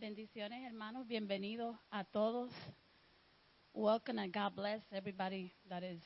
[0.00, 1.08] Bendiciones, hermanos.
[1.08, 2.52] Bienvenidos a todos.
[3.74, 6.00] Welcome and God bless everybody that is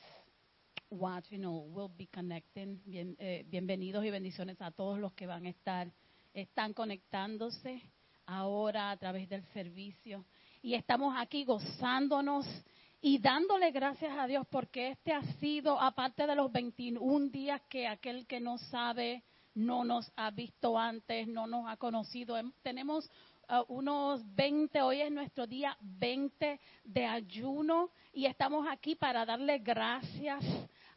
[0.89, 2.81] watching or will be connecting.
[2.85, 5.91] Bien, eh, bienvenidos y bendiciones a todos los que van a estar,
[6.33, 7.83] están conectándose
[8.25, 10.25] ahora a través del servicio.
[10.63, 12.47] Y estamos aquí gozándonos
[12.99, 17.85] y dándole gracias a Dios porque este ha sido, aparte de los 21 días que
[17.85, 19.21] aquel que no sabe,
[19.53, 23.07] no nos ha visto antes, no nos ha conocido, em, tenemos
[23.67, 30.43] unos 20, hoy es nuestro día 20 de ayuno y estamos aquí para darle gracias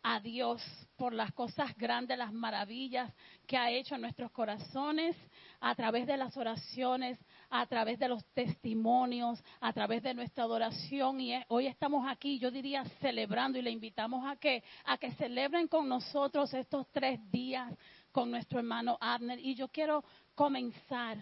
[0.02, 0.62] a Dios
[0.96, 3.12] por las cosas grandes, las maravillas
[3.46, 5.16] que ha hecho en nuestros corazones
[5.60, 7.18] a través de las oraciones,
[7.50, 11.20] a través de los testimonios, a través de nuestra adoración.
[11.20, 15.66] Y hoy estamos aquí, yo diría, celebrando y le invitamos a que, a que celebren
[15.68, 17.74] con nosotros estos tres días
[18.12, 19.38] con nuestro hermano Abner.
[19.40, 21.18] Y yo quiero comenzar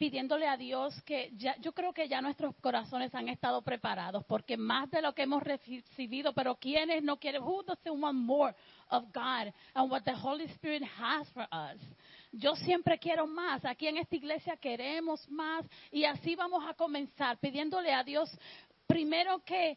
[0.00, 4.56] pidiéndole a Dios que ya, yo creo que ya nuestros corazones han estado preparados, porque
[4.56, 8.54] más de lo que hemos recibido, pero quienes no quieren, who doesn't want more
[8.88, 11.78] of God and what the Holy Spirit has for us?
[12.32, 17.36] Yo siempre quiero más, aquí en esta iglesia queremos más y así vamos a comenzar
[17.36, 18.30] pidiéndole a Dios
[18.86, 19.76] primero que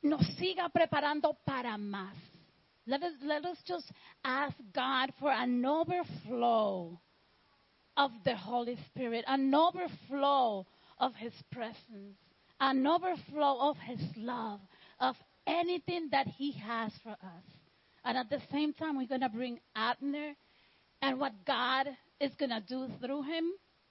[0.00, 2.16] nos siga preparando para más.
[2.86, 3.90] Let us, let us just
[4.22, 6.98] ask God for an overflow
[7.96, 10.66] of the Holy Spirit, an overflow
[10.98, 12.16] of His presence,
[12.60, 14.60] an overflow of His love,
[15.00, 17.44] of anything that He has for us.
[18.04, 20.34] And at the same time, we're going to bring Abner
[21.00, 21.86] and what God
[22.20, 23.44] is going to do through him,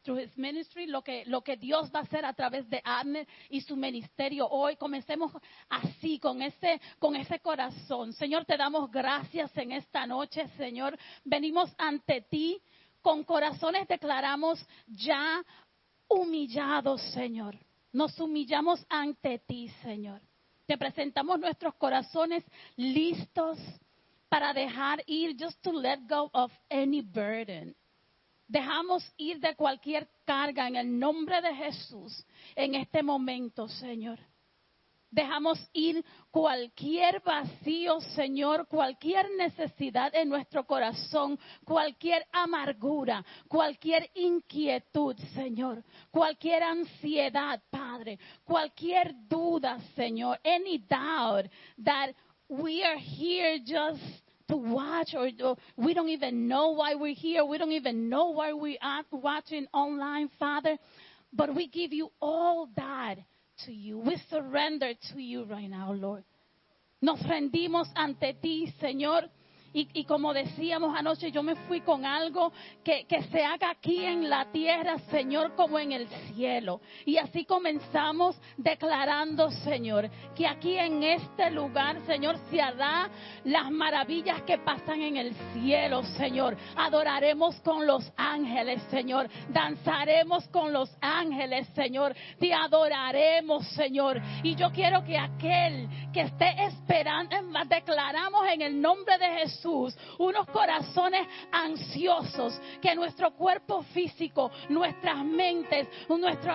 [0.03, 3.25] through his ministry, lo que, lo que Dios va a hacer a través de Abner
[3.49, 4.75] y su ministerio hoy.
[4.75, 5.31] Comencemos
[5.69, 8.13] así, con ese, con ese corazón.
[8.13, 10.97] Señor, te damos gracias en esta noche, Señor.
[11.23, 12.61] Venimos ante ti
[13.03, 15.43] con corazones declaramos ya
[16.07, 17.55] humillados, Señor.
[17.91, 20.21] Nos humillamos ante ti, Señor.
[20.65, 22.43] Te presentamos nuestros corazones
[22.77, 23.59] listos
[24.29, 27.75] para dejar ir, just to let go of any burden.
[28.47, 32.25] Dejamos ir de cualquier carga en el nombre de Jesús
[32.55, 34.19] en este momento, Señor.
[35.13, 45.83] Dejamos ir cualquier vacío, Señor, cualquier necesidad en nuestro corazón, cualquier amargura, cualquier inquietud, Señor,
[46.09, 51.45] cualquier ansiedad, Padre, cualquier duda, Señor, any doubt
[51.77, 52.15] that
[52.49, 54.01] we are here just
[54.47, 57.45] to watch or, or, we don't even know why we're here.
[57.45, 60.75] We don't even know why we are watching online, Father.
[61.31, 63.17] But we give you all that
[63.65, 63.97] to you.
[63.99, 66.23] We surrender to you right now, Lord.
[67.01, 69.29] Nos rendimos ante ti, Señor.
[69.73, 72.53] Y, y, como decíamos anoche, yo me fui con algo
[72.83, 76.79] que, que, se haga aquí en la tierra, Señor, como en el cielo.
[77.05, 83.09] Y así comenzamos declarando, Señor, que aquí en este lugar, Señor, se hará
[83.45, 86.55] las maravillas que pasan en el cielo, Señor.
[86.75, 89.27] Adoraremos con los ángeles, Señor.
[89.49, 92.15] Danzaremos con los ángeles, Señor.
[92.39, 94.21] Te adoraremos, Señor.
[94.43, 97.35] Y yo quiero que aquel que esté esperando,
[97.67, 105.87] declaramos en el nombre de Jesús Unos corazones ansiosos, que nuestro cuerpo físico, nuestras mentes,
[106.09, 106.53] nuestro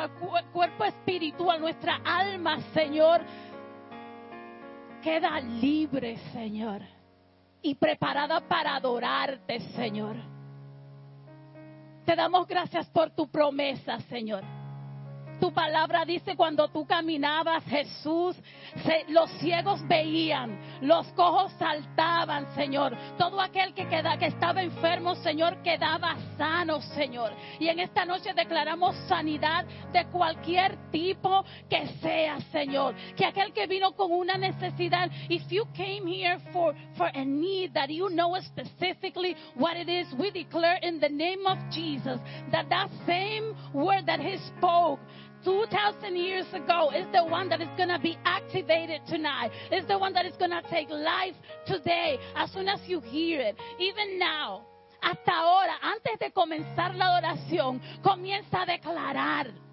[0.52, 3.22] cuerpo espiritual, nuestra alma, Señor,
[5.02, 6.82] queda libre, Señor,
[7.62, 10.16] y preparada para adorarte, Señor.
[12.04, 14.57] Te damos gracias por tu promesa, Señor.
[15.40, 18.36] Tu palabra dice cuando tú caminabas, Jesús,
[19.08, 22.96] los ciegos veían, los cojos saltaban, Señor.
[23.16, 27.32] Todo aquel que, queda, que estaba enfermo, Señor, quedaba sano, Señor.
[27.60, 32.94] Y en esta noche declaramos sanidad de cualquier tipo que sea, Señor.
[33.16, 37.72] Que aquel que vino con una necesidad, if you came here for, for a need
[37.74, 42.20] that you know specifically what it is, we declare in the name of Jesus
[42.50, 44.98] that that same word that he spoke
[45.44, 49.50] 2,000 years ago is the one that is going to be activated tonight.
[49.72, 51.34] Is the one that is going to take life
[51.66, 53.56] today as soon as you hear it.
[53.78, 54.66] Even now,
[55.00, 59.67] hasta ahora, antes de comenzar la oración, comienza a declarar.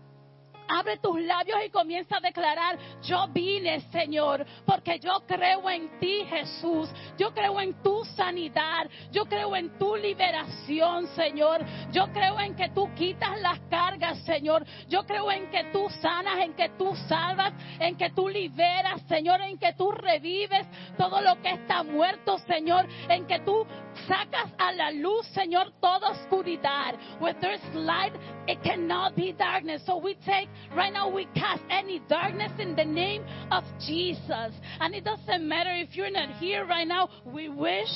[0.68, 6.26] Abre tus labios y comienza a declarar, yo vine, Señor, porque yo creo en ti,
[6.26, 6.90] Jesús.
[7.18, 8.90] Yo creo en tu sanidad.
[9.12, 11.64] Yo creo en tu liberación, Señor.
[11.92, 14.66] Yo creo en que tú quitas las cargas, Señor.
[14.88, 19.42] Yo creo en que tú sanas, en que tú salvas, en que tú liberas, Señor,
[19.42, 20.68] en que tú revives
[20.98, 23.66] todo lo que está muerto, Señor, en que tú
[24.08, 26.98] sacas a la luz, Señor, toda oscuridad.
[27.20, 28.14] Where there's light,
[28.48, 29.82] it cannot be darkness.
[29.86, 34.54] So we take, right now, we cast any darkness in the name of Jesus.
[34.80, 37.90] And it doesn't matter if you're not here right now, we wish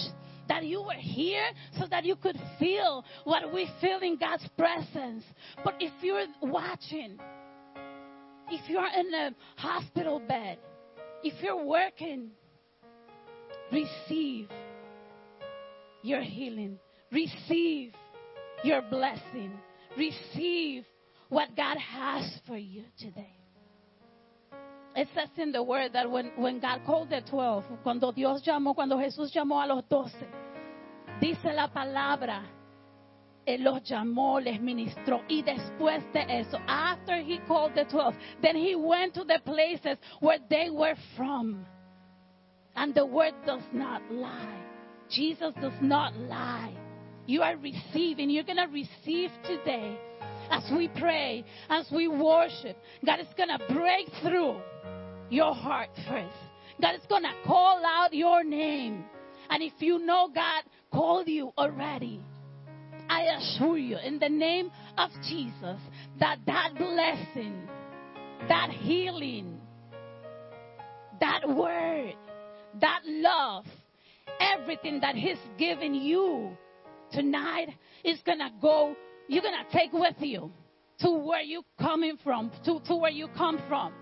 [0.48, 1.46] that you were here
[1.78, 5.24] so that you could feel what we feel in God's presence.
[5.64, 7.20] But if you're watching,
[8.50, 10.58] if you're in a hospital bed,
[11.24, 12.32] if you're working,
[13.72, 14.50] receive
[16.02, 16.80] your healing.
[17.12, 17.94] Receive
[18.64, 19.52] your blessing.
[19.98, 20.86] Receive
[21.30, 23.34] what God has for you today.
[24.96, 28.76] It says in the word that when, when God called the 12, cuando Dios llamó,
[28.76, 30.28] cuando Jesús llamó a los doce,
[31.22, 32.44] dice la palabra,
[33.46, 35.22] Él los llamó, les ministró.
[35.30, 39.98] Y después de eso, after he called the 12, then he went to the places
[40.20, 41.66] where they were from.
[42.76, 44.69] And the word does not lie.
[45.10, 46.76] Jesus does not lie.
[47.26, 48.30] You are receiving.
[48.30, 49.98] You're going to receive today
[50.50, 52.78] as we pray, as we worship.
[53.06, 54.60] God is going to break through
[55.30, 56.36] your heart first.
[56.82, 59.04] God is going to call out your name.
[59.50, 62.22] And if you know God called you already,
[63.10, 65.80] I assure you, in the name of Jesus,
[66.20, 67.68] that that blessing,
[68.48, 69.60] that healing,
[71.20, 72.14] that word,
[72.80, 73.66] that love,
[74.40, 76.58] everything that He's given you
[77.12, 77.70] tonight
[78.04, 78.96] is going to go,
[79.28, 80.52] you're going to take with you
[81.00, 83.94] to where you coming from, to, to where you come from.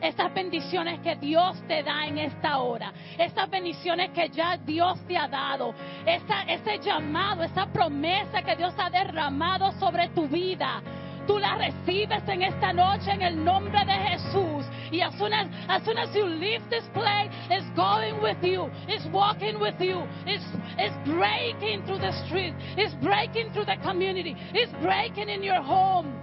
[0.00, 5.16] Estas bendiciones que Dios te da en esta hora, estas bendiciones que ya Dios te
[5.16, 5.74] ha dado,
[6.06, 10.82] esa, ese llamado, esa promesa que Dios ha derramado sobre tu vida,
[11.26, 14.64] tú la recibes en esta noche en el nombre de Jesús.
[14.90, 18.70] Y as soon as, as soon as you leave this place, it's going with you,
[18.88, 20.44] it's walking with you, it's,
[20.78, 26.14] it's breaking through the street, it's breaking through the community, it's breaking in your home.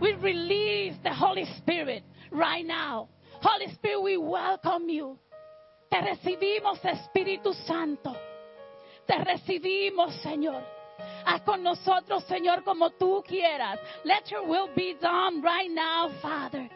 [0.00, 3.08] We release the Holy Spirit right now.
[3.42, 5.18] Holy Spirit, we welcome you.
[5.90, 8.14] Te recibimos, Espíritu Santo.
[9.06, 10.79] Te recibimos, Señor.
[11.24, 13.78] Haz con nosotros, Señor, como tú quieras.
[14.04, 16.68] Let your will be done right now, Father.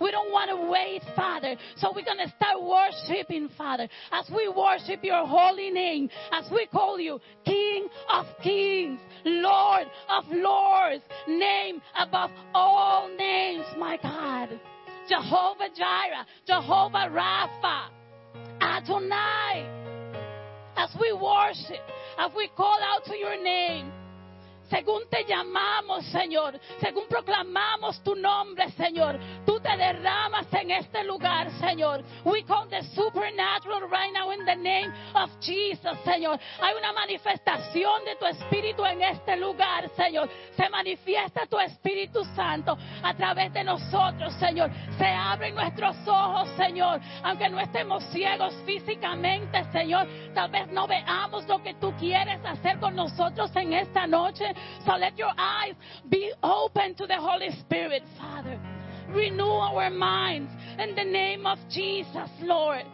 [0.00, 1.56] We don't want to wait, Father.
[1.76, 3.88] So we're going to start worshiping, Father.
[4.10, 10.24] As we worship your holy name, as we call you King of Kings, Lord of
[10.30, 14.60] Lords, name above all names, my God.
[15.08, 17.88] Jehovah Jireh, Jehovah Rapha,
[18.60, 19.70] Adonai.
[20.76, 21.84] As we worship,
[22.18, 23.90] as we call out to your name,
[24.68, 31.50] según te llamamos, Señor, según proclamamos tu nombre, Señor, tú te derramas en este lugar,
[31.60, 32.02] Señor.
[32.24, 36.38] We call the supernatural right now in the name of Jesus, Señor.
[36.60, 40.28] Hay una manifestación de tu Espíritu en este lugar, Señor.
[40.56, 44.70] Se manifiesta tu Espíritu Santo a través de nosotros, Señor.
[44.96, 47.00] Se abren nuestros ojos, Señor.
[47.22, 52.78] Aunque no estemos ciegos físicamente, Señor, tal vez no veamos lo que tú quieres hacer
[52.78, 54.53] con nosotros en esta noche.
[54.86, 55.74] So let your eyes
[56.08, 58.58] be open to the Holy Spirit, Father.
[59.08, 62.84] Renew our minds in the name of Jesus, Lord.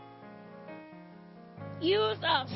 [1.80, 2.50] Use us.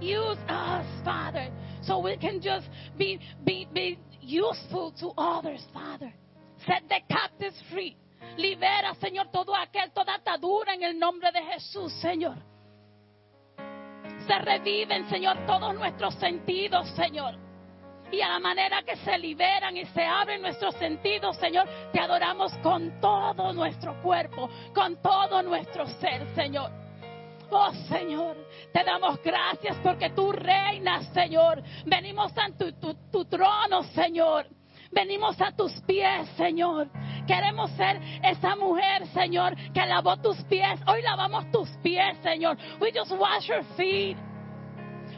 [0.00, 1.48] Use us, Father,
[1.82, 2.66] so we can just
[2.98, 6.12] be, be, be useful to others, Father.
[6.66, 7.96] Set the captives free.
[8.36, 12.36] Libera, Señor, todo aquel, toda atadura en el nombre de Jesús, Señor.
[14.26, 17.45] Se reviven, Señor, todos nuestros sentidos, Señor.
[18.10, 22.52] Y a la manera que se liberan y se abren nuestros sentidos, Señor, te adoramos
[22.62, 26.70] con todo nuestro cuerpo, con todo nuestro ser, Señor.
[27.50, 28.36] Oh Señor,
[28.72, 31.62] te damos gracias porque tú reinas, Señor.
[31.84, 32.32] Venimos
[32.80, 34.46] tu, tu trono, Señor.
[34.90, 36.88] Venimos a tus pies, Señor.
[37.26, 40.80] Queremos ser esa mujer, Señor, que lavó tus pies.
[40.86, 42.56] Hoy lavamos tus pies, Señor.
[42.80, 44.16] We just wash your feet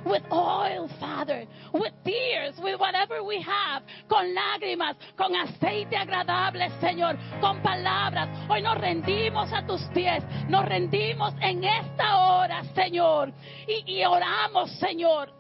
[0.09, 7.17] with oil, Father, with tears, with whatever we have, con lágrimas, con aceite agradable, Señor,
[7.41, 8.29] con palabras.
[8.49, 13.33] Hoy nos rendimos a tus pies, nos rendimos en esta hora, Señor,
[13.67, 15.33] y, y oramos, Señor,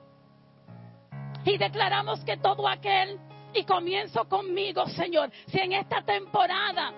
[1.44, 3.18] y declaramos que todo aquel,
[3.54, 6.92] y comienzo conmigo, Señor, si en esta temporada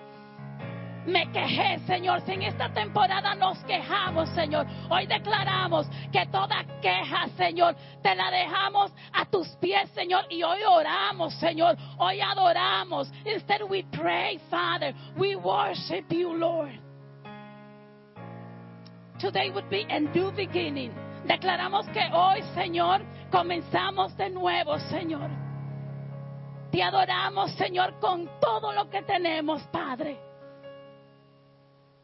[1.05, 2.21] me quejé, Señor.
[2.21, 8.29] Si en esta temporada nos quejamos, Señor, hoy declaramos que toda queja, Señor, te la
[8.29, 10.25] dejamos a tus pies, Señor.
[10.29, 11.77] Y hoy oramos, Señor.
[11.97, 13.11] Hoy adoramos.
[13.25, 14.93] Instead we pray, Father.
[15.17, 16.79] We worship you, Lord.
[19.19, 20.91] Today would be a new beginning.
[21.27, 25.29] Declaramos que hoy, Señor, comenzamos de nuevo, Señor.
[26.71, 30.30] Te adoramos, Señor, con todo lo que tenemos, Padre.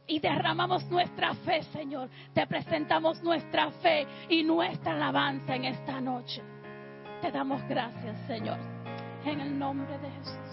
[0.08, 2.10] Y derramamos nuestra fe, Señor.
[2.34, 6.42] Te presentamos nuestra fe y nuestra alabanza en esta noche.
[7.22, 8.58] Te damos gracias, Señor.
[9.26, 10.47] En el nombre de Jesús.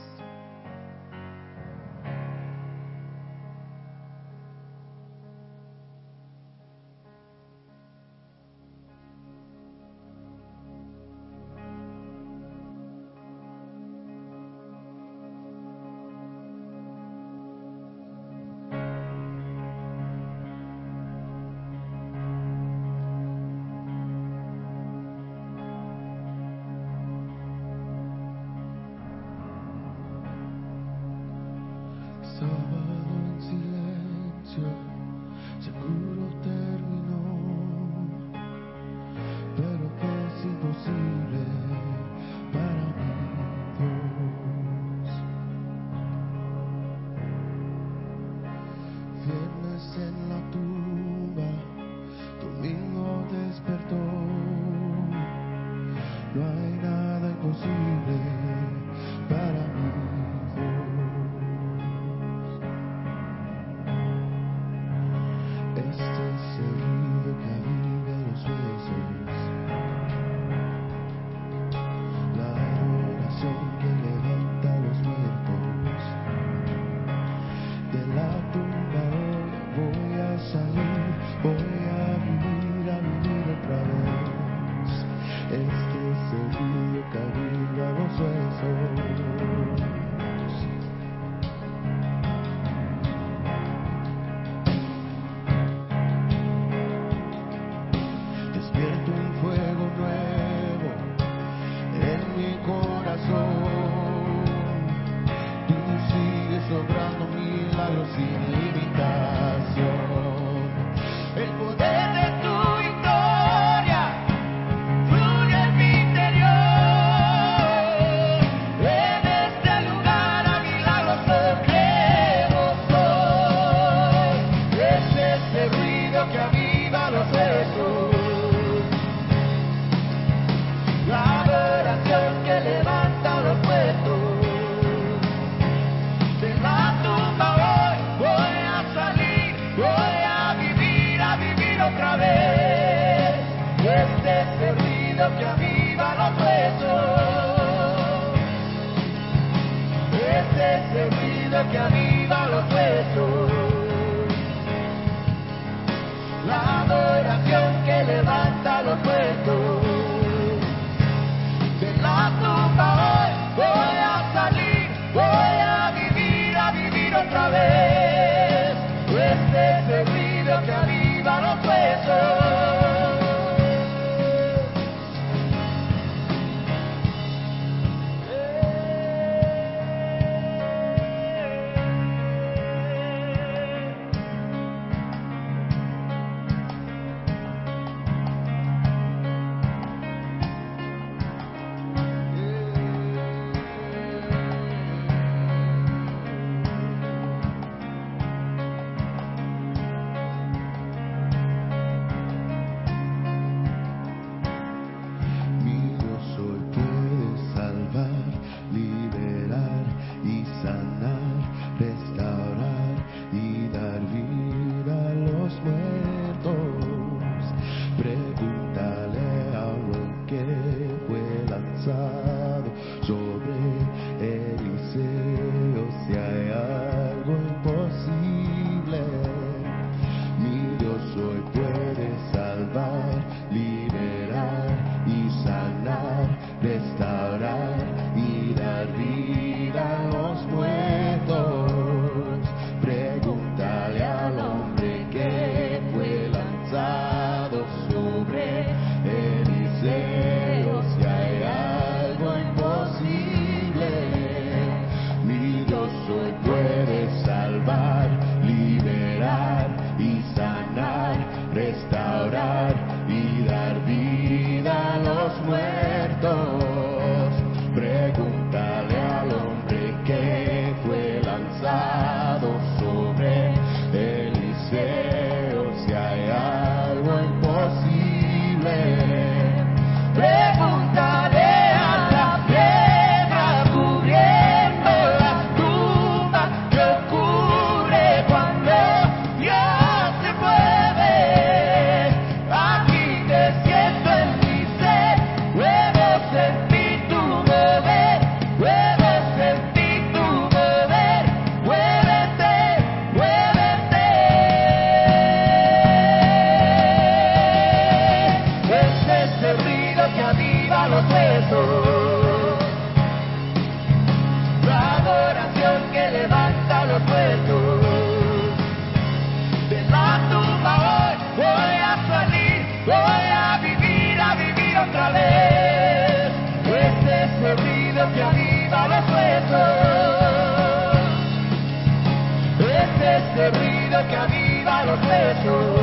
[335.43, 335.74] tú.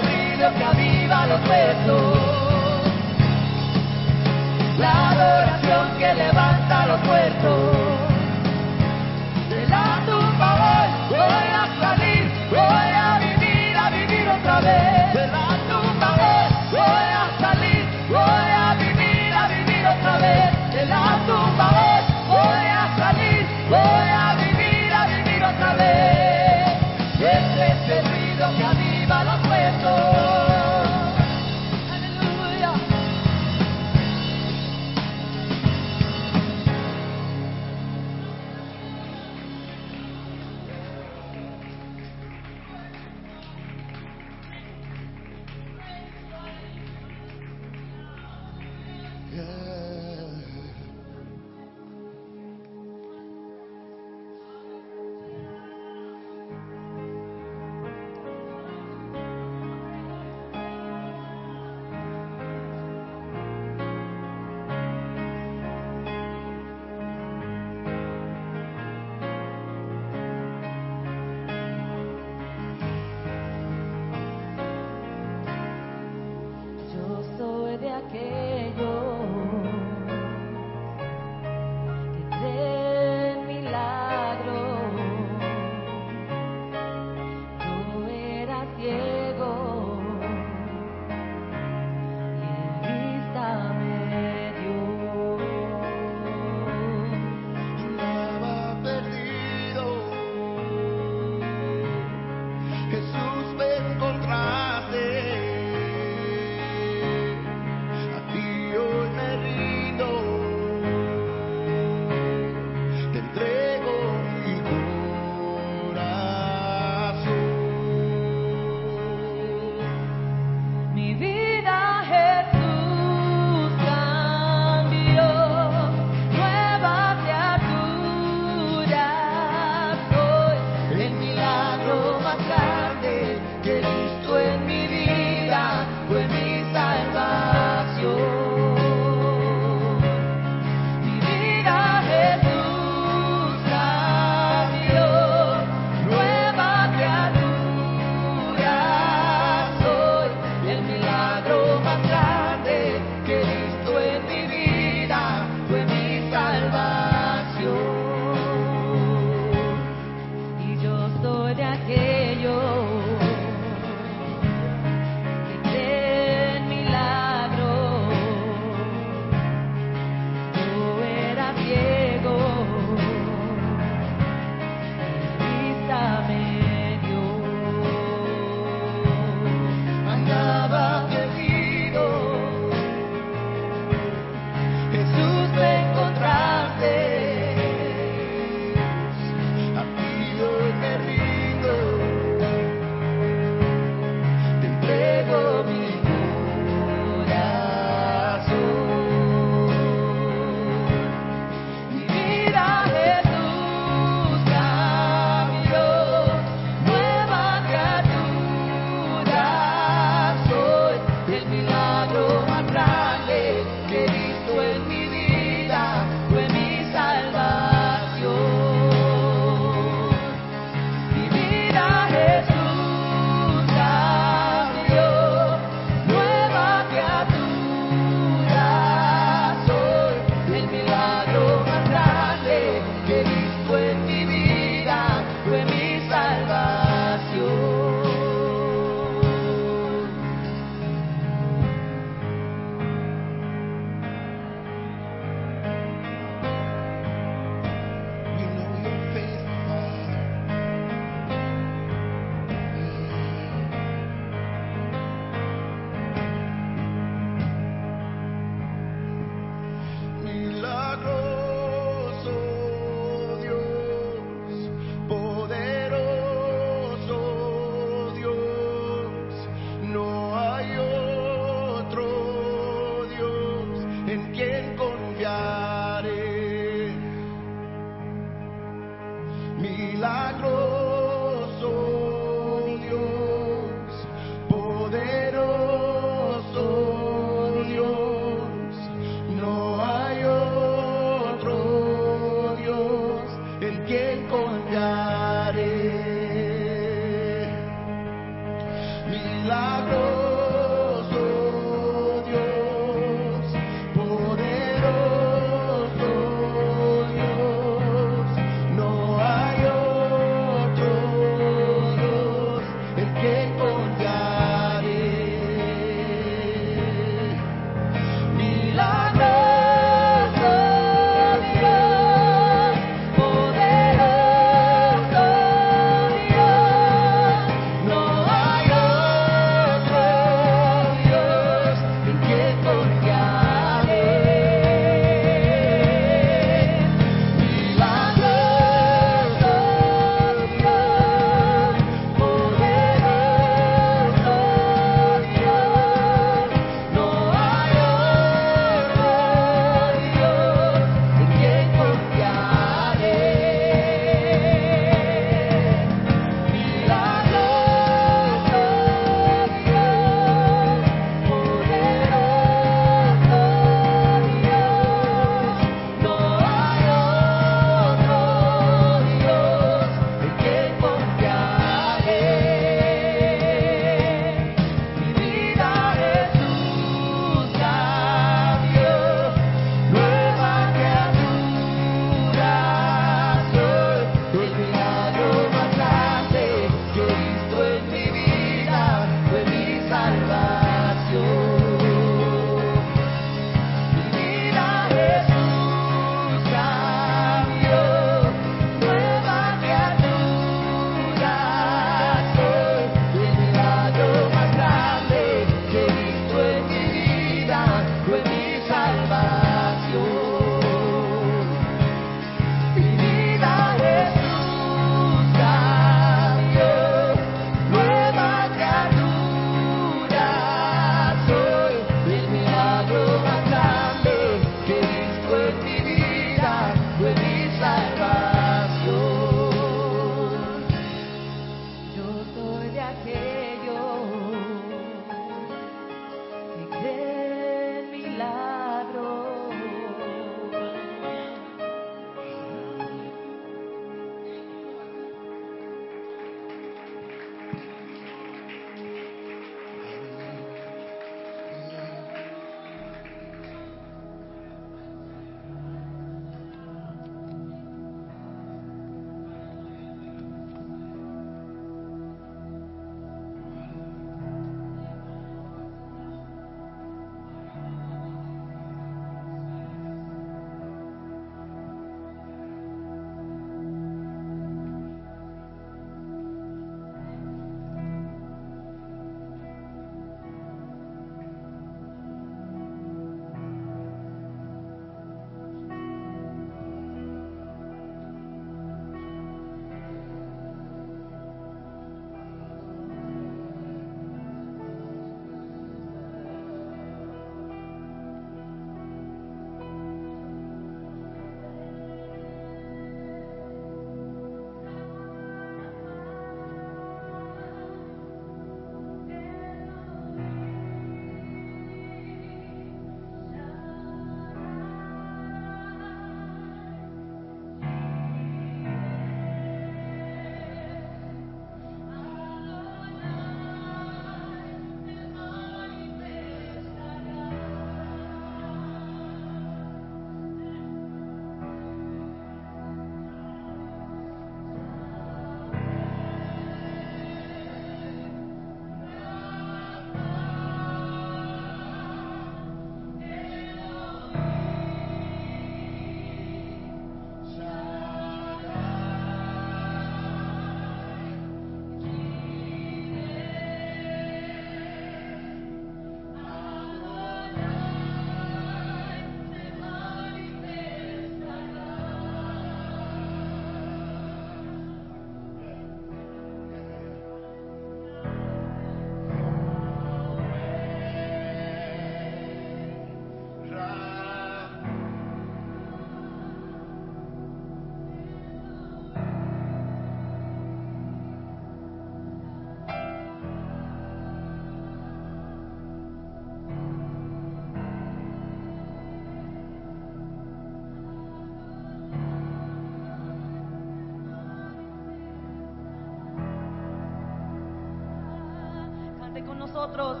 [599.77, 600.00] Nosotros.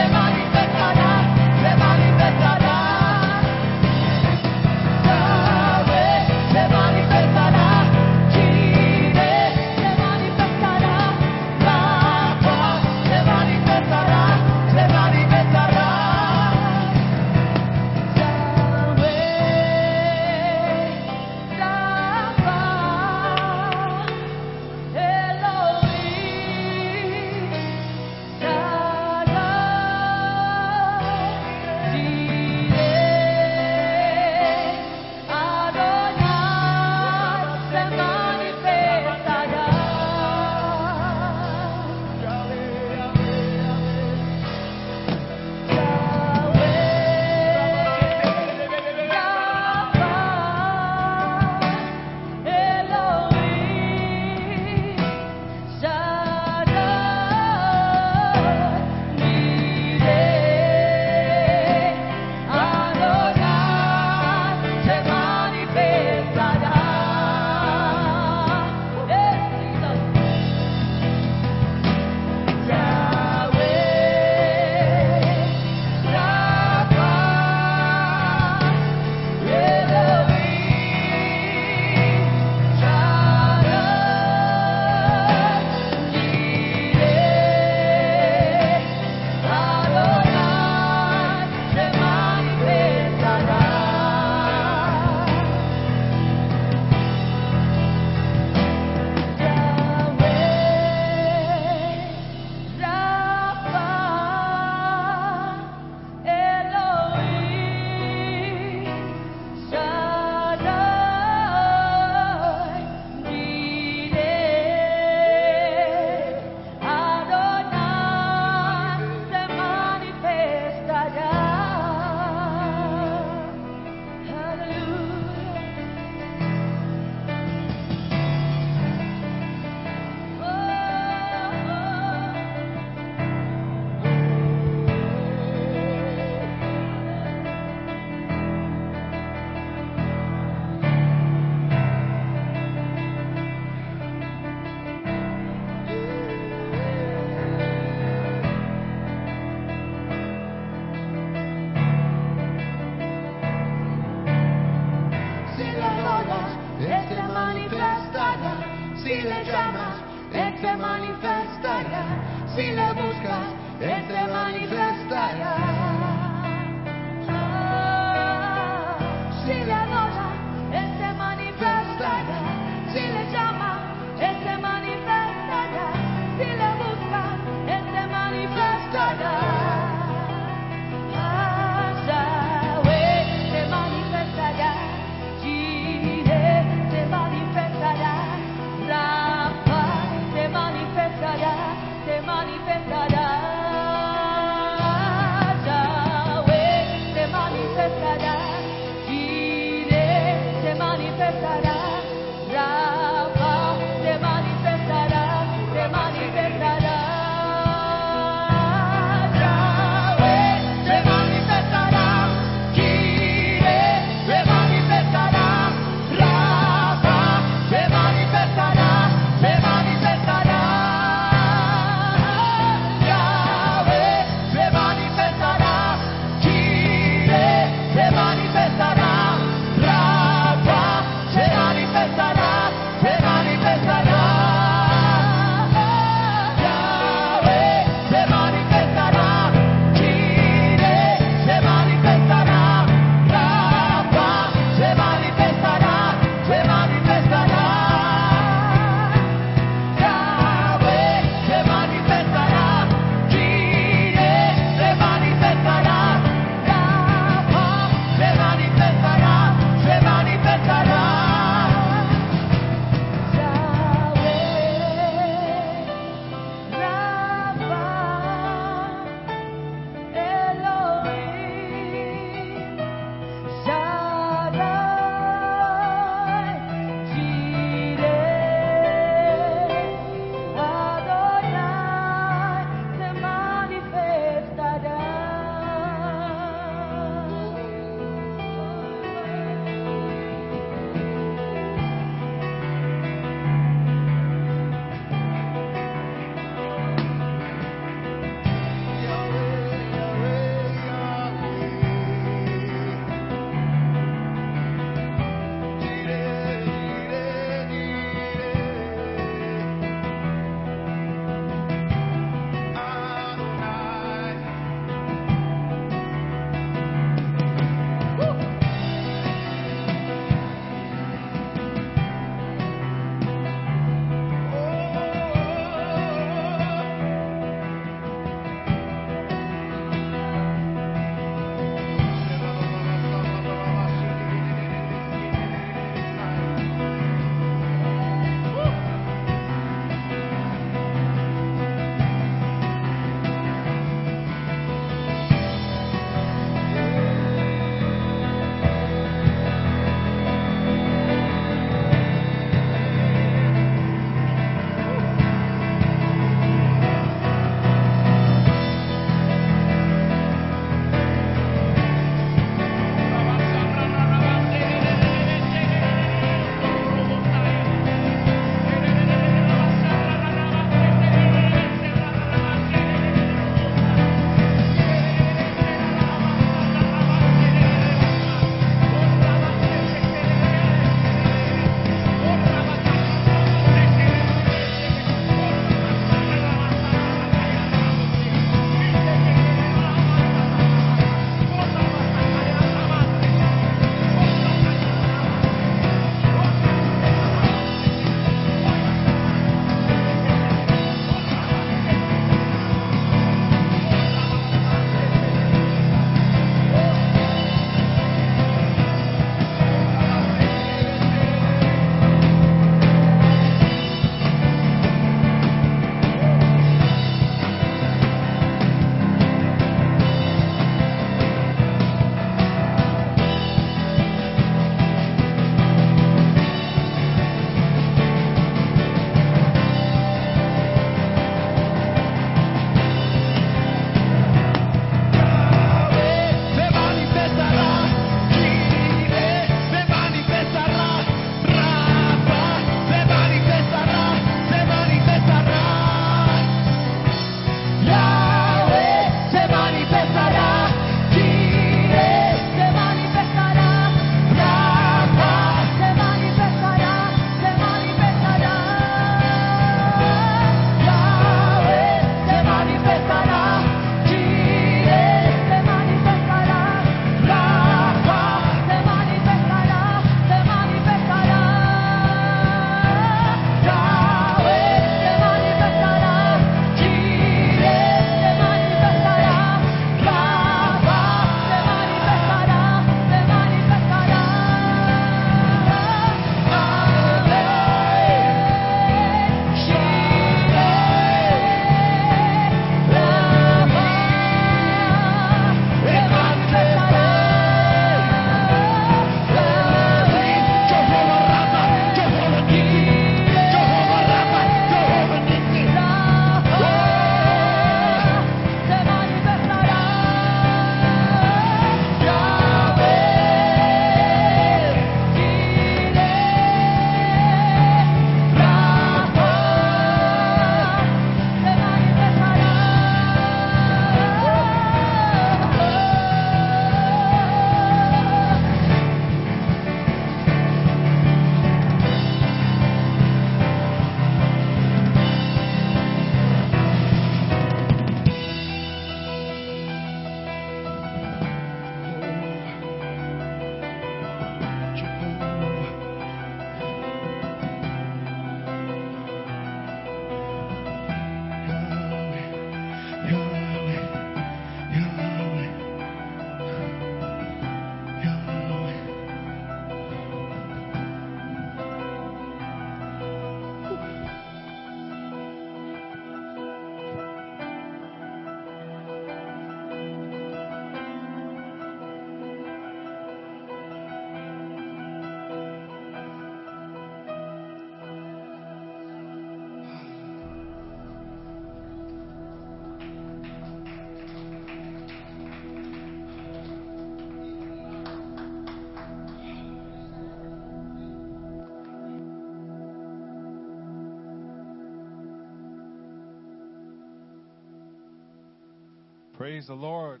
[599.34, 600.00] Praise the Lord.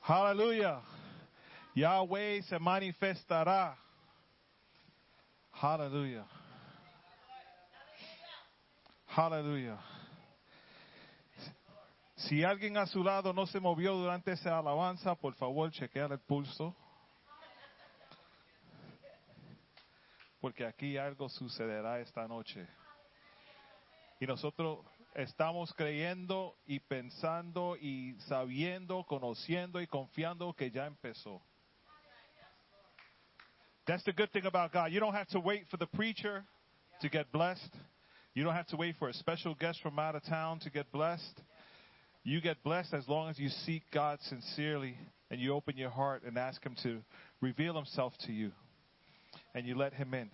[0.00, 0.80] Hallelujah.
[1.76, 3.76] Yahweh se manifestará.
[5.52, 6.24] Hallelujah.
[9.06, 9.78] Hallelujah.
[12.16, 16.18] Si alguien a su lado no se movió durante esa alabanza, por favor, chequear el
[16.18, 16.74] pulso.
[20.40, 22.66] Porque aquí algo sucederá esta noche.
[24.18, 24.80] Y nosotros
[25.14, 31.42] estamos creyendo y pensando y sabiendo, conociendo y confiando que ya empezó.
[33.86, 34.92] That's the good thing about God.
[34.92, 36.44] You don't have to wait for the preacher
[37.00, 37.74] to get blessed.
[38.34, 40.92] You don't have to wait for a special guest from out of town to get
[40.92, 41.40] blessed.
[42.22, 44.96] You get blessed as long as you seek God sincerely
[45.30, 47.00] and you open your heart and ask Him to
[47.40, 48.52] reveal Himself to you
[49.54, 50.30] and you let Him in.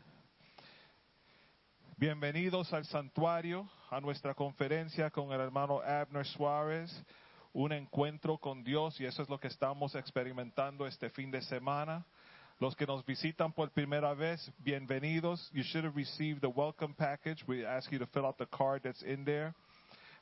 [1.98, 6.90] Bienvenidos al santuario, a nuestra conferencia con el hermano Abner Suárez,
[7.52, 12.04] un encuentro con Dios y eso es lo que estamos experimentando este fin de semana.
[12.58, 15.50] Los que nos visitan por primera vez, bienvenidos.
[15.52, 17.44] You should have received the welcome package.
[17.46, 19.54] We ask you to fill out the card that's in there.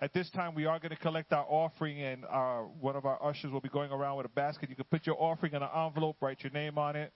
[0.01, 3.23] At this time, we are going to collect our offering, and our, one of our
[3.25, 4.69] ushers will be going around with a basket.
[4.69, 7.13] You can put your offering in an envelope, write your name on it,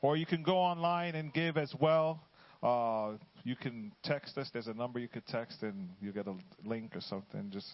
[0.00, 2.20] or you can go online and give as well.
[2.64, 4.48] Uh, you can text us.
[4.52, 6.34] There's a number you could text, and you get a
[6.64, 7.50] link or something.
[7.52, 7.68] Just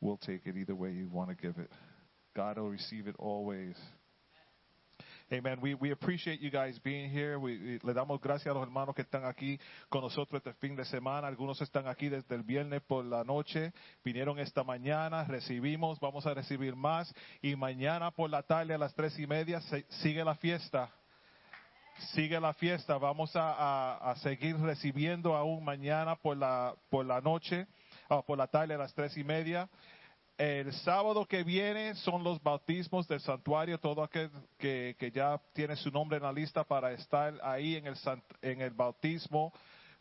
[0.00, 1.70] we'll take it either way you want to give it.
[2.34, 3.76] God will receive it always.
[5.32, 5.58] Amen.
[5.60, 7.38] We, we appreciate you guys being here.
[7.38, 9.58] We, le damos gracias a los hermanos que están aquí
[9.90, 11.26] con nosotros este fin de semana.
[11.26, 13.72] Algunos están aquí desde el viernes por la noche.
[14.04, 17.12] Vinieron esta mañana, recibimos, vamos a recibir más.
[17.42, 20.88] Y mañana por la tarde a las tres y media se- sigue la fiesta.
[22.12, 22.98] Sigue la fiesta.
[22.98, 27.66] Vamos a, seguir recibiendo aún mañana por la, por la noche,
[28.08, 29.68] ah, por la tarde a las tres y media.
[30.36, 33.78] El sábado que viene son los bautismos del santuario.
[33.78, 37.96] Todo aquel que, ya tiene su nombre en la lista para estar ahí en el,
[38.42, 39.52] en el bautismo,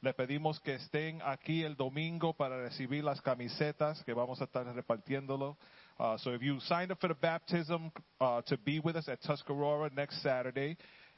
[0.02, 4.66] le pedimos que estén aquí el domingo para recibir las camisetas que vamos a estar
[4.66, 5.58] repartiéndolo.
[5.98, 7.89] Uh, so if you signed up for the baptism
[8.20, 10.78] uh, to be with us at Tuscarora next Saturday,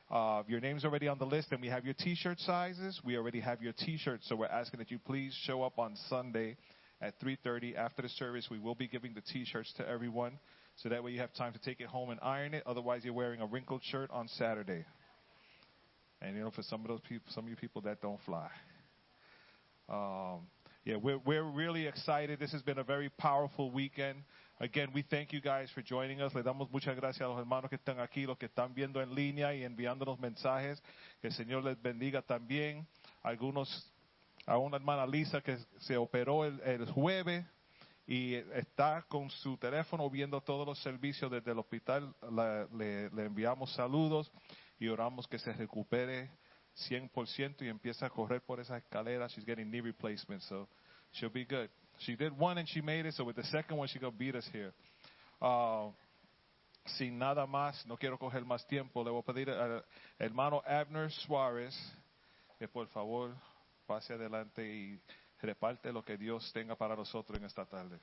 [0.10, 3.00] uh, your name's already on the list and we have your t-shirt sizes.
[3.04, 6.56] We already have your t-shirts, so we're asking that you please show up on Sunday
[7.02, 8.48] at 3.30 after the service.
[8.50, 10.40] We will be giving the t-shirts to everyone,
[10.78, 12.64] so that way you have time to take it home and iron it.
[12.66, 14.86] Otherwise, you're wearing a wrinkled shirt on Saturday.
[16.22, 18.50] And you know, for some of those people, some of you people that don't fly.
[19.90, 20.48] Um,
[20.86, 22.40] yeah, we're, we're really excited.
[22.40, 24.20] This has been a very powerful weekend.
[24.60, 26.34] Again, we thank you guys for joining us.
[26.34, 29.14] Le damos muchas gracias a los hermanos que están aquí, los que están viendo en
[29.14, 30.82] línea y enviándonos mensajes.
[31.22, 32.88] Que el Señor les bendiga también.
[33.22, 33.70] Algunos,
[34.48, 37.46] a una hermana Lisa que se operó el, el jueves
[38.08, 42.16] y está con su teléfono viendo todos los servicios desde el hospital.
[42.32, 44.32] La- le, enviamos saludos
[44.80, 46.32] y oramos que se recupere
[46.90, 49.28] 100% y empieza a correr por esa escalera.
[49.28, 50.68] She's getting knee replacement, so
[51.14, 51.70] she'll be good.
[52.00, 54.36] She did one and she made it, so with the second one, she gonna beat
[54.36, 54.74] us here.
[55.42, 55.90] Uh,
[56.98, 59.84] sin nada más, no quiero coger más tiempo, le voy a pedir al
[60.20, 61.76] hermano Abner Suárez
[62.58, 63.36] que por favor
[63.86, 65.00] pase adelante y
[65.42, 68.00] reparte lo que Dios tenga para nosotros en esta tarde.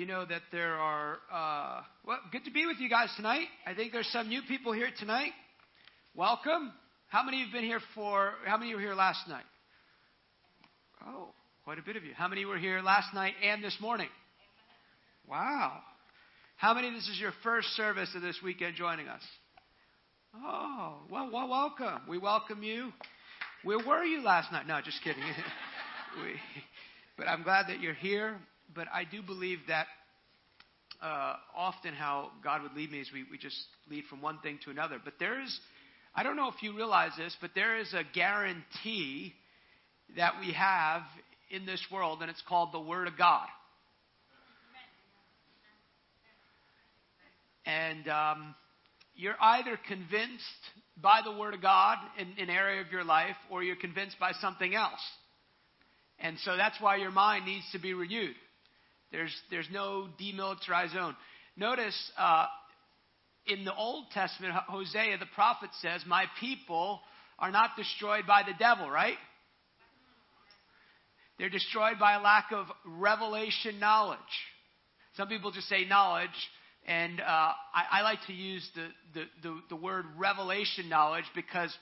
[0.00, 3.44] You know that there are, uh, well, good to be with you guys tonight.
[3.66, 5.32] I think there's some new people here tonight.
[6.14, 6.72] Welcome.
[7.08, 9.44] How many have been here for, how many were here last night?
[11.06, 11.34] Oh,
[11.64, 12.14] quite a bit of you.
[12.14, 14.08] How many were here last night and this morning?
[15.28, 15.80] Wow.
[16.56, 19.22] How many this is your first service of this weekend joining us?
[20.34, 22.00] Oh, well, well, welcome.
[22.08, 22.90] We welcome you.
[23.64, 24.66] Where were you last night?
[24.66, 25.22] No, just kidding.
[26.22, 26.36] we,
[27.18, 28.38] but I'm glad that you're here.
[28.74, 29.86] But I do believe that
[31.02, 33.56] uh, often how God would lead me is we, we just
[33.90, 34.98] lead from one thing to another.
[35.02, 35.58] But there is,
[36.14, 39.34] I don't know if you realize this, but there is a guarantee
[40.16, 41.02] that we have
[41.50, 43.46] in this world, and it's called the Word of God.
[47.66, 48.54] And um,
[49.14, 50.44] you're either convinced
[51.00, 54.32] by the Word of God in an area of your life, or you're convinced by
[54.40, 55.00] something else.
[56.18, 58.34] And so that's why your mind needs to be renewed.
[59.12, 61.16] There's, there's no demilitarized zone.
[61.56, 62.46] Notice uh,
[63.46, 67.00] in the Old Testament, Hosea the prophet says, My people
[67.38, 69.16] are not destroyed by the devil, right?
[71.38, 74.18] They're destroyed by a lack of revelation knowledge.
[75.16, 76.28] Some people just say knowledge,
[76.86, 81.74] and uh, I, I, like to use the, the, the, the word revelation knowledge because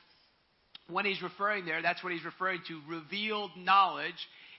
[0.89, 4.14] when he's referring there, that's what he's referring to revealed knowledge.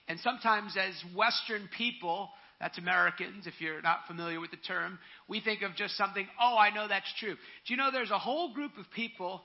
[0.06, 4.98] And sometimes, as Western people, that's Americans, if you're not familiar with the term,
[5.28, 7.34] we think of just something, oh, I know that's true.
[7.34, 9.40] Do you know there's a whole group of people,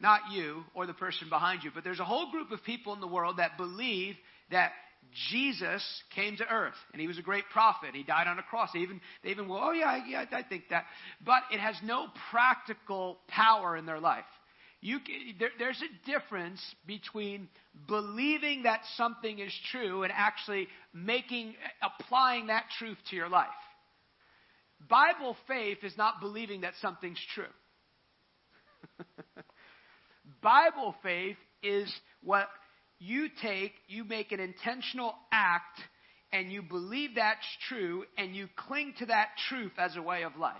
[0.00, 3.00] not you or the person behind you, but there's a whole group of people in
[3.00, 4.16] the world that believe
[4.50, 4.72] that
[5.30, 5.84] Jesus
[6.14, 7.90] came to earth and he was a great prophet.
[7.94, 8.70] He died on a cross.
[8.74, 10.84] They even, they even, well, oh yeah, yeah, I think that.
[11.24, 14.24] But it has no practical power in their life.
[14.84, 14.98] You,
[15.38, 17.48] there, there's a difference between
[17.86, 23.48] believing that something is true and actually making, applying that truth to your life.
[24.90, 27.44] Bible faith is not believing that something's true.
[30.42, 31.88] Bible faith is
[32.24, 32.48] what
[32.98, 35.80] you take, you make an intentional act,
[36.32, 40.36] and you believe that's true, and you cling to that truth as a way of
[40.36, 40.56] life.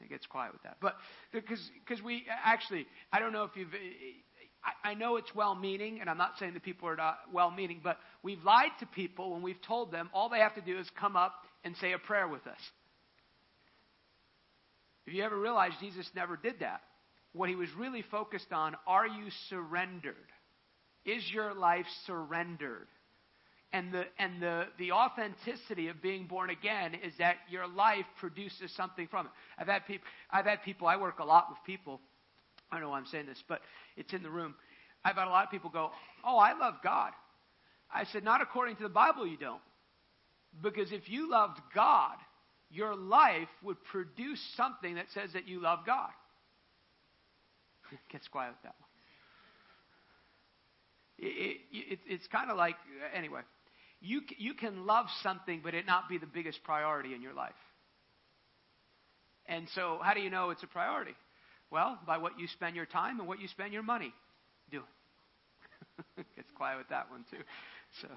[0.00, 0.76] It gets quiet with that.
[0.80, 0.94] But
[1.32, 3.68] because we actually, I don't know if you've.
[4.64, 7.50] I, I know it's well meaning, and I'm not saying that people are not well
[7.50, 10.78] meaning, but we've lied to people when we've told them all they have to do
[10.78, 11.32] is come up
[11.64, 12.60] and say a prayer with us.
[15.06, 16.82] If you ever realize Jesus never did that,
[17.32, 20.16] what he was really focused on are you surrendered?
[21.04, 22.88] Is your life surrendered?
[23.76, 28.74] And the, and the, the authenticity of being born again is that your life produces
[28.74, 29.32] something from it.
[29.58, 32.00] I've had, people, I've had people, I work a lot with people.
[32.72, 33.60] I don't know why I'm saying this, but
[33.98, 34.54] it's in the room.
[35.04, 35.90] I've had a lot of people go,
[36.24, 37.12] Oh, I love God.
[37.92, 39.60] I said, Not according to the Bible, you don't.
[40.62, 42.16] Because if you loved God,
[42.70, 46.10] your life would produce something that says that you love God.
[48.10, 48.88] Gets quiet with that one.
[51.18, 52.76] It, it, it's kind of like,
[53.14, 53.42] anyway,
[54.06, 57.54] you, you can love something, but it not be the biggest priority in your life.
[59.46, 61.14] And so, how do you know it's a priority?
[61.70, 64.12] Well, by what you spend your time and what you spend your money
[64.70, 64.84] doing.
[66.36, 67.42] Gets quiet with that one too.
[68.02, 68.08] So,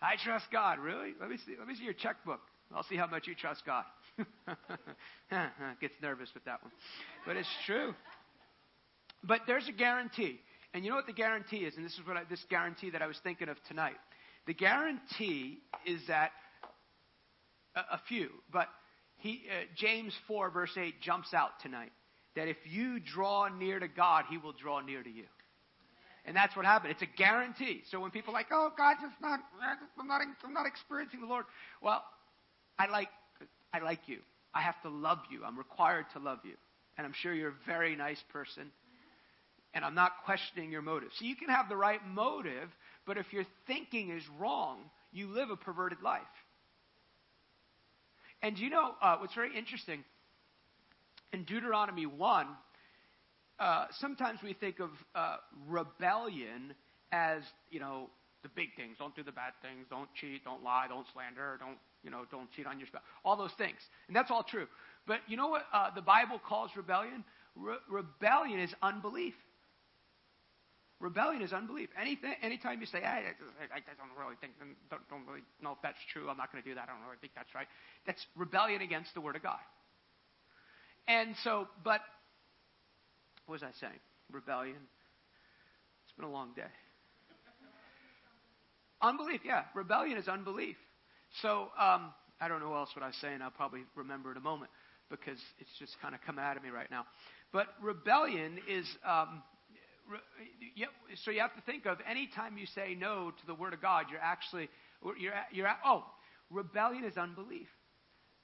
[0.00, 0.78] I trust God.
[0.78, 1.12] Really?
[1.20, 1.54] Let me see.
[1.58, 2.40] Let me see your checkbook.
[2.74, 3.84] I'll see how much you trust God.
[5.80, 6.72] Gets nervous with that one,
[7.26, 7.94] but it's true.
[9.22, 10.40] But there's a guarantee.
[10.74, 11.74] And you know what the guarantee is?
[11.76, 13.96] And this is what I, this guarantee that I was thinking of tonight.
[14.46, 16.30] The guarantee is that
[17.74, 18.68] a, a few, but
[19.18, 21.92] he, uh, James 4 verse 8 jumps out tonight.
[22.36, 25.24] That if you draw near to God, He will draw near to you.
[26.26, 26.92] And that's what happened.
[26.92, 27.82] It's a guarantee.
[27.90, 29.40] So when people are like, oh, God, just not,
[29.98, 31.44] I'm not, I'm not experiencing the Lord.
[31.80, 32.02] Well,
[32.78, 33.08] I like,
[33.72, 34.18] I like you.
[34.52, 35.44] I have to love you.
[35.44, 36.54] I'm required to love you.
[36.98, 38.70] And I'm sure you're a very nice person
[39.76, 41.10] and I'm not questioning your motive.
[41.18, 42.70] So you can have the right motive,
[43.06, 44.78] but if your thinking is wrong,
[45.12, 46.22] you live a perverted life.
[48.42, 50.04] And you know uh, what's very interesting?
[51.32, 52.46] In Deuteronomy 1,
[53.58, 55.36] uh, sometimes we think of uh,
[55.66, 56.74] rebellion
[57.12, 58.10] as, you know,
[58.42, 58.96] the big things.
[58.98, 59.86] Don't do the bad things.
[59.90, 60.44] Don't cheat.
[60.44, 60.86] Don't lie.
[60.88, 61.56] Don't slander.
[61.58, 63.02] Don't, you know, don't cheat on your spouse.
[63.24, 63.78] All those things.
[64.06, 64.66] And that's all true.
[65.06, 67.24] But you know what uh, the Bible calls rebellion?
[67.56, 69.34] Re- rebellion is unbelief.
[70.98, 71.90] Rebellion is unbelief.
[72.00, 73.18] Anything, anytime you say, I,
[73.68, 74.54] I, don't really think,
[74.90, 77.02] don't, don't really know if that's true, I'm not going to do that, I don't
[77.02, 77.66] really think that's right,
[78.06, 79.60] that's rebellion against the Word of God.
[81.06, 82.00] And so, but,
[83.44, 84.00] what was I saying?
[84.32, 84.80] Rebellion.
[86.04, 86.62] It's been a long day.
[89.02, 89.64] Unbelief, yeah.
[89.74, 90.76] Rebellion is unbelief.
[91.42, 93.42] So, um, I don't know else what I was saying.
[93.42, 94.70] I'll probably remember in a moment
[95.10, 97.04] because it's just kind of coming out of me right now.
[97.52, 99.42] But rebellion is um,
[101.24, 103.82] so you have to think of any time you say no to the Word of
[103.82, 104.68] God, you're actually,
[105.18, 106.04] you're, you're, oh,
[106.50, 107.68] rebellion is unbelief.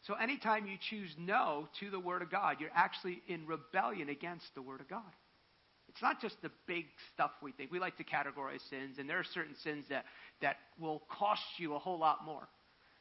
[0.07, 4.47] So anytime you choose no to the Word of God, you're actually in rebellion against
[4.55, 5.03] the Word of God.
[5.89, 7.71] It's not just the big stuff we think.
[7.71, 10.07] We like to categorize sins, and there are certain sins that,
[10.41, 12.49] that will cost you a whole lot more.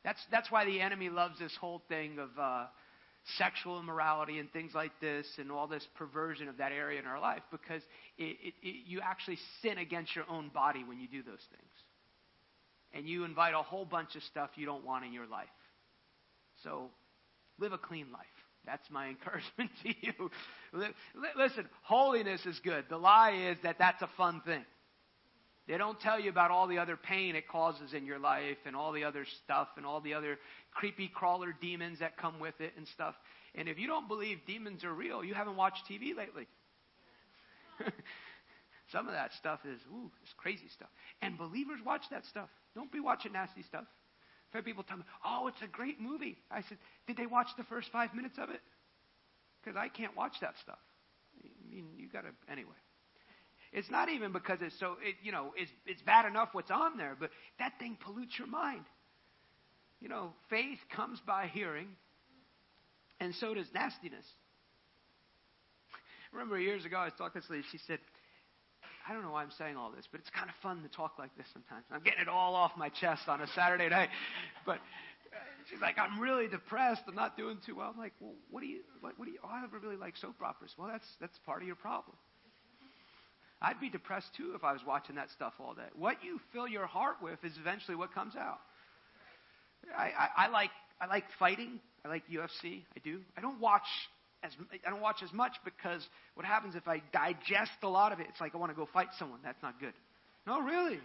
[0.04, 2.66] That's, that's why the enemy loves this whole thing of, uh,
[3.38, 7.20] sexual immorality and things like this and all this perversion of that area in our
[7.20, 7.82] life because
[8.18, 11.72] it, it, it, you actually sin against your own body when you do those things.
[12.94, 15.48] And you invite a whole bunch of stuff you don't want in your life.
[16.64, 16.90] So
[17.60, 18.26] live a clean life.
[18.66, 20.32] That's my encouragement to you.
[21.38, 22.86] Listen, holiness is good.
[22.90, 24.66] The lie is that that's a fun thing.
[25.72, 28.76] They don't tell you about all the other pain it causes in your life and
[28.76, 30.38] all the other stuff and all the other
[30.74, 33.16] creepy crawler demons that come with it and stuff.
[33.56, 36.46] And if you don't believe demons are real, you haven't watched TV lately.
[38.92, 40.90] Some of that stuff is, ooh, it's crazy stuff.
[41.22, 42.50] And believers watch that stuff.
[42.76, 43.86] Don't be watching nasty stuff.
[44.50, 46.38] I've had people tell me, oh, it's a great movie.
[46.52, 48.60] I said, did they watch the first five minutes of it?
[49.64, 50.80] Because I can't watch that stuff.
[51.42, 52.76] I mean, you got to, anyway.
[53.74, 56.98] It's not even because it's so, it, you know, it's, it's bad enough what's on
[56.98, 58.84] there, but that thing pollutes your mind.
[60.02, 61.88] You know, faith comes by hearing,
[63.20, 64.26] and so does nastiness.
[66.34, 67.64] Remember years ago, I was talking to this lady.
[67.72, 68.00] She said,
[69.08, 71.18] I don't know why I'm saying all this, but it's kind of fun to talk
[71.18, 71.86] like this sometimes.
[71.92, 74.10] I'm getting it all off my chest on a Saturday night.
[74.64, 74.78] But
[75.34, 75.38] uh,
[75.70, 77.02] she's like, I'm really depressed.
[77.08, 77.90] I'm not doing too well.
[77.92, 80.36] I'm like, well, what do you, what, what do you, oh, I really like soap
[80.44, 80.76] operas.
[80.78, 82.16] Well, that's, that's part of your problem.
[83.62, 85.88] I'd be depressed too if I was watching that stuff all day.
[85.96, 88.60] What you fill your heart with is eventually what comes out.
[89.96, 91.80] I, I, I like I like fighting.
[92.06, 92.84] I like UFC.
[92.96, 93.20] I do.
[93.38, 93.88] I don't watch
[94.44, 94.52] as
[94.86, 96.02] I don't watch as much because
[96.34, 98.28] what happens if I digest a lot of it?
[98.30, 99.40] It's like I want to go fight someone.
[99.44, 99.94] That's not good.
[100.48, 101.00] No, really.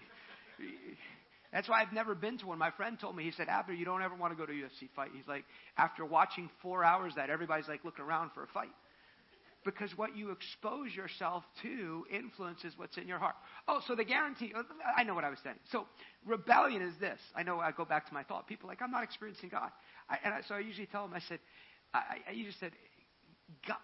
[1.53, 2.59] That's why I've never been to one.
[2.59, 4.55] My friend told me, he said, Abner, you don't ever want to go to a
[4.55, 5.11] UFC fight.
[5.15, 5.45] He's like,
[5.79, 8.71] after watching four hours that, everybody's like looking around for a fight.
[9.67, 13.35] Because what you expose yourself to influences what's in your heart.
[13.67, 14.53] Oh, so the guarantee,
[14.97, 15.57] I know what I was saying.
[15.73, 15.87] So
[16.25, 17.19] rebellion is this.
[17.35, 18.47] I know I go back to my thought.
[18.47, 19.71] People like, I'm not experiencing God.
[20.09, 21.41] I, and I, so I usually tell them, I said,
[21.93, 21.99] I,
[22.29, 22.71] I usually said,
[23.67, 23.77] God,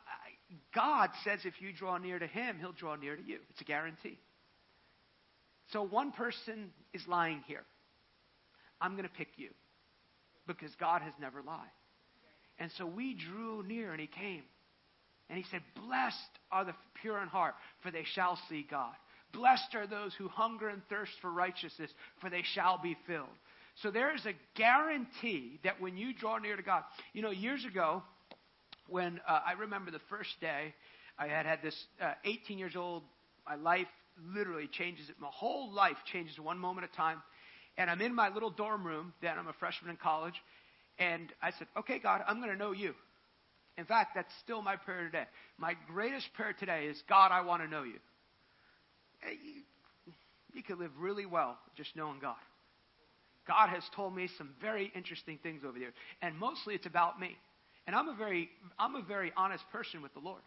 [0.72, 3.39] God says if you draw near to Him, He'll draw near to you.
[3.51, 4.20] It's a guarantee.
[5.72, 7.64] So one person is lying here.
[8.80, 9.49] I'm going to pick you
[10.47, 11.59] because God has never lied.
[12.61, 14.45] And so we drew near and He came.
[15.33, 16.18] And He said, Blessed
[16.51, 18.93] are the pure in heart, for they shall see God.
[19.33, 23.28] Blessed are those who hunger and thirst for righteousness, for they shall be filled.
[23.76, 26.83] So there is a guarantee that when you draw near to God,
[27.14, 28.03] you know, years ago,
[28.89, 30.74] when uh, I remember the first day
[31.18, 33.03] I had had this uh, 18 years old,
[33.49, 33.87] my life
[34.35, 35.07] literally changes.
[35.18, 37.22] My whole life changes one moment at a time.
[37.78, 39.14] And I'm in my little dorm room.
[39.22, 40.35] Then I'm a freshman in college.
[40.99, 42.93] And I said, okay, God, I'm going to know you.
[43.79, 45.25] In fact, that's still my prayer today.
[45.59, 47.99] My greatest prayer today is, God, I want to know you.
[49.25, 50.12] Eh, you,
[50.53, 52.37] you could live really well just knowing God.
[53.47, 55.93] God has told me some very interesting things over there.
[56.20, 57.37] And mostly it's about me.
[57.87, 58.49] And I'm a very,
[58.79, 60.43] I'm a very honest person with the Lord.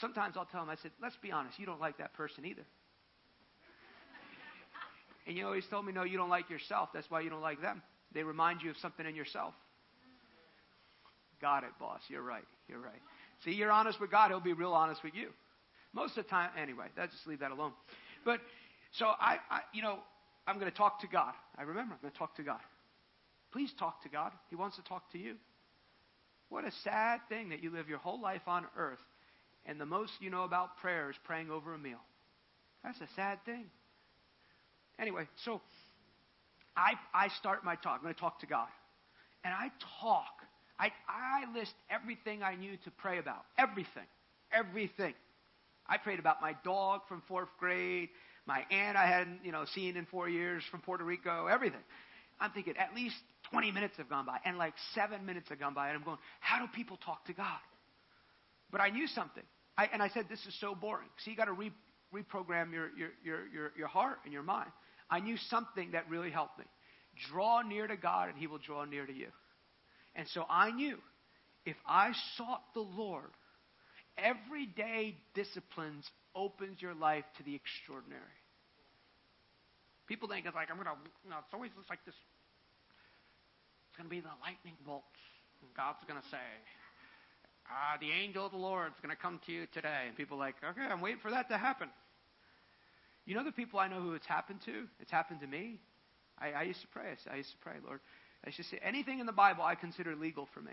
[0.00, 2.64] Sometimes I'll tell him, I said, let's be honest, you don't like that person either.
[5.26, 6.88] and you he's told me, no, you don't like yourself.
[6.92, 7.80] That's why you don't like them.
[8.12, 9.54] They remind you of something in yourself.
[11.44, 12.00] Got it, boss.
[12.08, 12.46] You're right.
[12.68, 13.02] You're right.
[13.44, 15.28] See, you're honest with God, he'll be real honest with you.
[15.92, 17.72] Most of the time, anyway, let's just leave that alone.
[18.24, 18.40] But,
[18.92, 19.98] so I, I you know,
[20.46, 21.34] I'm going to talk to God.
[21.58, 22.60] I remember, I'm going to talk to God.
[23.52, 24.32] Please talk to God.
[24.48, 25.34] He wants to talk to you.
[26.48, 29.04] What a sad thing that you live your whole life on earth
[29.66, 32.00] and the most you know about prayer is praying over a meal.
[32.82, 33.66] That's a sad thing.
[34.98, 35.60] Anyway, so
[36.74, 37.96] I, I start my talk.
[37.96, 38.68] I'm going to talk to God.
[39.44, 39.68] And I
[40.00, 40.40] talk.
[40.78, 43.44] I, I list everything I knew to pray about.
[43.56, 44.06] Everything.
[44.52, 45.14] Everything.
[45.86, 48.08] I prayed about my dog from fourth grade,
[48.46, 51.80] my aunt I hadn't, you know, seen in four years from Puerto Rico, everything.
[52.40, 53.16] I'm thinking at least
[53.50, 56.18] 20 minutes have gone by, and like seven minutes have gone by, and I'm going,
[56.40, 57.58] how do people talk to God?
[58.72, 59.42] But I knew something.
[59.76, 61.08] I, and I said, this is so boring.
[61.24, 61.70] So you got to re,
[62.12, 64.70] reprogram your, your, your, your, your heart and your mind.
[65.10, 66.64] I knew something that really helped me.
[67.30, 69.28] Draw near to God, and He will draw near to you.
[70.14, 70.98] And so I knew
[71.66, 73.30] if I sought the Lord,
[74.16, 78.22] everyday disciplines opens your life to the extraordinary.
[80.06, 82.14] People think it's like, I'm going to, you know, it's always just like this
[83.88, 85.06] it's going to be the lightning bolts.
[85.62, 86.42] And God's going to say,
[87.70, 90.10] ah, the angel of the Lord is going to come to you today.
[90.10, 91.88] And people are like, okay, I'm waiting for that to happen.
[93.24, 94.90] You know the people I know who it's happened to?
[94.98, 95.78] It's happened to me.
[96.38, 97.14] I, I used to pray.
[97.30, 98.00] I used to pray, Lord.
[98.44, 100.72] I used to say, anything in the Bible I consider legal for me.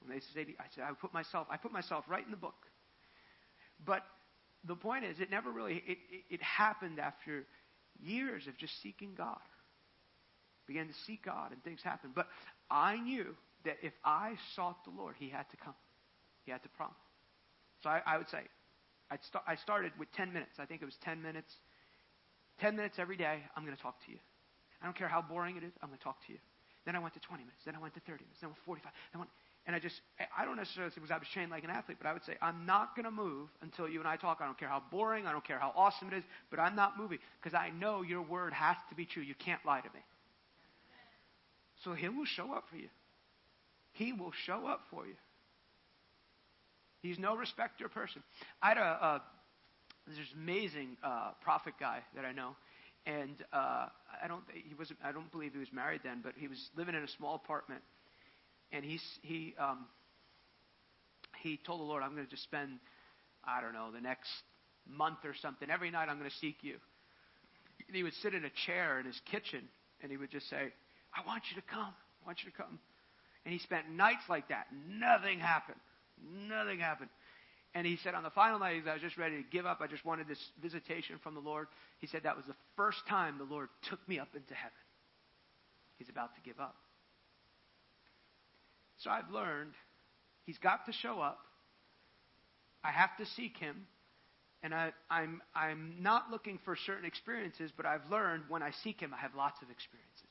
[0.00, 2.66] When they say, I said, I put myself, I put myself right in the book.
[3.84, 4.02] But
[4.66, 7.44] the point is, it never really, it, it, it happened after
[8.00, 9.38] years of just seeking God
[10.66, 12.12] began to seek God, and things happened.
[12.14, 12.28] But
[12.70, 13.34] I knew
[13.64, 15.74] that if I sought the Lord, He had to come.
[16.44, 16.96] He had to promise.
[17.82, 18.40] So I, I would say,
[19.28, 20.52] start, I started with 10 minutes.
[20.58, 21.52] I think it was 10 minutes.
[22.60, 24.18] 10 minutes every day, I'm going to talk to you.
[24.80, 26.38] I don't care how boring it is, I'm going to talk to you.
[26.84, 27.62] Then I went to 20 minutes.
[27.64, 28.40] Then I went to 30 minutes.
[28.40, 28.92] Then I went 45.
[29.12, 29.30] Then I went,
[29.66, 30.00] and I just,
[30.36, 32.36] I don't necessarily say because I was trained like an athlete, but I would say,
[32.42, 34.38] I'm not going to move until you and I talk.
[34.40, 36.98] I don't care how boring, I don't care how awesome it is, but I'm not
[36.98, 39.22] moving because I know your word has to be true.
[39.22, 40.00] You can't lie to me.
[41.84, 42.88] So he will show up for you.
[43.92, 45.14] He will show up for you.
[47.02, 48.22] He's no respecter person.
[48.62, 49.22] I had a, a
[50.06, 52.56] this amazing uh, prophet guy that I know,
[53.06, 53.86] and uh,
[54.22, 56.94] I don't he wasn't I don't believe he was married then, but he was living
[56.94, 57.82] in a small apartment,
[58.72, 59.86] and he he um,
[61.42, 62.78] he told the Lord, I'm going to just spend
[63.44, 64.30] I don't know the next
[64.88, 66.76] month or something every night I'm going to seek you.
[67.86, 69.62] And he would sit in a chair in his kitchen,
[70.00, 70.72] and he would just say,
[71.14, 71.92] I want you to come,
[72.22, 72.78] I want you to come.
[73.44, 74.66] And he spent nights like that.
[74.88, 75.80] Nothing happened.
[76.48, 77.10] Nothing happened.
[77.74, 79.80] And he said on the final night, I was just ready to give up.
[79.80, 81.68] I just wanted this visitation from the Lord.
[82.00, 84.72] He said that was the first time the Lord took me up into heaven.
[85.96, 86.76] He's about to give up.
[88.98, 89.72] So I've learned
[90.44, 91.38] he's got to show up.
[92.84, 93.86] I have to seek him.
[94.62, 99.00] And I, I'm, I'm not looking for certain experiences, but I've learned when I seek
[99.00, 100.30] him, I have lots of experiences.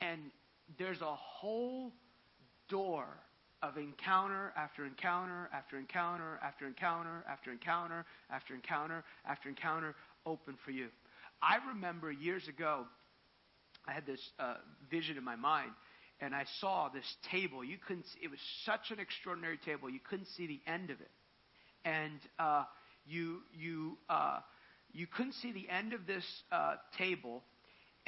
[0.00, 0.20] And
[0.78, 1.92] there's a whole
[2.68, 3.06] door
[3.62, 9.94] of encounter after encounter after encounter after encounter after encounter after encounter after encounter
[10.26, 10.88] open for you.
[11.42, 12.86] I remember years ago,
[13.86, 14.54] I had this uh,
[14.90, 15.70] vision in my mind,
[16.20, 17.64] and I saw this table.
[17.64, 18.06] You couldn't.
[18.06, 19.88] See, it was such an extraordinary table.
[19.88, 21.10] You couldn't see the end of it,
[21.84, 22.64] and uh,
[23.06, 24.40] you you uh,
[24.92, 27.42] you couldn't see the end of this uh, table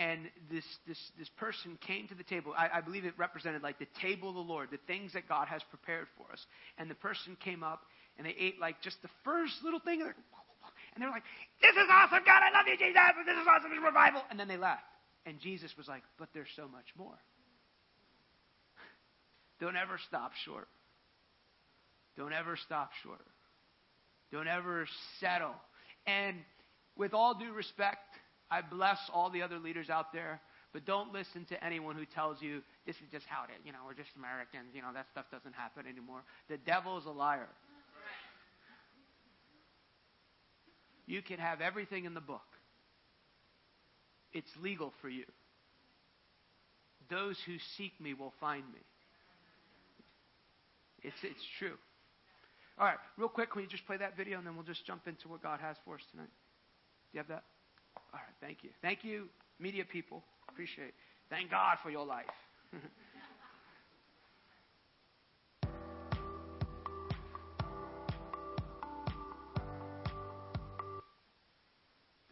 [0.00, 2.54] and this, this, this person came to the table.
[2.56, 5.46] I, I believe it represented like the table of the Lord, the things that God
[5.48, 6.40] has prepared for us.
[6.78, 7.82] And the person came up
[8.16, 10.00] and they ate like just the first little thing.
[10.00, 10.14] And
[10.96, 11.22] they're like,
[11.60, 12.96] This is awesome, God, I love you, Jesus.
[13.26, 14.22] This is awesome, this is revival.
[14.30, 14.80] And then they left.
[15.26, 17.20] And Jesus was like, But there's so much more.
[19.60, 20.68] Don't ever stop short.
[22.16, 23.20] Don't ever stop short.
[24.32, 24.86] Don't ever
[25.20, 25.54] settle.
[26.06, 26.36] And
[26.96, 28.09] with all due respect,
[28.50, 30.40] I bless all the other leaders out there,
[30.72, 33.64] but don't listen to anyone who tells you this is just how it is.
[33.64, 34.74] You know, we're just Americans.
[34.74, 36.22] You know, that stuff doesn't happen anymore.
[36.48, 37.48] The devil is a liar.
[41.06, 42.42] You can have everything in the book.
[44.32, 45.24] It's legal for you.
[47.08, 48.78] Those who seek me will find me.
[51.02, 51.76] It's, it's true.
[52.78, 55.08] All right, real quick, can you just play that video and then we'll just jump
[55.08, 56.30] into what God has for us tonight?
[57.12, 57.42] Do you have that?
[58.12, 58.70] All right, thank you.
[58.82, 60.22] Thank you, media people.
[60.48, 60.94] Appreciate it.
[61.28, 62.24] Thank God for your life.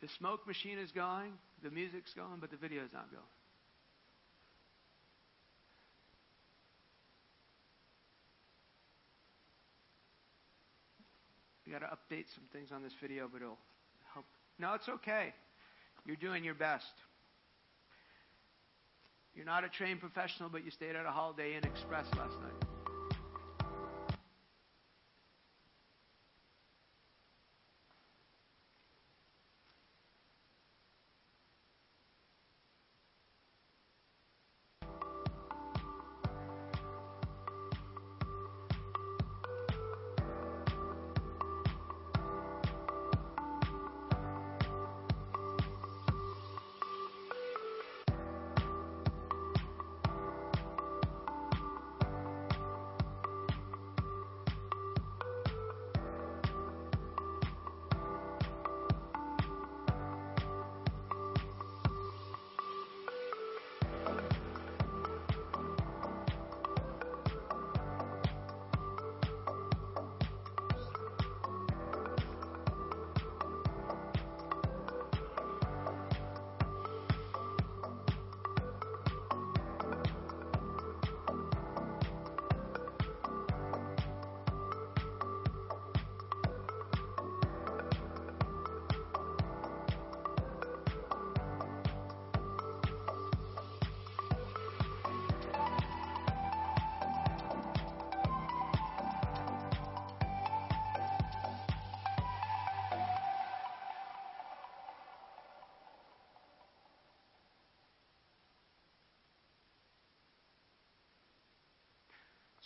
[0.00, 3.22] the smoke machine is going, the music's going, but the video is not going.
[11.68, 13.58] We got to update some things on this video, but it'll
[14.14, 14.24] help.
[14.58, 15.34] No, it's okay.
[16.06, 16.86] You're doing your best.
[19.34, 22.77] You're not a trained professional, but you stayed at a Holiday Inn Express last night.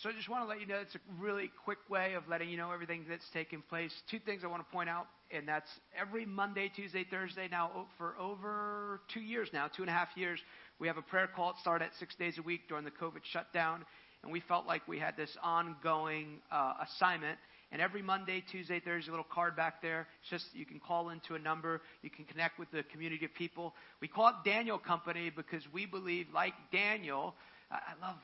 [0.03, 2.49] So I just want to let you know it's a really quick way of letting
[2.49, 3.93] you know everything that's taking place.
[4.11, 8.17] Two things I want to point out, and that's every Monday, Tuesday, Thursday now for
[8.19, 10.41] over two years now, two and a half years,
[10.81, 11.51] we have a prayer call.
[11.51, 13.85] It started at six days a week during the COVID shutdown,
[14.25, 17.39] and we felt like we had this ongoing uh, assignment.
[17.71, 20.09] And every Monday, Tuesday, Thursday, a little card back there.
[20.23, 21.81] It's just you can call into a number.
[22.03, 23.73] You can connect with the community of people.
[24.01, 27.37] We call it Daniel Company because we believe, like Daniel,
[27.71, 28.17] I love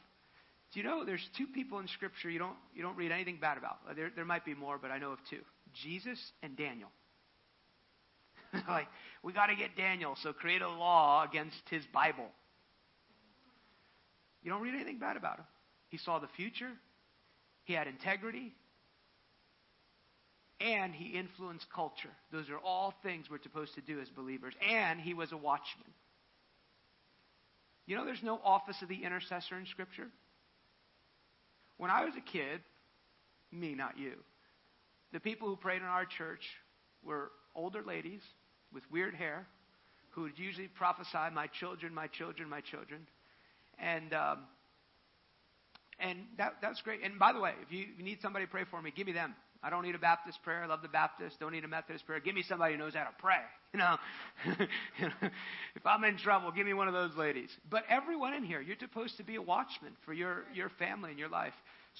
[0.72, 3.56] Do you know there's two people in Scripture you don't, you don't read anything bad
[3.56, 3.78] about?
[3.96, 5.40] There, there might be more, but I know of two
[5.74, 6.90] Jesus and Daniel.
[8.68, 8.86] like,
[9.22, 12.28] we got to get Daniel, so create a law against his Bible.
[14.42, 15.44] You don't read anything bad about him.
[15.88, 16.70] He saw the future,
[17.64, 18.52] he had integrity,
[20.60, 22.10] and he influenced culture.
[22.32, 24.54] Those are all things we're supposed to do as believers.
[24.68, 25.86] And he was a watchman.
[27.86, 30.08] You know, there's no office of the intercessor in Scripture.
[31.78, 32.60] When I was a kid,
[33.50, 34.14] me, not you,
[35.12, 36.42] the people who prayed in our church
[37.02, 38.20] were older ladies
[38.72, 39.46] with weird hair
[40.10, 43.06] who would usually prophesy, My children, my children, my children.
[43.78, 44.12] And.
[44.12, 44.38] Um,
[46.00, 47.00] and that, that's great.
[47.02, 49.06] And by the way, if you, if you need somebody to pray for me, give
[49.06, 49.34] me them.
[49.62, 50.62] I don't need a Baptist prayer.
[50.62, 51.40] I love the Baptist.
[51.40, 52.20] Don't need a Methodist prayer.
[52.20, 53.40] Give me somebody who knows how to pray.
[53.74, 53.96] You know,
[55.76, 57.50] if I'm in trouble, give me one of those ladies.
[57.68, 61.18] But everyone in here, you're supposed to be a watchman for your, your family and
[61.18, 61.52] your life.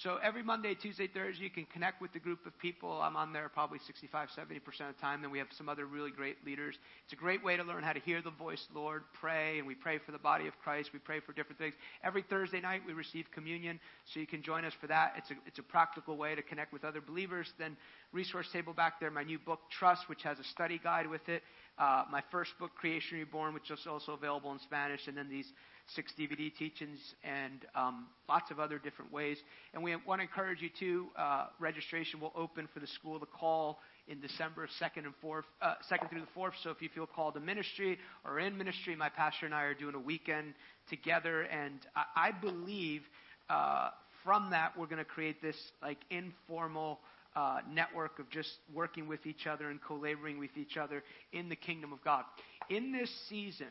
[0.05, 3.01] So every Monday, Tuesday, Thursday, you can connect with the group of people.
[3.03, 5.23] I'm on there probably 65, 70% of the time.
[5.23, 6.77] Then we have some other really great leaders.
[7.03, 9.75] It's a great way to learn how to hear the voice Lord, pray, and we
[9.75, 10.91] pray for the body of Christ.
[10.93, 11.75] We pray for different things.
[12.05, 15.15] Every Thursday night, we receive communion, so you can join us for that.
[15.17, 17.53] It's a, it's a practical way to connect with other believers.
[17.59, 17.77] Then
[18.13, 21.43] resource table back there, my new book, Trust, which has a study guide with it.
[21.77, 25.47] Uh, my first book, Creation Reborn, which is also available in Spanish, and then these
[25.95, 29.39] six DVD teachings and um, lots of other different ways.
[29.75, 33.27] And we want to encourage you to Uh, registration will open for the School the
[33.27, 36.53] Call in December 2nd and 4th, uh, 2nd through the 4th.
[36.63, 39.75] So if you feel called to ministry or in ministry, my pastor and I are
[39.75, 40.55] doing a weekend
[40.89, 41.43] together.
[41.43, 43.03] And I, I believe
[43.51, 43.91] uh,
[44.25, 47.01] from that we're going to create this like informal.
[47.37, 51.49] Uh, network of just working with each other and co laboring with each other in
[51.49, 52.25] the kingdom of God.
[52.69, 53.69] In this season,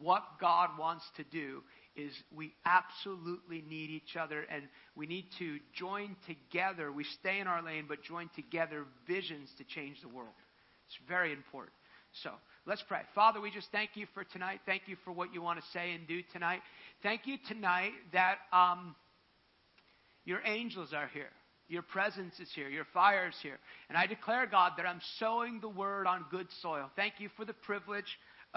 [0.00, 1.62] what God wants to do
[1.96, 6.92] is we absolutely need each other and we need to join together.
[6.92, 10.34] We stay in our lane, but join together visions to change the world.
[10.86, 11.74] It's very important.
[12.22, 12.30] So
[12.66, 13.00] let's pray.
[13.14, 14.60] Father, we just thank you for tonight.
[14.64, 16.60] Thank you for what you want to say and do tonight.
[17.02, 18.94] Thank you tonight that um,
[20.24, 21.30] your angels are here.
[21.68, 22.68] Your presence is here.
[22.68, 23.58] Your fire is here.
[23.90, 26.90] And I declare, God, that I'm sowing the word on good soil.
[26.96, 28.06] Thank you for the privilege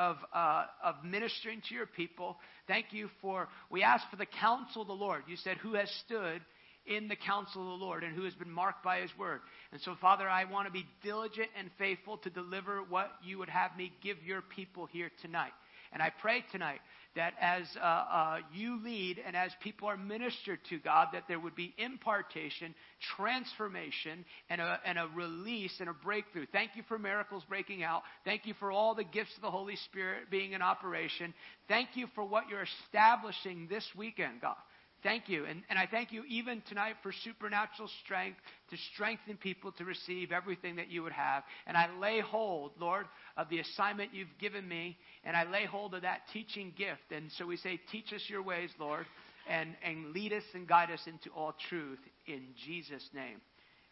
[0.01, 2.37] of, uh, of ministering to your people.
[2.67, 5.23] Thank you for, we ask for the counsel of the Lord.
[5.27, 6.41] You said, Who has stood
[6.87, 9.41] in the counsel of the Lord and who has been marked by his word.
[9.71, 13.49] And so, Father, I want to be diligent and faithful to deliver what you would
[13.49, 15.51] have me give your people here tonight.
[15.93, 16.79] And I pray tonight
[17.15, 21.39] that as uh, uh, you lead and as people are ministered to God, that there
[21.39, 22.73] would be impartation,
[23.17, 26.45] transformation, and a, and a release and a breakthrough.
[26.51, 28.03] Thank you for miracles breaking out.
[28.23, 31.33] Thank you for all the gifts of the Holy Spirit being in operation.
[31.67, 34.55] Thank you for what you're establishing this weekend, God.
[35.03, 35.45] Thank you.
[35.45, 38.37] And, and I thank you even tonight for supernatural strength
[38.69, 41.43] to strengthen people to receive everything that you would have.
[41.65, 45.95] And I lay hold, Lord, of the assignment you've given me, and I lay hold
[45.95, 47.11] of that teaching gift.
[47.11, 49.05] And so we say, Teach us your ways, Lord,
[49.49, 53.41] and, and lead us and guide us into all truth in Jesus' name.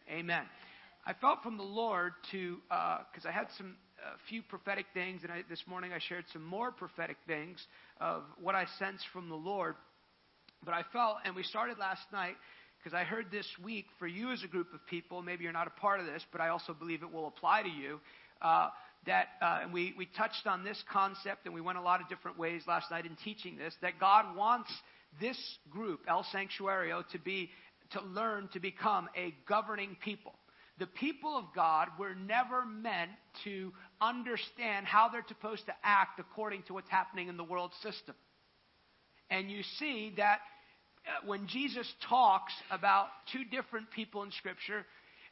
[0.08, 0.42] Amen.
[1.06, 5.20] I felt from the Lord to, because uh, I had some a few prophetic things,
[5.22, 7.58] and I, this morning I shared some more prophetic things
[8.00, 9.74] of what I sensed from the Lord.
[10.64, 12.36] But I felt, and we started last night,
[12.78, 15.66] because I heard this week for you as a group of people, maybe you're not
[15.66, 18.00] a part of this, but I also believe it will apply to you.
[18.40, 18.68] Uh,
[19.06, 22.08] that, uh, and we, we touched on this concept and we went a lot of
[22.08, 24.70] different ways last night in teaching this, that God wants
[25.20, 25.38] this
[25.70, 27.50] group, El Santuario, to be,
[27.92, 30.34] to learn to become a governing people.
[30.78, 33.10] The people of God were never meant
[33.44, 38.14] to understand how they're supposed to act according to what's happening in the world system.
[39.30, 40.40] And you see that
[41.06, 44.84] uh, when Jesus talks about two different people in Scripture,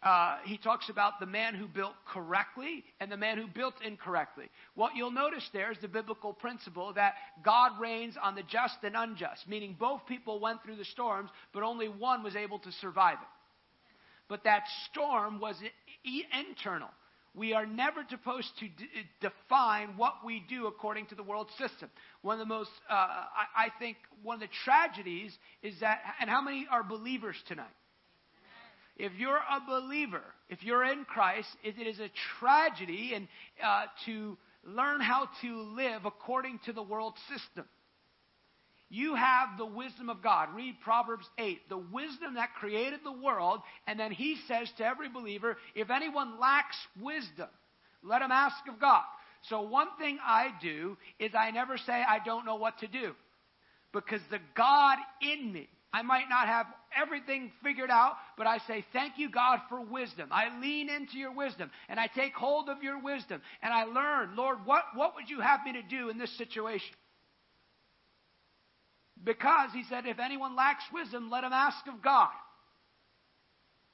[0.02, 4.48] uh, he talks about the man who built correctly and the man who built incorrectly.
[4.76, 7.14] What you'll notice there is the biblical principle that
[7.44, 11.64] God rains on the just and unjust, meaning both people went through the storms, but
[11.64, 13.28] only one was able to survive it.
[14.28, 15.56] But that storm was
[16.48, 16.90] internal.
[17.38, 18.88] We are never supposed to d-
[19.20, 21.88] define what we do according to the world system.
[22.22, 25.32] One of the most, uh, I, I think, one of the tragedies
[25.62, 27.66] is that, and how many are believers tonight?
[28.96, 32.10] If you're a believer, if you're in Christ, it is a
[32.40, 33.28] tragedy and
[33.64, 37.64] uh, to learn how to live according to the world system.
[38.90, 40.48] You have the wisdom of God.
[40.54, 41.68] Read Proverbs 8.
[41.68, 43.60] The wisdom that created the world.
[43.86, 47.48] And then he says to every believer, if anyone lacks wisdom,
[48.02, 49.04] let him ask of God.
[49.42, 53.12] So one thing I do is I never say I don't know what to do.
[53.92, 58.84] Because the God in me I might not have everything figured out, but I say,
[58.92, 60.28] Thank you, God, for wisdom.
[60.30, 64.36] I lean into your wisdom and I take hold of your wisdom and I learn,
[64.36, 66.94] Lord, what, what would you have me to do in this situation?
[69.24, 72.30] Because he said, If anyone lacks wisdom, let him ask of God.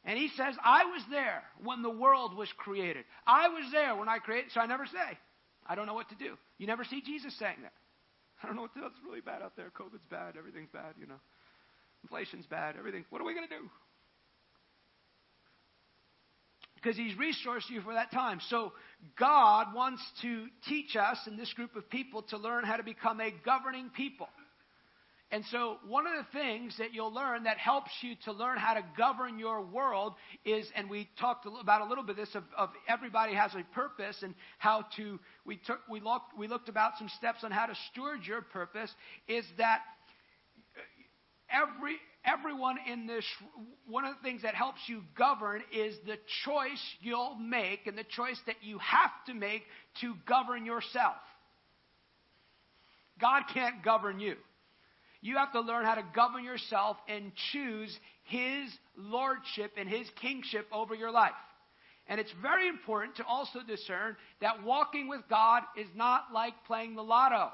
[0.04, 3.04] And he says, I was there when the world was created.
[3.26, 5.18] I was there when I created, so I never say,
[5.66, 6.36] I don't know what to do.
[6.58, 7.72] You never see Jesus saying that.
[8.42, 8.86] I don't know what to do.
[8.86, 9.70] It's really bad out there.
[9.70, 10.36] COVID's bad.
[10.36, 11.20] Everything's bad, you know.
[12.02, 12.76] Inflation's bad.
[12.78, 13.06] Everything.
[13.08, 13.70] What are we going to do?
[16.74, 18.40] Because he's resourced you for that time.
[18.50, 18.74] So
[19.18, 23.22] God wants to teach us in this group of people to learn how to become
[23.22, 24.28] a governing people.
[25.30, 28.74] And so, one of the things that you'll learn that helps you to learn how
[28.74, 30.14] to govern your world
[30.44, 33.64] is, and we talked about a little bit of this of, of everybody has a
[33.74, 37.66] purpose and how to, we, took, we, looked, we looked about some steps on how
[37.66, 38.90] to steward your purpose,
[39.26, 39.80] is that
[40.76, 43.24] uh, every, everyone in this,
[43.88, 48.04] one of the things that helps you govern is the choice you'll make and the
[48.04, 49.62] choice that you have to make
[50.00, 51.16] to govern yourself.
[53.20, 54.36] God can't govern you.
[55.24, 60.66] You have to learn how to govern yourself and choose His lordship and His kingship
[60.70, 61.32] over your life.
[62.08, 66.94] And it's very important to also discern that walking with God is not like playing
[66.94, 67.50] the lotto.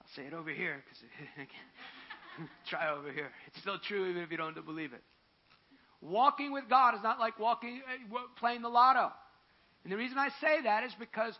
[0.00, 1.46] I'll say it over here because
[2.68, 3.30] try over here.
[3.46, 5.02] It's still true even if you don't believe it.
[6.00, 9.12] Walking with God is not like walking uh, playing the lotto.
[9.84, 11.38] And the reason I say that is because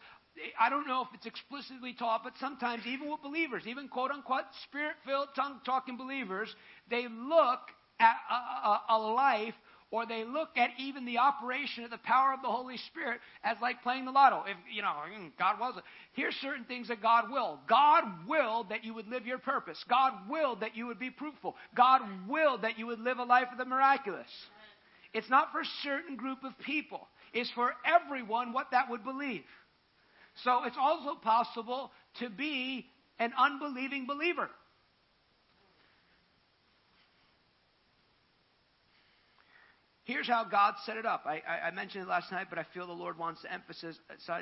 [0.58, 4.44] I don't know if it's explicitly taught, but sometimes even with believers, even quote unquote
[4.64, 6.54] spirit filled, tongue talking believers,
[6.90, 7.60] they look
[7.98, 9.54] at a, a, a, life
[9.90, 13.56] or they look at even the operation of the power of the Holy Spirit as
[13.62, 14.42] like playing the lotto.
[14.46, 15.84] If, you know, mm, God wills it.
[16.12, 17.58] Here's certain things that God will.
[17.68, 19.82] God willed that you would live your purpose.
[19.88, 21.56] God willed that you would be fruitful.
[21.74, 24.28] God willed that you would live a life of the miraculous.
[25.14, 27.08] It's not for a certain group of people.
[27.32, 29.42] It's for everyone what that would believe.
[30.44, 31.90] So it's also possible
[32.20, 32.86] to be
[33.18, 34.50] an unbelieving believer.
[40.04, 41.24] Here's how God set it up.
[41.26, 43.98] I, I, I, mentioned it last night, but I feel the Lord wants to emphasize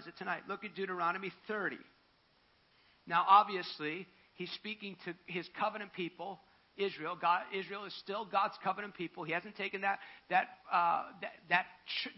[0.07, 0.43] it tonight.
[0.47, 1.79] Look at Deuteronomy 30.
[3.07, 6.41] Now, obviously, he's speaking to his covenant people,
[6.77, 7.17] Israel.
[7.19, 9.25] God, Israel is still God's covenant people.
[9.25, 11.67] He hasn't taken that that uh, that that,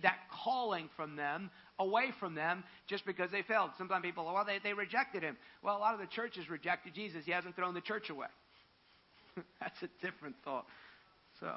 [0.03, 3.71] that calling from them away from them just because they failed.
[3.79, 5.37] Sometimes people, well, they, they rejected him.
[5.63, 7.25] Well, a lot of the churches rejected Jesus.
[7.25, 8.29] He hasn't thrown the church away.
[9.61, 10.67] That's a different thought.
[11.41, 11.51] So,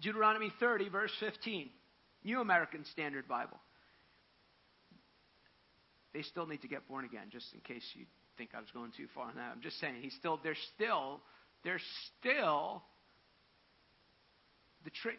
[0.00, 1.70] Deuteronomy 30, verse 15,
[2.24, 3.58] New American Standard Bible.
[6.12, 8.06] They still need to get born again, just in case you
[8.36, 9.52] think I was going too far on that.
[9.54, 11.20] I'm just saying, he's still, they're still,
[11.62, 11.80] they're
[12.20, 12.82] still
[14.84, 15.16] the tree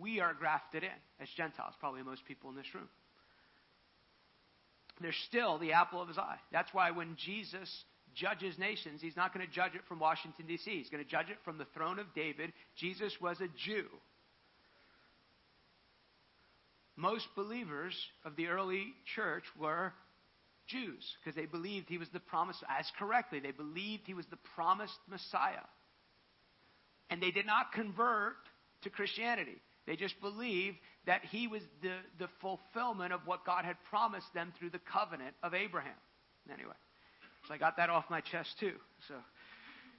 [0.00, 2.88] we are grafted in as Gentiles, probably most people in this room.
[5.00, 6.38] They're still the apple of his eye.
[6.52, 7.84] That's why when Jesus
[8.14, 11.28] judges nations, he's not going to judge it from Washington, D.C., he's going to judge
[11.30, 12.52] it from the throne of David.
[12.76, 13.86] Jesus was a Jew.
[16.96, 17.94] Most believers
[18.24, 19.92] of the early church were
[20.66, 24.38] Jews because they believed he was the promised, as correctly, they believed he was the
[24.54, 25.64] promised Messiah.
[27.08, 28.36] And they did not convert
[28.82, 29.62] to Christianity.
[29.88, 34.52] They just believed that he was the, the fulfillment of what God had promised them
[34.58, 35.96] through the covenant of Abraham.
[36.52, 36.74] Anyway,
[37.48, 38.74] so I got that off my chest too.
[39.08, 39.14] So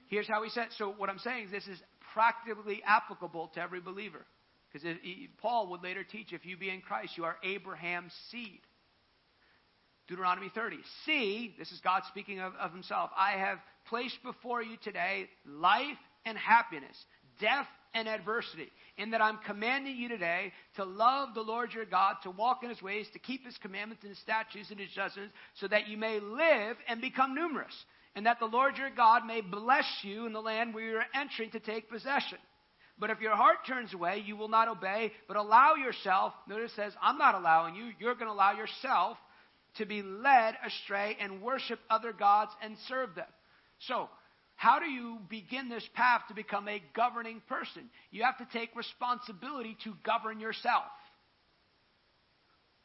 [0.06, 0.68] here's how he said.
[0.78, 1.82] So what I'm saying is this is
[2.14, 4.24] practically applicable to every believer.
[4.72, 4.96] Because
[5.38, 8.60] Paul would later teach if you be in Christ, you are Abraham's seed.
[10.06, 10.76] Deuteronomy 30.
[11.04, 13.10] See, this is God speaking of, of himself.
[13.16, 13.58] I have
[13.88, 16.96] placed before you today life and happiness,
[17.40, 22.16] death and adversity, in that I'm commanding you today to love the Lord your God,
[22.22, 25.34] to walk in his ways, to keep his commandments and his statutes and his judgments,
[25.54, 27.74] so that you may live and become numerous,
[28.14, 31.50] and that the Lord your God may bless you in the land where you're entering
[31.50, 32.38] to take possession.
[32.98, 36.76] But if your heart turns away, you will not obey, but allow yourself, notice it
[36.76, 39.16] says, I'm not allowing you, you're going to allow yourself
[39.76, 43.26] to be led astray and worship other gods and serve them.
[43.80, 44.10] So,
[44.60, 47.88] how do you begin this path to become a governing person?
[48.10, 50.84] You have to take responsibility to govern yourself.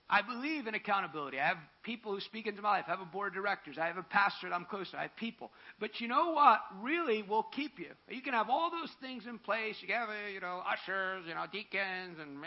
[0.09, 1.37] I believe in accountability.
[1.37, 2.85] I have people who speak into my life.
[2.87, 3.77] I have a board of directors.
[3.77, 4.99] I have a pastor that I'm close to.
[4.99, 5.51] I have people.
[5.77, 7.89] But you know what really will keep you?
[8.07, 9.75] You can have all those things in place.
[9.81, 12.37] You can have, you know, ushers, you know, deacons and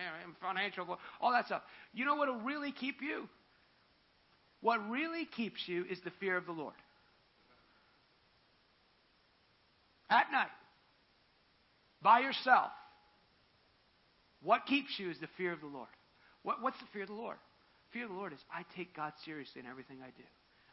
[0.41, 1.61] financial, all that stuff.
[1.93, 3.29] You know what will really keep you?
[4.63, 6.73] What really keeps you is the fear of the Lord.
[10.11, 10.49] At night,
[12.03, 12.71] by yourself,
[14.43, 15.89] what keeps you is the fear of the Lord.
[16.43, 17.37] What, what's the fear of the Lord?
[17.93, 20.25] Fear of the Lord is I take God seriously in everything I do.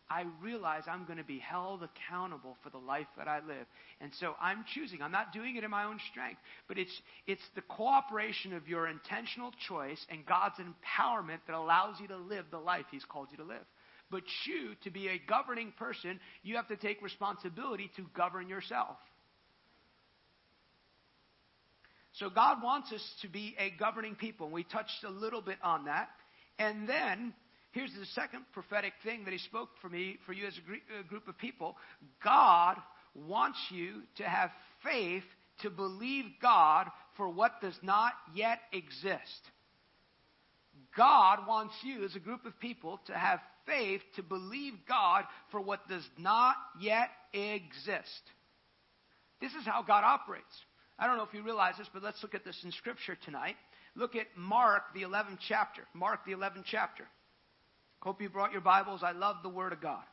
[0.07, 3.65] I realize I'm going to be held accountable for the life that I live.
[3.99, 5.01] And so I'm choosing.
[5.01, 8.87] I'm not doing it in my own strength, but it's, it's the cooperation of your
[8.87, 13.37] intentional choice and God's empowerment that allows you to live the life He's called you
[13.37, 13.65] to live.
[14.11, 18.97] But you, to be a governing person, you have to take responsibility to govern yourself.
[22.19, 24.45] So God wants us to be a governing people.
[24.47, 26.09] And we touched a little bit on that.
[26.57, 27.33] And then
[27.71, 31.27] here's the second prophetic thing that he spoke for me, for you as a group
[31.27, 31.75] of people.
[32.23, 32.75] God
[33.13, 34.49] wants you to have
[34.83, 35.23] faith
[35.61, 36.87] to believe God
[37.17, 39.41] for what does not yet exist.
[40.95, 45.59] God wants you as a group of people to have faith to believe God for
[45.59, 48.21] what does not yet exist.
[49.41, 50.45] This is how God operates.
[50.97, 53.55] I don't know if you realize this, but let's look at this in Scripture tonight.
[53.95, 55.83] Look at Mark, the 11th chapter.
[55.93, 57.05] Mark, the 11th chapter.
[57.99, 59.01] Hope you brought your Bibles.
[59.03, 60.03] I love the Word of God.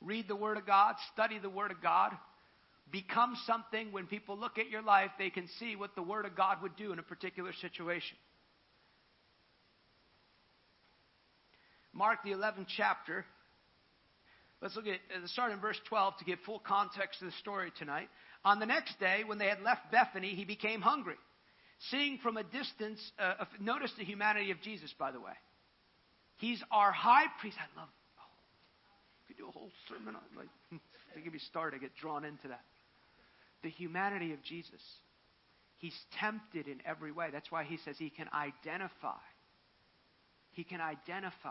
[0.00, 2.12] Read the Word of God, study the Word of God.
[2.90, 6.34] Become something when people look at your life, they can see what the Word of
[6.34, 8.16] God would do in a particular situation.
[11.92, 13.24] Mark, the 11th chapter.
[14.62, 17.72] Let's look at, let's start in verse 12 to give full context to the story
[17.78, 18.08] tonight.
[18.44, 21.16] On the next day, when they had left Bethany, he became hungry.
[21.90, 25.32] Seeing from a distance, uh, notice the humanity of Jesus, by the way.
[26.38, 27.56] He's our high priest.
[27.58, 27.88] I love,
[28.18, 30.48] oh, could do a whole sermon on, like,
[31.14, 32.62] to give me start, I get drawn into that.
[33.62, 34.80] The humanity of Jesus.
[35.78, 37.28] He's tempted in every way.
[37.32, 39.22] That's why he says he can identify.
[40.52, 41.50] He can identify.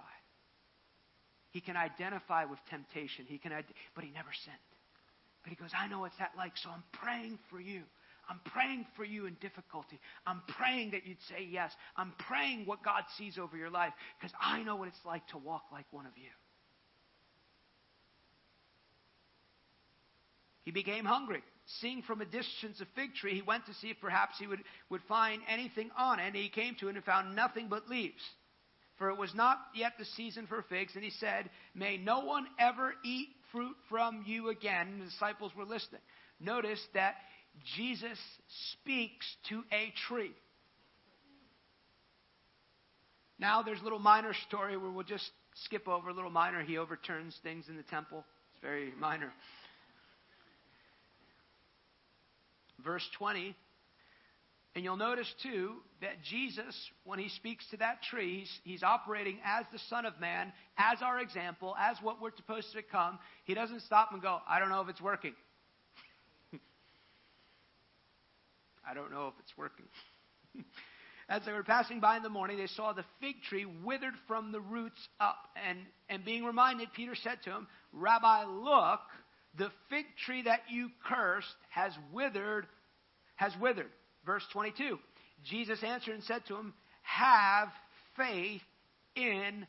[1.51, 3.25] He can identify with temptation.
[3.27, 3.51] He can,
[3.95, 4.57] but he never sinned.
[5.47, 7.83] But he goes, I know what's that like, so I'm praying for you.
[8.29, 9.97] I'm praying for you in difficulty.
[10.25, 11.71] I'm praying that you'd say yes.
[11.95, 15.37] I'm praying what God sees over your life because I know what it's like to
[15.37, 16.27] walk like one of you.
[20.65, 21.41] He became hungry.
[21.79, 24.59] Seeing from a distance a fig tree, he went to see if perhaps he would,
[24.89, 26.23] would find anything on it.
[26.27, 28.21] And he came to it and found nothing but leaves.
[28.97, 30.91] For it was not yet the season for figs.
[30.95, 34.99] And he said, May no one ever eat fruit from you again.
[34.99, 36.01] The disciples were listening.
[36.39, 37.15] Notice that
[37.75, 38.17] Jesus
[38.73, 40.31] speaks to a tree.
[43.39, 45.29] Now there's a little minor story where we'll just
[45.65, 46.63] skip over a little minor.
[46.63, 48.23] He overturns things in the temple.
[48.53, 49.31] It's very minor.
[52.83, 53.55] Verse 20
[54.77, 55.71] and you'll notice too
[56.01, 60.19] that Jesus, when he speaks to that tree, he's, he's, operating as the Son of
[60.19, 63.17] Man, as our example, as what we're supposed to become.
[63.45, 65.33] He doesn't stop and go, I don't know if it's working.
[68.87, 69.87] I don't know if it's working.
[71.27, 74.51] As they were passing by in the morning, they saw the fig tree withered from
[74.51, 75.49] the roots up.
[75.67, 79.01] And, and being reminded, Peter said to him, Rabbi, look,
[79.57, 82.67] the fig tree that you cursed has withered,
[83.37, 83.89] has withered.
[84.27, 84.99] Verse 22
[85.45, 86.73] Jesus answered and said to him,
[87.03, 87.69] Have
[88.17, 88.61] faith
[89.15, 89.65] in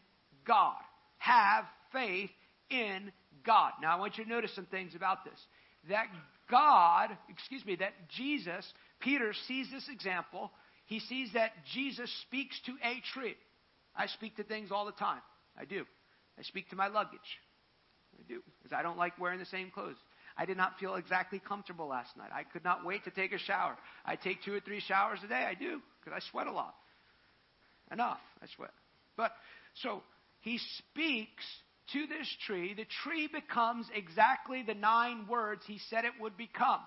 [0.47, 0.77] God.
[1.19, 2.31] Have faith
[2.71, 3.13] in
[3.47, 3.73] God.
[3.81, 5.39] Now, I want you to notice some things about this.
[5.89, 6.07] That
[6.51, 8.67] God, excuse me, that Jesus,
[9.01, 10.51] Peter sees this example.
[10.87, 13.37] He sees that Jesus speaks to a tree.
[13.95, 15.21] I speak to things all the time.
[15.59, 15.85] I do.
[16.39, 17.19] I speak to my luggage.
[18.19, 18.41] I do.
[18.59, 19.97] Because I don't like wearing the same clothes.
[20.39, 22.31] I did not feel exactly comfortable last night.
[22.33, 23.77] I could not wait to take a shower.
[24.07, 25.35] I take two or three showers a day.
[25.35, 26.75] I do, because I sweat a lot.
[27.91, 28.21] Enough.
[28.41, 28.71] I sweat.
[29.17, 29.33] But,
[29.83, 30.03] so,
[30.41, 31.45] he speaks
[31.93, 32.75] to this tree.
[32.75, 36.81] The tree becomes exactly the nine words he said it would become.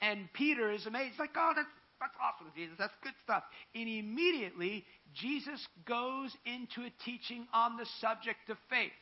[0.00, 1.12] And Peter is amazed.
[1.12, 1.68] He's like, oh, that's,
[2.00, 2.74] that's awesome, Jesus.
[2.78, 3.42] That's good stuff.
[3.74, 8.92] And immediately, Jesus goes into a teaching on the subject of faith.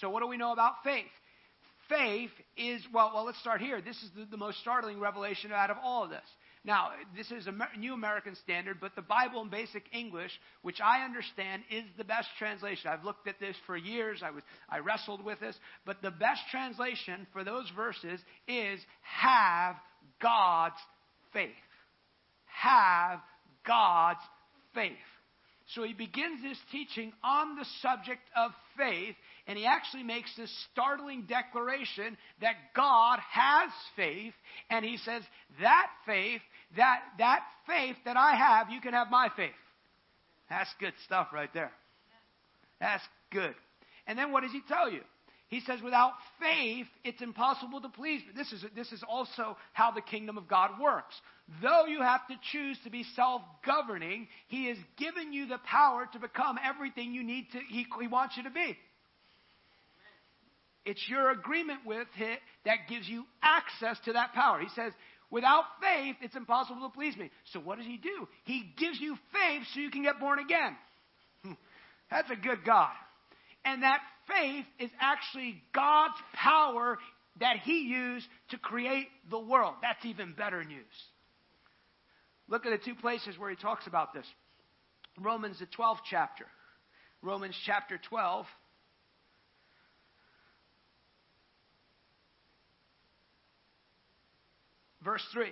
[0.00, 1.06] So, what do we know about faith?
[1.88, 3.80] Faith is, well, well, let's start here.
[3.80, 6.20] This is the, the most startling revelation out of all of this.
[6.64, 10.32] Now, this is a New American Standard, but the Bible in basic English,
[10.62, 12.90] which I understand is the best translation.
[12.90, 14.22] I've looked at this for years.
[14.24, 15.56] I, was, I wrestled with this.
[15.86, 19.76] But the best translation for those verses is have
[20.20, 20.74] God's
[21.32, 21.50] faith.
[22.46, 23.20] Have
[23.66, 24.20] God's
[24.74, 24.92] faith.
[25.74, 29.14] So he begins this teaching on the subject of faith,
[29.48, 34.34] and he actually makes this startling declaration that God has faith,
[34.70, 35.22] and he says,
[35.60, 36.42] That faith,
[36.76, 39.50] that, that faith that I have, you can have my faith.
[40.48, 41.72] That's good stuff right there.
[42.80, 43.54] That's Good.
[44.06, 45.00] And then what does he tell you?
[45.48, 48.20] He says, without faith, it's impossible to please.
[48.36, 51.14] This is, this is also how the kingdom of God works.
[51.62, 56.06] Though you have to choose to be self governing, He has given you the power
[56.12, 58.76] to become everything you need to, He, he wants you to be.
[60.88, 64.58] It's your agreement with it that gives you access to that power.
[64.58, 64.94] He says,
[65.30, 67.30] without faith, it's impossible to please me.
[67.52, 68.26] So what does He do?
[68.44, 70.74] He gives you faith so you can get born again.
[71.44, 71.52] Hmm.
[72.10, 72.94] That's a good God.
[73.66, 76.96] And that faith is actually God's power
[77.38, 79.74] that He used to create the world.
[79.82, 80.80] That's even better news.
[82.48, 84.24] Look at the two places where He talks about this
[85.20, 86.46] Romans, the 12th chapter.
[87.20, 88.46] Romans chapter 12.
[95.08, 95.46] Verse 3.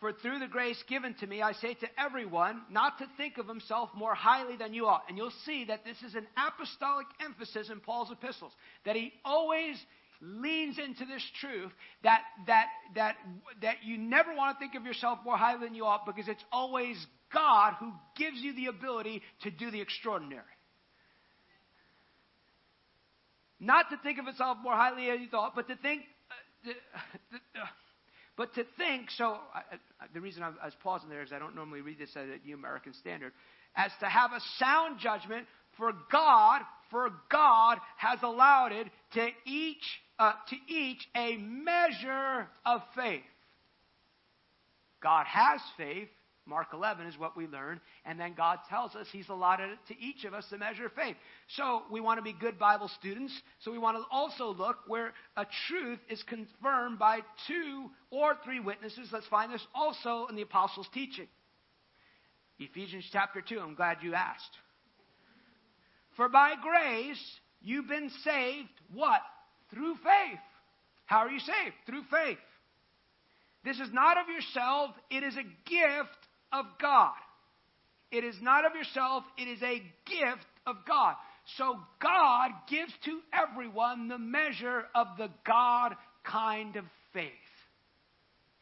[0.00, 3.46] For through the grace given to me, I say to everyone not to think of
[3.46, 5.04] himself more highly than you ought.
[5.08, 8.50] And you'll see that this is an apostolic emphasis in Paul's epistles,
[8.86, 9.76] that he always
[10.20, 11.70] leans into this truth
[12.02, 12.66] that, that,
[12.96, 13.14] that,
[13.62, 16.44] that you never want to think of yourself more highly than you ought because it's
[16.50, 16.96] always
[17.32, 20.42] God who gives you the ability to do the extraordinary.
[23.60, 26.02] Not to think of yourself more highly than you thought, but to think.
[26.66, 26.70] Uh,
[27.62, 27.66] uh,
[28.36, 29.60] but to think, so I,
[30.00, 32.52] I, the reason I, was pausing there is I don't normally read this at the
[32.52, 33.32] American Standard,
[33.76, 35.46] as to have a sound judgment,
[35.76, 39.82] for God, for God has allowed it to each,
[40.18, 43.22] uh, to each a measure of faith.
[45.02, 46.08] God has faith,
[46.46, 47.80] Mark 11 is what we learn.
[48.04, 50.92] And then God tells us He's allotted it to each of us the measure of
[50.92, 51.16] faith.
[51.56, 53.32] So we want to be good Bible students.
[53.60, 58.60] So we want to also look where a truth is confirmed by two or three
[58.60, 59.08] witnesses.
[59.12, 61.28] Let's find this also in the Apostles' teaching.
[62.58, 63.58] Ephesians chapter 2.
[63.58, 64.58] I'm glad you asked.
[66.16, 69.20] For by grace you've been saved, what?
[69.72, 70.38] Through faith.
[71.06, 71.74] How are you saved?
[71.86, 72.38] Through faith.
[73.64, 76.23] This is not of yourself, it is a gift
[76.54, 77.12] of God.
[78.10, 81.14] It is not of yourself, it is a gift of God.
[81.58, 85.92] So God gives to everyone the measure of the God
[86.24, 87.30] kind of faith.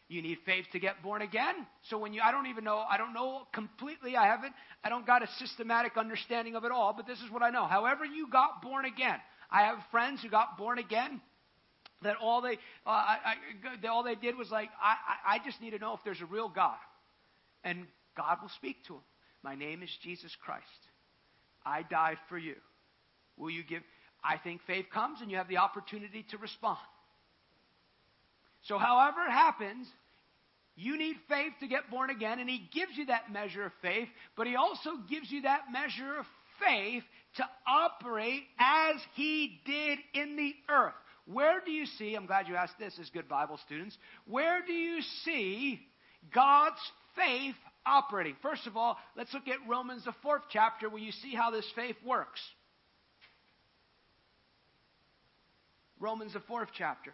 [0.09, 1.55] You need faith to get born again.
[1.89, 4.53] So when you, I don't even know, I don't know completely, I haven't,
[4.85, 7.67] I don't got a systematic understanding of it all, but this is what I know.
[7.67, 9.17] However, you got born again.
[9.51, 11.21] I have friends who got born again
[12.03, 12.55] that all they,
[12.87, 13.17] uh, I,
[13.85, 16.27] I, all they did was like, I, I just need to know if there's a
[16.27, 16.77] real God.
[17.65, 17.87] And
[18.17, 19.03] God will speak to him.
[19.43, 20.67] My name is Jesus Christ.
[21.65, 22.55] I died for you.
[23.37, 23.83] Will you give?
[24.25, 26.79] I think faith comes and you have the opportunity to respond.
[28.63, 29.89] So, however it happens,
[30.77, 34.09] you need faith to get born again, and He gives you that measure of faith,
[34.37, 36.27] but He also gives you that measure of
[36.65, 37.03] faith
[37.37, 40.95] to operate as He did in the earth.
[41.27, 44.73] Where do you see, I'm glad you asked this as good Bible students, where do
[44.73, 45.81] you see
[46.33, 46.81] God's
[47.17, 47.55] faith
[47.87, 48.37] operating?
[48.43, 51.67] First of all, let's look at Romans, the fourth chapter, where you see how this
[51.75, 52.41] faith works.
[55.99, 57.13] Romans, the fourth chapter.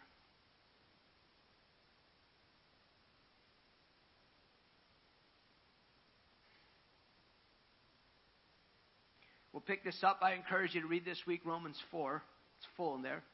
[9.52, 10.20] We'll pick this up.
[10.22, 12.22] I encourage you to read this week Romans 4.
[12.58, 13.24] It's full in there.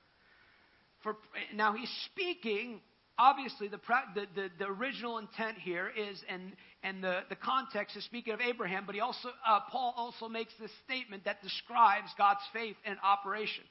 [1.02, 1.16] For,
[1.54, 2.80] now, he's speaking
[3.18, 3.80] obviously the,
[4.14, 8.40] the, the, the, original intent here is, and, and the, the context is speaking of
[8.40, 12.96] Abraham, but he also, uh, Paul also makes this statement that describes God's faith in
[13.02, 13.64] operation.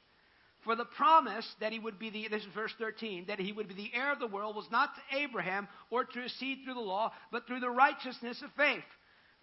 [0.64, 3.68] For the promise that he would be the, this is verse 13, that he would
[3.68, 6.76] be the heir of the world was not to Abraham or to his seed through
[6.76, 8.84] the law, but through the righteousness of faith.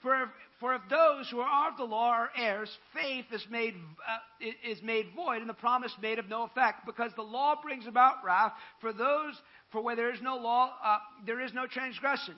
[0.02, 0.28] For if,
[0.60, 4.82] for if those who are of the law are heirs, faith is made, uh, is
[4.82, 8.52] made void and the promise made of no effect, because the law brings about wrath
[8.81, 9.35] for those
[9.70, 12.35] for where there is no law, uh, there is no transgression.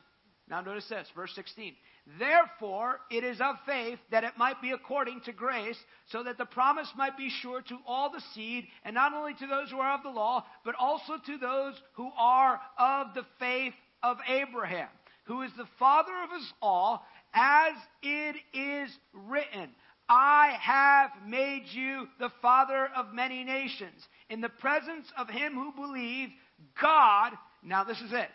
[0.48, 1.74] Now notice this, verse 16.
[2.18, 6.44] Therefore, it is of faith that it might be according to grace, so that the
[6.44, 9.94] promise might be sure to all the seed, and not only to those who are
[9.94, 14.89] of the law, but also to those who are of the faith of Abraham,
[15.24, 19.70] who is the father of us all, as it is written.
[20.09, 25.72] I have made you the father of many nations, in the presence of him who
[25.72, 26.32] believed
[26.80, 27.32] God,
[27.62, 28.28] now this is it,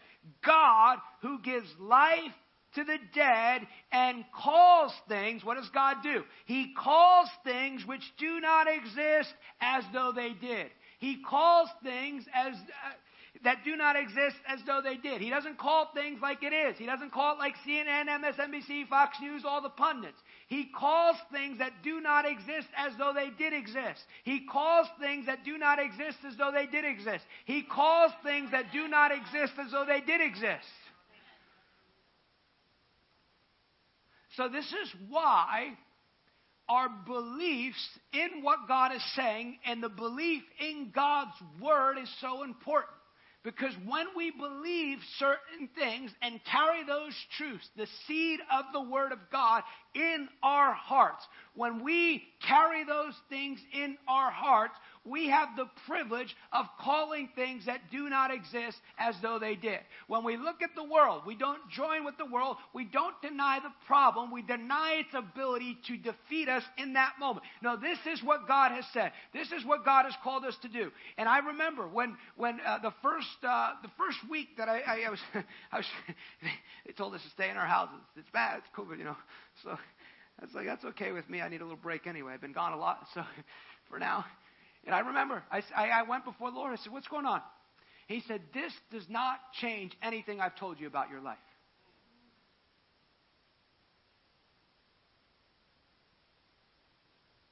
[0.46, 2.34] God who gives life
[2.76, 6.24] to the dead and calls things, what does God do?
[6.46, 10.68] He calls things which do not exist as though they did.
[11.00, 12.94] He calls things as, uh,
[13.44, 15.22] that do not exist as though they did.
[15.22, 16.78] He doesn't call things like it is.
[16.78, 20.18] He doesn't call it like CNN, MSNBC, Fox News, all the pundits.
[20.48, 24.02] He calls things that do not exist as though they did exist.
[24.24, 27.24] He calls things that do not exist as though they did exist.
[27.46, 30.66] He calls things that do not exist as though they did exist.
[34.36, 35.70] So, this is why
[36.70, 37.84] our beliefs
[38.14, 41.32] in what God is saying and the belief in God's
[41.62, 42.97] Word is so important.
[43.48, 49.14] Because when we believe certain things and carry those truths, the seed of the Word
[49.14, 49.64] of God
[49.96, 51.26] in our hearts,
[51.56, 54.74] when we carry those things in our hearts,
[55.10, 59.80] we have the privilege of calling things that do not exist as though they did.
[60.08, 62.58] When we look at the world, we don't join with the world.
[62.74, 64.32] We don't deny the problem.
[64.32, 67.46] We deny its ability to defeat us in that moment.
[67.62, 69.12] No, this is what God has said.
[69.34, 70.92] This is what God has called us to do.
[71.18, 75.04] And I remember when, when uh, the first uh, the first week that I, I,
[75.08, 75.20] I was,
[75.72, 75.86] I was
[76.86, 78.00] they told us to stay in our houses.
[78.16, 78.60] It's bad.
[78.60, 79.18] It's COVID, you know.
[79.64, 81.42] So I was like, that's okay with me.
[81.42, 82.34] I need a little break anyway.
[82.34, 83.08] I've been gone a lot.
[83.14, 83.24] So
[83.90, 84.26] for now,
[84.88, 86.72] and I remember, I, I went before the Lord.
[86.72, 87.42] I said, What's going on?
[88.08, 91.38] He said, This does not change anything I've told you about your life.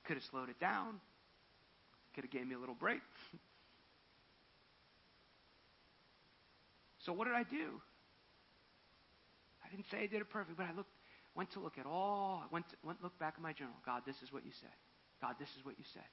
[0.06, 1.02] Could have slowed it down.
[2.14, 3.02] Could have gave me a little break.
[7.06, 7.82] so what did I do?
[9.66, 10.91] I didn't say I did it perfect, but I looked,
[11.36, 12.44] went to look at all.
[12.45, 13.76] I went went look back at my journal.
[13.86, 14.72] God, this is what you said.
[15.20, 16.03] God, this is what you said.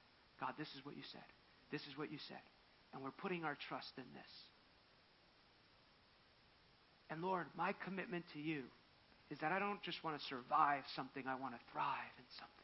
[0.43, 1.23] God, this is what you said.
[1.71, 2.43] This is what you said.
[2.91, 4.33] And we're putting our trust in this.
[7.09, 8.63] And Lord, my commitment to you
[9.31, 12.59] is that I don't just want to survive something, I want to thrive in something.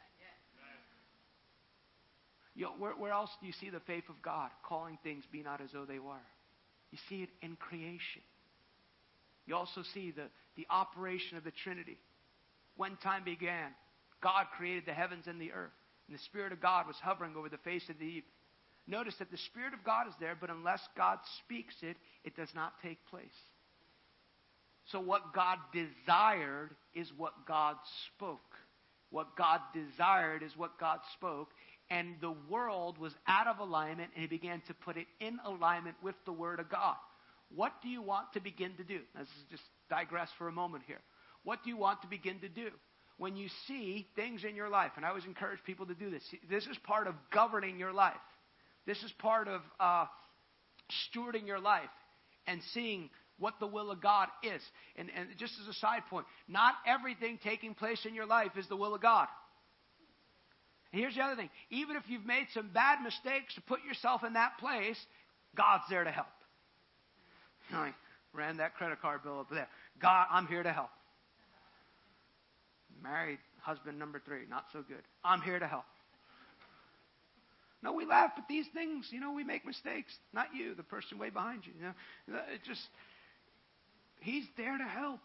[2.56, 5.42] You know, where, where else do you see the faith of God calling things be
[5.42, 6.28] not as though they were?
[6.92, 8.22] You see it in creation.
[9.46, 10.28] You also see the,
[10.58, 11.98] the operation of the Trinity.
[12.76, 13.72] When time began,
[14.22, 15.79] God created the heavens and the earth
[16.10, 18.26] and the Spirit of God was hovering over the face of the deep.
[18.88, 22.50] Notice that the Spirit of God is there, but unless God speaks it, it does
[22.56, 23.28] not take place.
[24.92, 27.76] So, what God desired is what God
[28.08, 28.40] spoke.
[29.12, 31.50] What God desired is what God spoke.
[31.92, 35.96] And the world was out of alignment, and He began to put it in alignment
[36.02, 36.96] with the Word of God.
[37.54, 39.02] What do you want to begin to do?
[39.16, 41.02] Let's just digress for a moment here.
[41.44, 42.70] What do you want to begin to do?
[43.20, 46.24] When you see things in your life, and I always encourage people to do this.
[46.50, 48.14] This is part of governing your life.
[48.88, 50.06] This is part of uh,
[51.14, 51.90] stewarding your life
[52.48, 54.62] and seeing what the will of God is.
[54.96, 58.68] And, and just as a side point, not everything taking place in your life is
[58.68, 59.28] the will of God.
[60.92, 64.34] Here's the other thing even if you've made some bad mistakes to put yourself in
[64.34, 64.98] that place,
[65.56, 66.28] God's there to help.
[67.74, 67.94] I
[68.34, 69.68] ran that credit card bill up there.
[70.02, 70.90] God, I'm here to help.
[73.02, 75.04] Married husband number three, not so good.
[75.24, 75.86] I'm here to help.
[77.82, 79.08] No, we laugh at these things.
[79.10, 80.14] You know, we make mistakes.
[80.34, 81.74] Not you, the person way behind you.
[81.80, 81.86] You
[82.34, 82.82] know, uh, it just
[84.20, 85.22] he's there to help.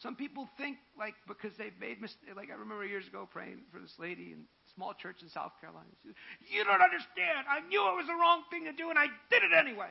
[0.00, 2.34] Some people think like because they've made mistakes.
[2.34, 4.44] Like I remember years ago praying for this lady in
[4.74, 5.86] small church in South Carolina.
[6.02, 6.16] She said,
[6.50, 7.46] "You don't understand.
[7.48, 9.90] I knew it was the wrong thing to do, and I did it anyway."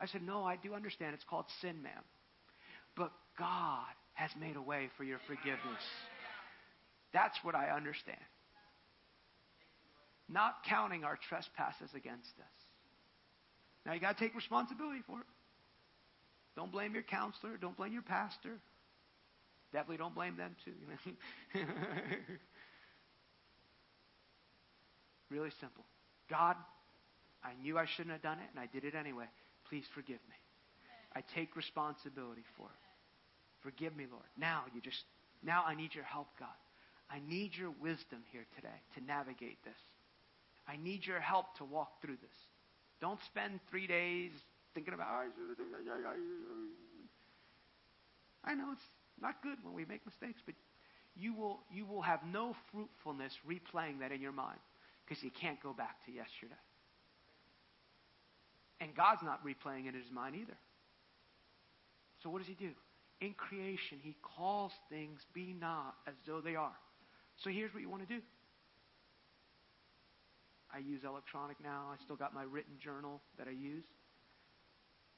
[0.00, 1.14] I said, "No, I do understand.
[1.14, 2.02] It's called sin, ma'am.
[2.96, 5.82] But God has made a way for your forgiveness."
[7.12, 8.18] That's what I understand.
[10.28, 12.56] Not counting our trespasses against us.
[13.86, 15.26] Now you got to take responsibility for it.
[16.56, 17.56] Don't blame your counselor.
[17.56, 18.58] Don't blame your pastor.
[19.72, 20.72] Definitely don't blame them too.
[21.54, 21.66] You know?
[25.30, 25.84] really simple.
[26.28, 26.56] God,
[27.44, 29.26] I knew I shouldn't have done it, and I did it anyway.
[29.68, 30.36] Please forgive me.
[31.14, 32.85] I take responsibility for it.
[33.62, 34.24] Forgive me, Lord.
[34.38, 35.04] Now you just
[35.42, 36.48] now I need your help, God.
[37.10, 39.78] I need your wisdom here today to navigate this.
[40.68, 42.36] I need your help to walk through this.
[43.00, 44.32] Don't spend three days
[44.74, 45.08] thinking about.
[48.44, 48.82] I know it's
[49.20, 50.54] not good when we make mistakes, but
[51.16, 54.58] you will you will have no fruitfulness replaying that in your mind
[55.04, 56.54] because you can't go back to yesterday.
[58.80, 60.56] And God's not replaying it in his mind either.
[62.22, 62.70] So what does he do?
[63.20, 66.76] In creation, he calls things be not as though they are.
[67.42, 68.20] So here's what you want to do.
[70.74, 71.84] I use electronic now.
[71.92, 73.84] I still got my written journal that I use.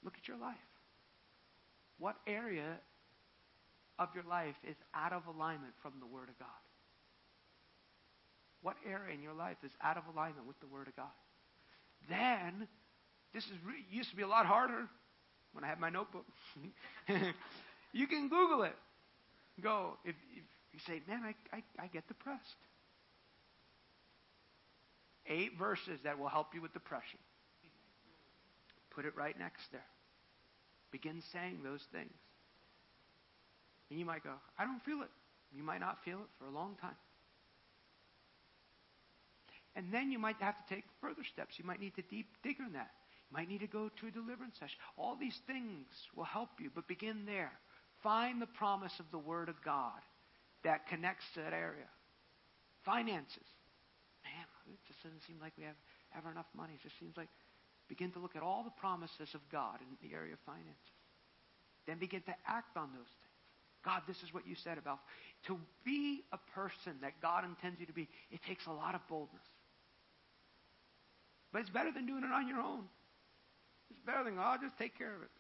[0.05, 0.57] Look at your life.
[1.99, 2.79] What area
[3.99, 6.49] of your life is out of alignment from the Word of God?
[8.63, 11.07] What area in your life is out of alignment with the Word of God?
[12.09, 12.69] Then,
[13.35, 13.59] this is
[13.91, 14.89] used to be a lot harder.
[15.53, 16.25] when I had my notebook.
[17.93, 18.77] you can Google it.
[19.61, 19.97] Go.
[20.05, 22.57] If, if you say, man, I, I, I get depressed.
[25.27, 27.19] Eight verses that will help you with depression.
[28.91, 29.85] Put it right next there.
[30.91, 32.13] Begin saying those things.
[33.91, 35.11] And you might go, I don't feel it.
[35.55, 36.97] You might not feel it for a long time.
[39.77, 41.59] And then you might have to take further steps.
[41.59, 42.91] You might need to deep dig on that.
[43.31, 44.77] You might need to go to a deliverance session.
[44.97, 45.87] All these things
[46.17, 47.53] will help you, but begin there.
[48.03, 50.01] Find the promise of the Word of God
[50.65, 51.89] that connects to that area.
[52.85, 53.49] Finances.
[54.25, 55.79] Man, it just doesn't seem like we have
[56.17, 56.75] ever enough money.
[56.75, 57.29] It just seems like
[57.89, 60.95] begin to look at all the promises of God in the area of finances.
[61.87, 63.29] Then begin to act on those things.
[63.85, 64.99] God, this is what you said about
[65.47, 68.09] to be a person that God intends you to be.
[68.31, 69.47] It takes a lot of boldness.
[71.53, 72.85] But it's better than doing it on your own.
[73.91, 75.31] It's better than, oh, I'll just take care of it.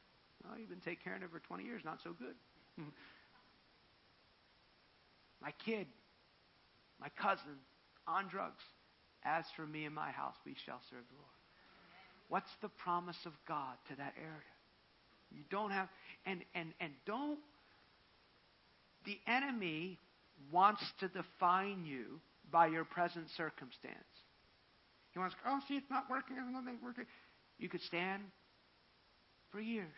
[0.43, 2.35] Well, you've been taking care of it for 20 years, not so good.
[2.79, 2.91] Hmm.
[5.43, 5.87] my kid,
[7.01, 7.59] my cousin,
[8.07, 8.63] on drugs.
[9.25, 11.29] As for me and my house, we shall serve the Lord.
[12.29, 14.55] What's the promise of God to that area?
[15.31, 15.89] You don't have,
[16.25, 17.39] and, and, and don't,
[19.05, 19.99] the enemy
[20.53, 23.97] wants to define you by your present circumstance.
[25.13, 27.05] He wants, oh, see, it's not working, there's nothing working.
[27.59, 28.23] You could stand
[29.51, 29.89] for years.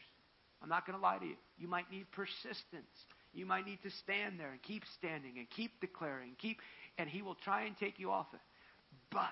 [0.63, 1.37] I'm not going to lie to you.
[1.59, 2.91] You might need persistence.
[3.33, 6.61] You might need to stand there and keep standing and keep declaring, keep,
[6.99, 8.41] and he will try and take you off it.
[9.11, 9.29] But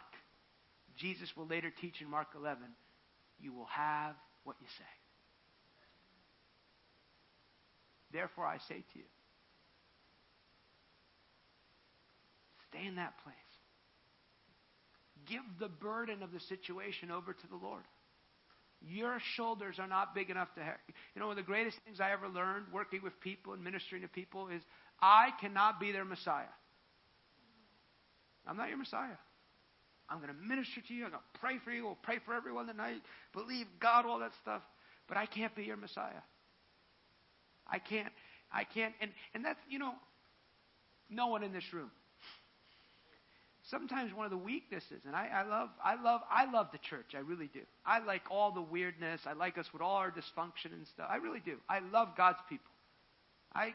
[0.97, 2.63] Jesus will later teach in Mark 11,
[3.41, 4.15] you will have
[4.45, 4.85] what you say.
[8.13, 9.05] Therefore, I say to you,
[12.71, 13.35] stay in that place.
[15.27, 17.83] Give the burden of the situation over to the Lord.
[18.81, 20.77] Your shoulders are not big enough to have.
[21.15, 24.03] You know, one of the greatest things I ever learned working with people and ministering
[24.03, 24.63] to people is
[25.01, 26.47] I cannot be their Messiah.
[28.47, 29.19] I'm not your Messiah.
[30.09, 31.05] I'm going to minister to you.
[31.05, 31.85] I'm going to pray for you.
[31.85, 33.03] We'll pray for everyone tonight.
[33.35, 34.63] Believe God, all that stuff.
[35.07, 36.23] But I can't be your Messiah.
[37.67, 38.13] I can't.
[38.53, 38.95] I can't.
[39.01, 39.93] And, and that's, you know,
[41.11, 41.91] no one in this room.
[43.71, 47.15] Sometimes one of the weaknesses, and I, I love, I love, I love the church.
[47.15, 47.61] I really do.
[47.85, 49.23] I like all the weirdness.
[49.27, 51.07] I like us with all our dysfunction and stuff.
[51.11, 51.57] I really do.
[51.69, 52.73] I love God's people.
[53.55, 53.75] I,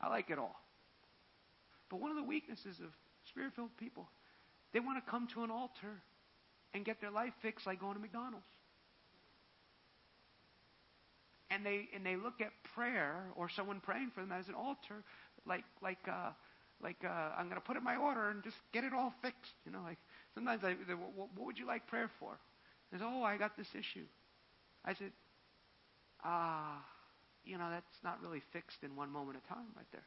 [0.00, 0.56] I like it all.
[1.90, 2.88] But one of the weaknesses of
[3.28, 4.08] spirit-filled people
[4.72, 6.00] they want to come to an altar
[6.74, 8.46] and get their life fixed like going to McDonald's.
[11.50, 15.04] And they and they look at prayer or someone praying for them as an altar,
[15.46, 16.30] like like uh,
[16.82, 19.54] like uh, I'm going to put in my order and just get it all fixed.
[19.64, 19.98] You know, like
[20.34, 22.38] sometimes I, they, what, what would you like prayer for?
[22.90, 24.06] They say, oh, I got this issue.
[24.84, 25.12] I said,
[26.24, 26.84] ah,
[27.44, 30.04] you know, that's not really fixed in one moment of time, right there.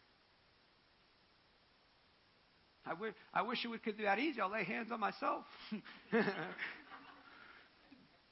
[2.88, 4.40] I wish, I wish it could be that easy.
[4.40, 5.46] I'll lay hands on myself.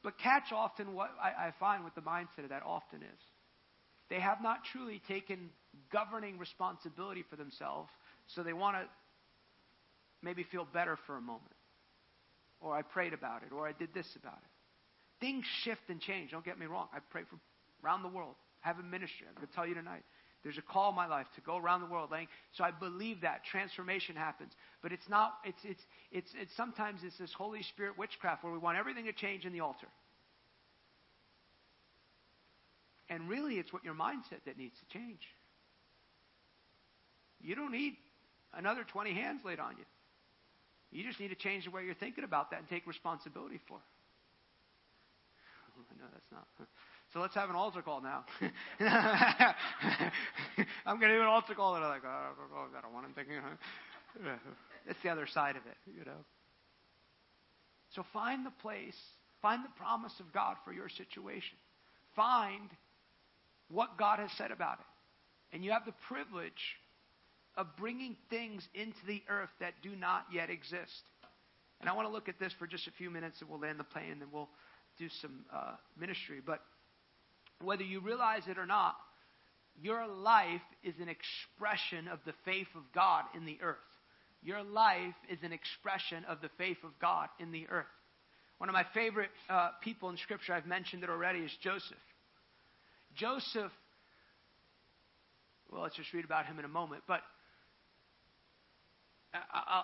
[0.04, 3.20] but catch often what I, I find with the mindset of that often is
[4.10, 5.50] they have not truly taken
[5.92, 7.90] governing responsibility for themselves,
[8.28, 8.84] so they want to
[10.22, 11.56] maybe feel better for a moment.
[12.60, 15.20] Or I prayed about it, or I did this about it.
[15.20, 16.32] Things shift and change.
[16.32, 16.88] Don't get me wrong.
[16.94, 17.38] I pray for
[17.86, 18.36] around the world.
[18.64, 19.28] I have a ministry.
[19.28, 20.04] I'm going to tell you tonight.
[20.44, 22.28] There's a call in my life to go around the world laying.
[22.54, 24.52] So I believe that transformation happens.
[24.82, 25.82] But it's not, it's, it's,
[26.12, 29.54] it's, it's sometimes it's this Holy Spirit witchcraft where we want everything to change in
[29.54, 29.88] the altar.
[33.10, 35.22] And really, it's what your mindset that needs to change.
[37.42, 37.94] You don't need
[38.56, 39.86] another 20 hands laid on you.
[40.92, 43.78] You just need to change the way you're thinking about that and take responsibility for
[43.78, 43.84] it.
[45.92, 46.48] I know that's not.
[47.12, 48.26] So let's have an altar call now.
[50.84, 52.92] I'm going to do an altar call, and I'm like, oh, oh, oh I don't
[52.92, 53.36] want him thinking.
[54.88, 56.26] That's the other side of it, you know.
[57.96, 58.98] So find the place,
[59.44, 61.56] find the promise of God for your situation.
[62.16, 62.72] Find
[63.70, 65.56] what God has said about it.
[65.56, 66.78] And you have the privilege
[67.56, 71.04] of bringing things into the earth that do not yet exist.
[71.80, 73.80] And I want to look at this for just a few minutes, and we'll land
[73.80, 74.50] the plane, and then we'll
[74.98, 76.40] do some uh, ministry.
[76.46, 76.62] But
[77.62, 78.96] whether you realize it or not,
[79.82, 83.78] your life is an expression of the faith of God in the earth.
[84.44, 87.86] Your life is an expression of the faith of God in the earth.
[88.58, 91.98] One of my favorite uh, people in Scripture, I've mentioned it already, is Joseph.
[93.16, 93.72] Joseph,
[95.72, 97.22] well, let's just read about him in a moment, but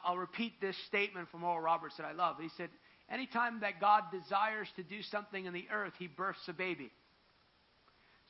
[0.04, 2.38] I'll repeat this statement from Oral Roberts that I love.
[2.40, 2.70] He said,
[3.12, 6.92] Anytime that God desires to do something in the earth, he births a baby.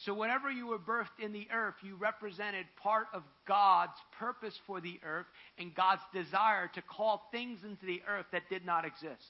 [0.05, 4.79] So, whenever you were birthed in the earth, you represented part of God's purpose for
[4.79, 5.25] the earth
[5.57, 9.27] and God's desire to call things into the earth that did not exist.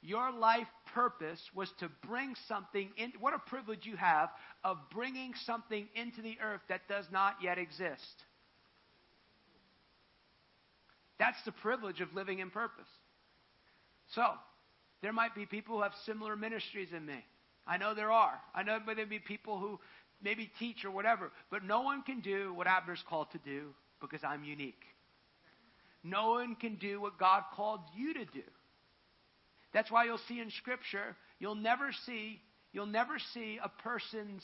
[0.00, 3.12] Your life purpose was to bring something in.
[3.20, 4.30] What a privilege you have
[4.64, 8.24] of bringing something into the earth that does not yet exist.
[11.18, 12.88] That's the privilege of living in purpose.
[14.14, 14.22] So,
[15.02, 17.24] there might be people who have similar ministries in me.
[17.66, 18.38] I know there are.
[18.54, 19.80] I know there may be people who
[20.22, 24.20] maybe teach or whatever, but no one can do what Abner's called to do because
[24.24, 24.82] I'm unique.
[26.04, 28.44] No one can do what God called you to do.
[29.72, 32.40] That's why you'll see in Scripture, you'll never see,
[32.72, 34.42] you'll never see a person's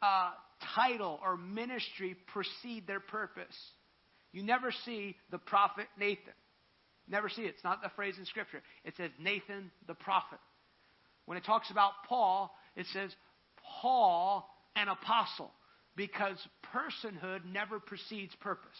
[0.00, 0.30] uh,
[0.74, 3.56] title or ministry precede their purpose.
[4.32, 6.34] You never see the prophet Nathan.
[7.08, 7.48] Never see it.
[7.48, 8.62] It's not the phrase in Scripture.
[8.84, 10.38] It says Nathan the prophet.
[11.26, 13.10] When it talks about Paul, it says
[13.82, 15.52] Paul an apostle
[15.96, 16.36] because
[16.74, 18.70] personhood never precedes purpose.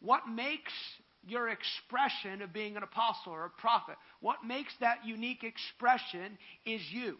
[0.00, 0.72] What makes
[1.26, 6.80] your expression of being an apostle or a prophet, what makes that unique expression is
[6.90, 7.16] you.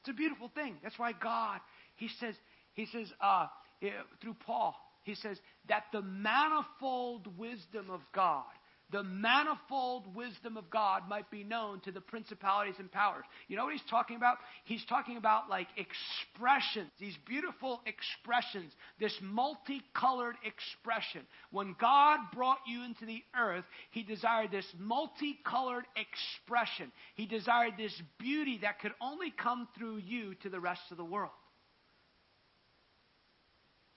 [0.00, 0.76] It's a beautiful thing.
[0.82, 1.60] That's why God,
[1.96, 2.34] He says,
[2.74, 3.46] He says, uh,
[3.82, 3.90] Eh,
[4.20, 4.74] through Paul,
[5.04, 5.38] He says
[5.68, 8.44] that the manifold wisdom of God
[8.90, 13.24] the manifold wisdom of God might be known to the principalities and powers.
[13.46, 14.38] You know what he's talking about?
[14.64, 21.26] He's talking about like expressions, these beautiful expressions, this multicolored expression.
[21.50, 26.90] When God brought you into the earth, he desired this multicolored expression.
[27.14, 31.04] He desired this beauty that could only come through you to the rest of the
[31.04, 31.32] world.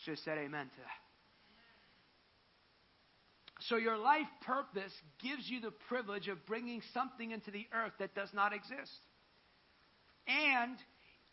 [0.04, 1.02] Should have said amen to that.
[3.68, 4.92] So your life purpose
[5.22, 8.98] gives you the privilege of bringing something into the earth that does not exist.
[10.28, 10.78] And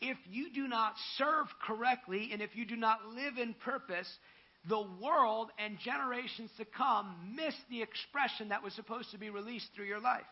[0.01, 4.09] if you do not serve correctly and if you do not live in purpose,
[4.69, 9.69] the world and generations to come miss the expression that was supposed to be released
[9.75, 10.23] through your life.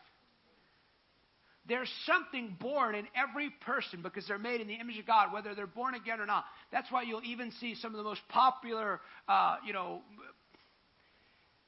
[1.67, 5.53] There's something born in every person because they're made in the image of God, whether
[5.53, 6.45] they're born again or not.
[6.71, 10.01] That's why you'll even see some of the most popular, uh, you know,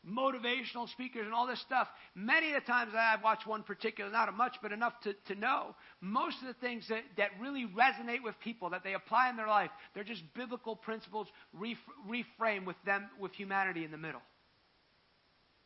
[0.07, 1.88] motivational speakers and all this stuff.
[2.15, 5.76] Many of the times I've watched one particular, not much, but enough to, to know,
[6.01, 9.47] most of the things that, that really resonate with people, that they apply in their
[9.47, 11.77] life, they're just biblical principles ref,
[12.07, 14.21] reframed with them, with humanity in the middle.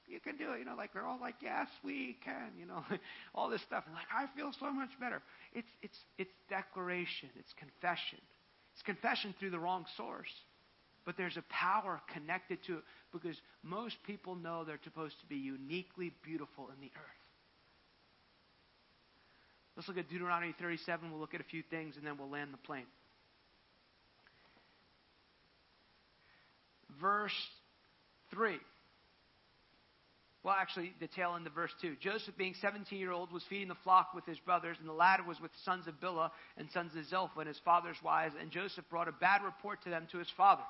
[0.08, 2.84] You can do it, you know, like they're all like, yes, we can, you know,
[3.36, 3.84] all this stuff.
[3.86, 5.22] And like, I feel so much better.
[5.54, 8.20] It's, it's, it's declaration, it's confession.
[8.74, 10.32] It's confession through the wrong source.
[11.06, 15.36] But there's a power connected to it because most people know they're supposed to be
[15.36, 17.24] uniquely beautiful in the earth.
[19.76, 21.12] Let's look at Deuteronomy 37.
[21.12, 22.86] We'll look at a few things and then we'll land the plane.
[27.02, 27.32] Verse
[28.32, 28.58] 3.
[30.44, 31.96] Well, actually, the tail end of verse 2.
[32.02, 35.26] Joseph, being 17 year old, was feeding the flock with his brothers, and the lad
[35.26, 38.36] was with sons of Bilhah and sons of Zilpah and his father's wives.
[38.40, 40.64] And Joseph brought a bad report to them to his father.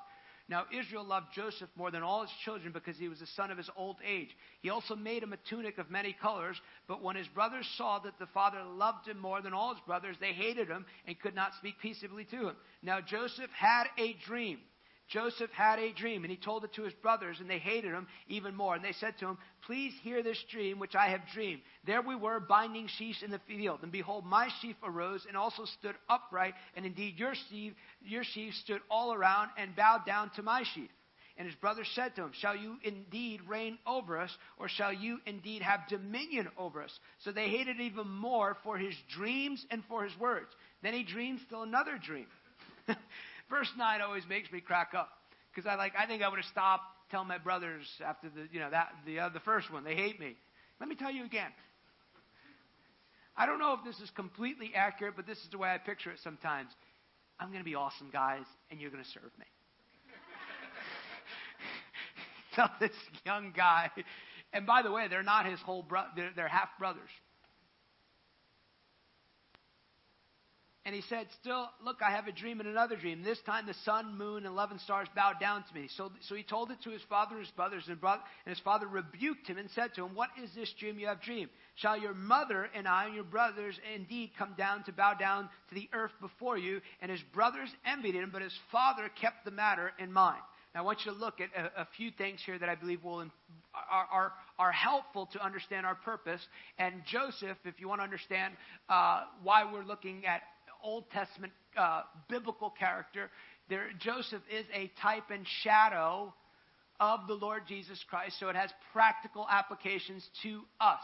[0.48, 3.56] Now Israel loved Joseph more than all his children because he was the son of
[3.56, 4.28] his old age.
[4.60, 8.18] He also made him a tunic of many colors, but when his brothers saw that
[8.18, 11.54] the father loved him more than all his brothers, they hated him and could not
[11.54, 12.56] speak peaceably to him.
[12.82, 14.58] Now Joseph had a dream.
[15.08, 18.06] Joseph had a dream, and he told it to his brothers, and they hated him
[18.28, 18.74] even more.
[18.74, 21.60] And they said to him, Please hear this dream which I have dreamed.
[21.86, 25.64] There we were binding sheaves in the field, and behold, my sheaf arose and also
[25.64, 30.42] stood upright, and indeed your sheaf, your sheaf stood all around and bowed down to
[30.42, 30.90] my sheaf.
[31.36, 35.18] And his brothers said to him, Shall you indeed reign over us, or shall you
[35.26, 36.96] indeed have dominion over us?
[37.24, 40.48] So they hated even more for his dreams and for his words.
[40.82, 42.26] Then he dreamed still another dream.
[43.50, 45.10] Verse 9 always makes me crack up
[45.54, 48.60] because I like I think I would have stopped telling my brothers after the you
[48.60, 50.36] know that the uh, the first one they hate me.
[50.80, 51.50] Let me tell you again.
[53.36, 56.10] I don't know if this is completely accurate, but this is the way I picture
[56.10, 56.70] it sometimes.
[57.40, 59.46] I'm going to be awesome, guys, and you're going to serve me.
[62.54, 62.92] Tell this
[63.26, 63.90] young guy,
[64.52, 67.10] and by the way, they're not his whole brother; they're, they're half brothers.
[70.86, 73.22] And he said, Still, look, I have a dream and another dream.
[73.22, 75.88] This time the sun, moon, and eleven stars bowed down to me.
[75.96, 78.62] So, so he told it to his father and his brothers, and, brother, and his
[78.62, 81.48] father rebuked him and said to him, What is this dream you have dreamed?
[81.76, 85.74] Shall your mother and I and your brothers indeed come down to bow down to
[85.74, 86.82] the earth before you?
[87.00, 90.42] And his brothers envied him, but his father kept the matter in mind.
[90.74, 93.04] Now, I want you to look at a, a few things here that I believe
[93.04, 96.40] will are, are, are helpful to understand our purpose.
[96.78, 98.54] And Joseph, if you want to understand
[98.88, 100.42] uh, why we're looking at
[100.84, 103.30] Old Testament uh, biblical character,
[103.68, 106.32] there, Joseph is a type and shadow
[107.00, 111.02] of the Lord Jesus Christ, so it has practical applications to us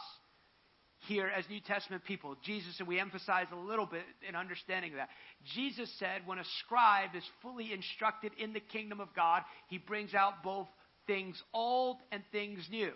[1.08, 2.36] here as New Testament people.
[2.44, 5.08] Jesus, and we emphasize a little bit in understanding that.
[5.54, 10.14] Jesus said when a scribe is fully instructed in the kingdom of God, he brings
[10.14, 10.68] out both
[11.06, 12.92] things old and things new.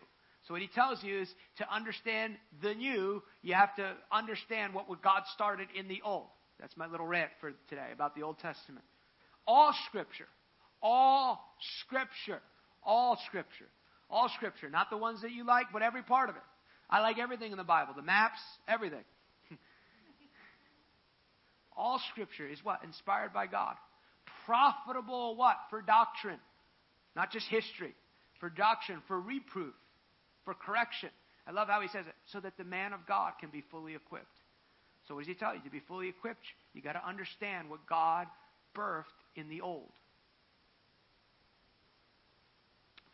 [0.46, 4.86] So what he tells you is to understand the new, you have to understand what
[5.02, 6.26] God started in the old.
[6.60, 8.84] That's my little rant for today about the Old Testament.
[9.46, 10.28] All scripture,
[10.82, 12.40] all scripture,
[12.82, 13.68] all scripture,
[14.08, 16.42] all scripture, not the ones that you like, but every part of it.
[16.88, 19.04] I like everything in the Bible, the maps, everything.
[21.76, 22.80] all scripture is what?
[22.84, 23.74] Inspired by God.
[24.46, 25.56] Profitable what?
[25.70, 26.38] For doctrine.
[27.16, 27.94] Not just history.
[28.40, 29.74] For doctrine, for reproof,
[30.44, 31.08] for correction.
[31.46, 32.14] I love how he says it.
[32.26, 34.38] So that the man of God can be fully equipped.
[35.06, 35.60] So what does he tell you?
[35.62, 38.26] To be fully equipped, you got to understand what God
[38.76, 39.04] birthed
[39.36, 39.92] in the old.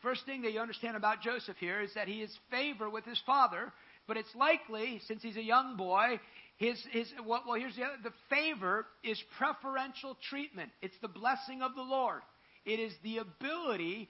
[0.03, 3.21] First thing that you understand about Joseph here is that he is favor with his
[3.27, 3.71] father,
[4.09, 6.19] but it's likely, since he's a young boy,
[6.57, 10.71] his, his well, well here's the other, the favor is preferential treatment.
[10.81, 12.23] It's the blessing of the Lord.
[12.65, 14.09] It is the ability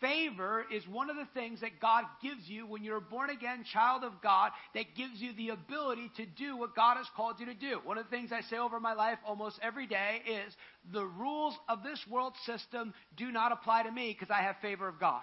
[0.00, 3.64] Favor is one of the things that God gives you when you're a born again
[3.72, 7.46] child of God that gives you the ability to do what God has called you
[7.46, 7.80] to do.
[7.84, 10.54] One of the things I say over my life almost every day is
[10.92, 14.86] the rules of this world system do not apply to me because I have favor
[14.86, 15.22] of God.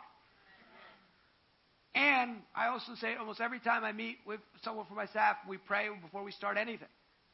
[1.94, 5.56] And I also say almost every time I meet with someone from my staff, we
[5.56, 6.90] pray before we start anything.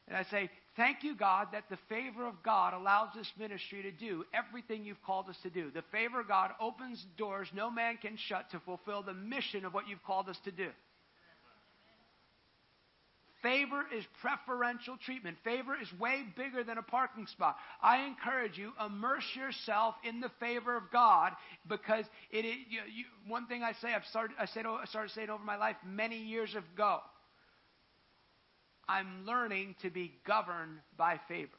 [0.08, 3.90] And I say, Thank you, God, that the favor of God allows this ministry to
[3.90, 5.70] do everything you've called us to do.
[5.70, 9.74] The favor of God opens doors no man can shut to fulfill the mission of
[9.74, 10.68] what you've called us to do.
[13.42, 15.36] Favor is preferential treatment.
[15.42, 17.56] Favor is way bigger than a parking spot.
[17.82, 21.32] I encourage you, immerse yourself in the favor of God
[21.68, 25.10] because it is, you, you, one thing I say, I've started, I, said, I started
[25.10, 27.00] saying over my life many years ago.
[28.88, 31.50] I'm learning to be governed by favor.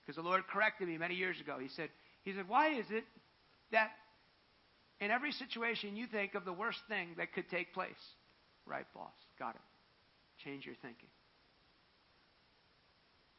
[0.00, 1.58] Because the Lord corrected me many years ago.
[1.60, 1.90] He said,
[2.22, 3.04] He said, Why is it
[3.72, 3.90] that
[5.00, 7.90] in every situation you think of the worst thing that could take place?
[8.64, 9.12] Right, boss.
[9.38, 9.60] Got it.
[10.44, 11.08] Change your thinking.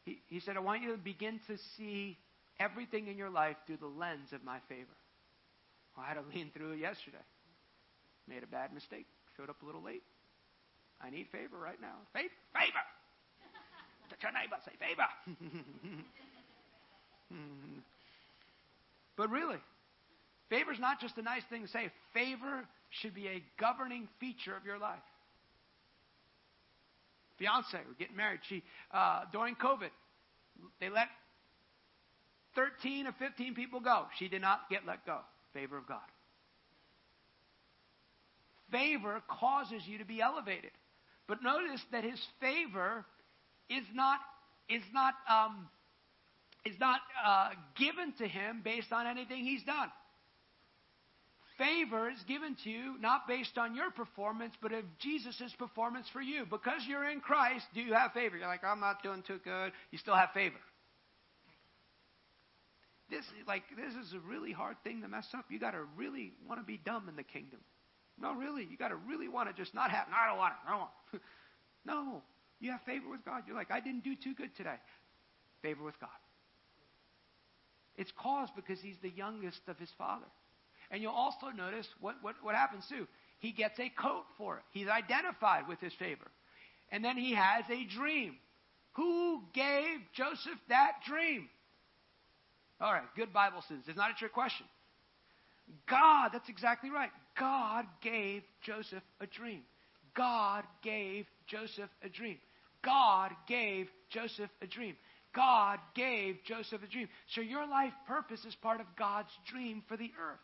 [0.04, 2.18] He, he said, I want you to begin to see
[2.60, 4.98] everything in your life through the lens of my favor.
[5.96, 7.18] Well, I had to lean through it yesterday.
[8.28, 9.08] Made a bad mistake.
[9.38, 10.04] Showed up a little late.
[11.02, 11.96] I need favor right now.
[12.14, 12.84] Favor, favor.
[14.10, 15.08] Touch your neighbor, say favor.
[19.18, 19.58] but really,
[20.50, 21.90] favor is not just a nice thing to say.
[22.14, 25.00] Favor should be a governing feature of your life.
[27.38, 28.42] Fiance, we're getting married.
[28.50, 29.92] She uh, during COVID,
[30.82, 31.08] they let
[32.56, 34.06] 13 or 15 people go.
[34.18, 35.20] She did not get let go.
[35.54, 36.00] Favor of God.
[38.72, 40.72] Favor causes you to be elevated.
[41.30, 43.06] But notice that his favor
[43.70, 44.20] is not
[44.68, 45.70] is not um,
[46.66, 49.90] is not uh, given to him based on anything he's done.
[51.60, 56.22] Favor is given to you not based on your performance, but of Jesus' performance for
[56.22, 56.46] you.
[56.50, 58.38] Because you're in Christ, do you have favor?
[58.38, 59.74] You're like, I'm not doing too good.
[59.92, 60.56] You still have favor.
[63.12, 65.46] This like this is a really hard thing to mess up.
[65.50, 67.60] You got to really want to be dumb in the kingdom.
[68.22, 70.08] No, really, you got to really want to just not have.
[70.10, 70.68] No, I don't want it.
[70.68, 70.92] I don't want.
[71.86, 72.22] No,
[72.60, 73.44] you have favor with God.
[73.48, 74.76] You're like, I didn't do too good today.
[75.62, 76.10] Favor with God.
[77.96, 80.26] It's caused because he's the youngest of his father.
[80.92, 83.08] And you'll also notice what, what, what happens too.
[83.40, 84.64] He gets a coat for it.
[84.72, 86.28] He's identified with his favor.
[86.92, 88.36] And then he has a dream.
[88.94, 91.48] Who gave Joseph that dream?
[92.82, 93.88] All right, good Bible students.
[93.88, 94.66] It's not a trick question.
[95.90, 97.12] God, that's exactly right.
[97.40, 99.62] God gave Joseph a dream.
[100.16, 102.38] God gave Joseph a dream.
[102.84, 104.96] God gave Joseph a dream.
[105.36, 107.08] God gave Joseph a dream.
[107.36, 110.40] So your life purpose is part of God's dream for the earth.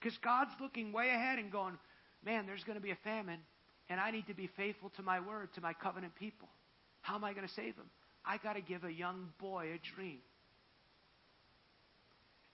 [0.00, 1.76] Because God's looking way ahead and going,
[2.24, 3.40] man, there's going to be a famine,
[3.88, 6.48] and I need to be faithful to my word, to my covenant people.
[7.00, 7.90] How am I going to save them?
[8.24, 10.18] I got to give a young boy a dream.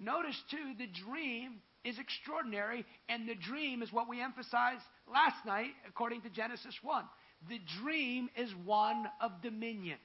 [0.01, 5.71] Notice, too, the dream is extraordinary, and the dream is what we emphasized last night,
[5.87, 7.05] according to Genesis 1.
[7.49, 9.99] The dream is one of dominion.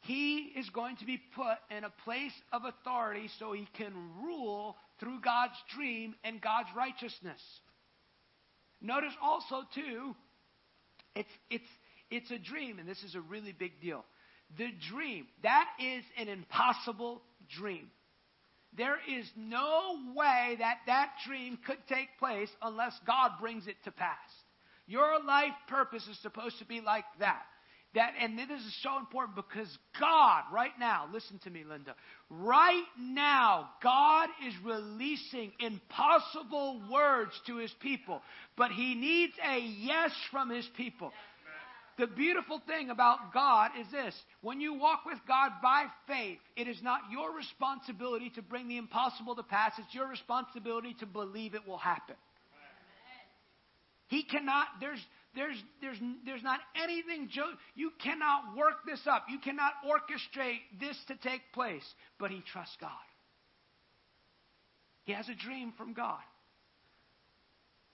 [0.00, 3.92] He is going to be put in a place of authority so he can
[4.22, 7.40] rule through God's dream and God's righteousness.
[8.80, 10.14] Notice also, too,
[11.14, 11.68] it's, it's,
[12.10, 14.04] it's a dream, and this is a really big deal.
[14.58, 17.22] The dream, that is an impossible
[17.58, 17.90] dream.
[18.76, 23.90] There is no way that that dream could take place unless God brings it to
[23.90, 24.16] pass.
[24.86, 27.42] Your life purpose is supposed to be like that.
[27.94, 31.94] That, and this is so important because God, right now, listen to me, Linda.
[32.28, 38.20] Right now, God is releasing impossible words to his people,
[38.54, 41.10] but he needs a yes from his people.
[41.98, 46.68] The beautiful thing about God is this when you walk with God by faith, it
[46.68, 51.54] is not your responsibility to bring the impossible to pass, it's your responsibility to believe
[51.54, 52.16] it will happen.
[54.08, 55.00] He cannot, there's,
[55.34, 57.28] there's, there's, there's not anything,
[57.74, 59.24] you cannot work this up.
[59.28, 61.84] You cannot orchestrate this to take place.
[62.18, 62.90] But he trusts God.
[65.04, 66.22] He has a dream from God.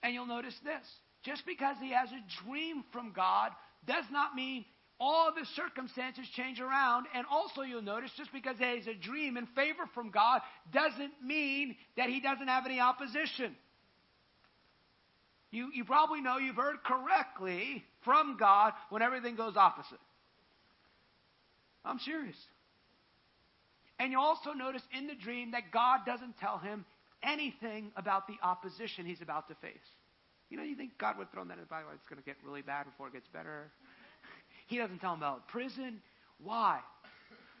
[0.03, 0.85] And you'll notice this
[1.23, 3.51] just because he has a dream from God
[3.87, 4.65] does not mean
[4.99, 7.07] all the circumstances change around.
[7.13, 10.41] And also, you'll notice just because it is a dream in favor from God
[10.71, 13.55] doesn't mean that he doesn't have any opposition.
[15.51, 19.99] You, you probably know you've heard correctly from God when everything goes opposite.
[21.85, 22.37] I'm serious.
[23.99, 26.85] And you also notice in the dream that God doesn't tell him
[27.21, 29.75] anything about the opposition he's about to face.
[30.53, 32.35] You know, you think God would throw that in the Bible, it's going to get
[32.45, 33.71] really bad before it gets better.
[34.67, 35.99] He doesn't tell him about prison.
[36.41, 36.79] Why?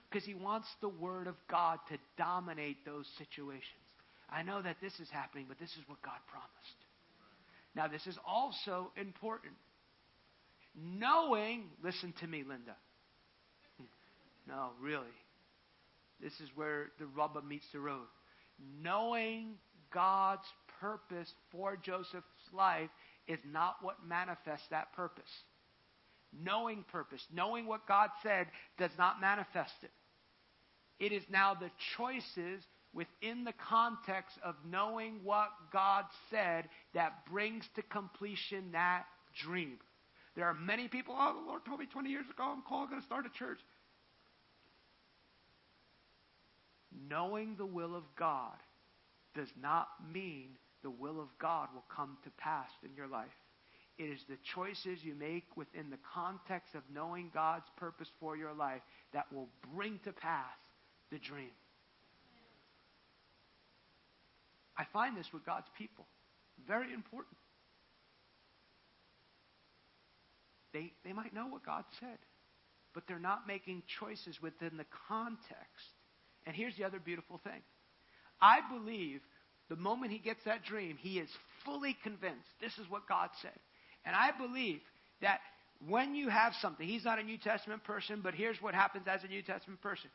[0.09, 3.65] Because he wants the Word of God to dominate those situations.
[4.29, 6.79] I know that this is happening, but this is what God promised.
[7.75, 9.53] Now, this is also important.
[10.75, 12.75] Knowing, listen to me, Linda.
[13.77, 13.85] Hmm.
[14.47, 15.17] No, really.
[16.21, 18.05] This is where the rubber meets the road.
[18.81, 19.55] Knowing
[19.91, 20.47] God's
[20.79, 22.89] purpose for Joseph's life
[23.27, 25.29] is not what manifests that purpose.
[26.31, 28.47] Knowing purpose, knowing what God said,
[28.77, 29.91] does not manifest it.
[30.99, 32.63] It is now the choices
[32.93, 39.05] within the context of knowing what God said that brings to completion that
[39.43, 39.77] dream.
[40.35, 43.01] There are many people, oh, the Lord told me 20 years ago, I'm called, going
[43.01, 43.59] to start a church.
[47.09, 48.53] Knowing the will of God
[49.35, 50.49] does not mean
[50.83, 53.27] the will of God will come to pass in your life.
[53.97, 58.53] It is the choices you make within the context of knowing God's purpose for your
[58.53, 58.81] life
[59.13, 60.57] that will bring to pass
[61.11, 61.51] the dream.
[64.77, 66.05] I find this with God's people.
[66.67, 67.37] Very important.
[70.73, 72.17] They, they might know what God said,
[72.95, 75.93] but they're not making choices within the context.
[76.47, 77.61] And here's the other beautiful thing
[78.41, 79.21] I believe
[79.69, 81.29] the moment he gets that dream, he is
[81.65, 83.57] fully convinced this is what God said.
[84.05, 84.81] And I believe
[85.21, 85.39] that
[85.87, 89.23] when you have something, he's not a New Testament person, but here's what happens as
[89.23, 90.09] a New Testament person.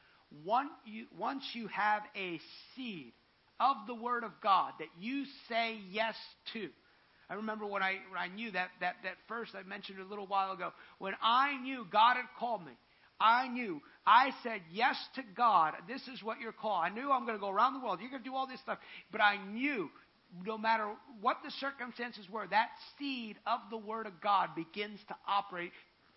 [0.45, 2.41] One, you, once you have a
[2.75, 3.13] seed
[3.61, 6.15] of the Word of God that you say yes
[6.53, 6.69] to,
[7.31, 10.27] I remember when I, when I knew that, that, that first I mentioned a little
[10.27, 12.73] while ago, when I knew God had called me,
[13.21, 13.81] I knew.
[14.07, 15.75] I said yes to God.
[15.87, 16.85] This is what you're called.
[16.85, 18.01] I knew I'm going to go around the world.
[18.01, 18.79] You're going to do all this stuff.
[19.13, 19.91] But I knew
[20.45, 20.89] no matter
[21.21, 22.69] what the circumstances were, that
[22.99, 25.73] seed of the Word of God begins to operate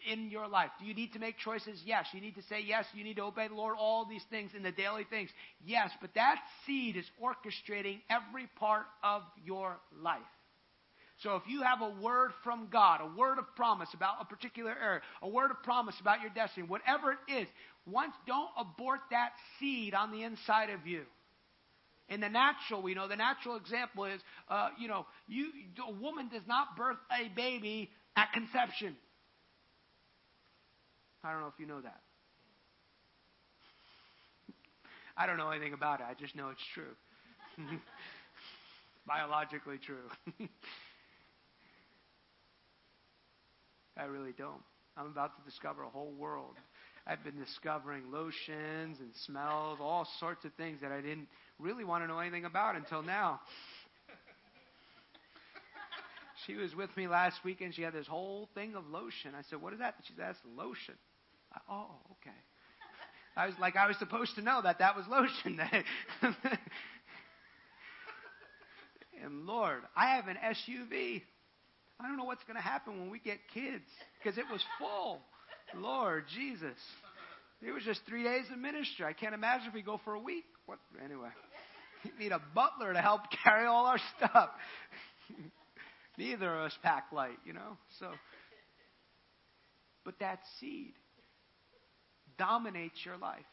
[0.10, 0.70] in your life.
[0.80, 1.82] Do you need to make choices?
[1.86, 2.06] Yes.
[2.14, 2.86] You need to say yes.
[2.94, 3.76] You need to obey the Lord.
[3.78, 5.30] All these things in the daily things.
[5.66, 5.92] Yes.
[6.00, 10.20] But that seed is orchestrating every part of your life.
[11.24, 14.76] So if you have a word from God, a word of promise about a particular
[14.82, 17.48] area, a word of promise about your destiny, whatever it is,
[17.86, 21.04] once don't abort that seed on the inside of you.
[22.10, 24.20] In the natural, we know the natural example is,
[24.50, 25.52] uh, you know, you
[25.88, 28.96] a woman does not birth a baby at conception.
[31.24, 32.02] I don't know if you know that.
[35.16, 36.08] I don't know anything about it.
[36.10, 36.96] I just know it's true.
[39.08, 40.10] Biologically true.
[44.02, 44.62] I really don't.
[44.98, 46.56] I'm about to discover a whole world.
[47.06, 51.28] I've been discovering lotions and smells, all sorts of things that I didn't
[51.60, 53.40] really want to know anything about until now.
[56.48, 59.34] She was with me last week and she had this whole thing of lotion.
[59.38, 59.94] I said, What is that?
[60.08, 60.96] She said, That's lotion.
[61.54, 62.36] I, oh, okay.
[63.38, 65.62] I was like, I was supposed to know that that was lotion.
[69.24, 71.22] and Lord, I have an SUV.
[72.02, 73.86] I don't know what's going to happen when we get kids
[74.18, 75.20] because it was full.
[75.76, 76.78] Lord Jesus.
[77.62, 79.06] It was just three days of ministry.
[79.06, 80.46] I can't imagine if we go for a week.
[80.66, 80.80] What?
[81.04, 81.30] Anyway.
[82.04, 84.50] You need a butler to help carry all our stuff.
[86.18, 87.78] Neither of us pack light, you know?
[88.00, 88.08] So,
[90.04, 90.94] but that seed
[92.38, 93.46] dominates your life.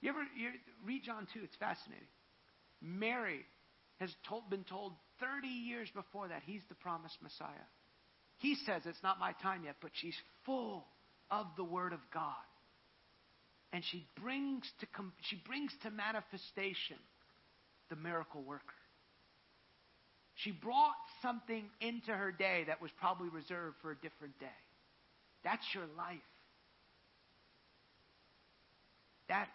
[0.00, 0.50] You ever you
[0.86, 1.40] read John 2?
[1.42, 2.06] It's fascinating.
[2.80, 3.44] Mary
[3.98, 7.68] has told, been told 30 years before that he's the promised Messiah.
[8.38, 10.16] He says it's not my time yet, but she's
[10.46, 10.86] full
[11.30, 12.34] of the Word of God.
[13.72, 14.86] And she brings to,
[15.28, 16.96] she brings to manifestation
[17.90, 18.62] the miracle worker.
[20.36, 24.46] She brought something into her day that was probably reserved for a different day.
[25.42, 26.18] That's your life.
[29.28, 29.48] That,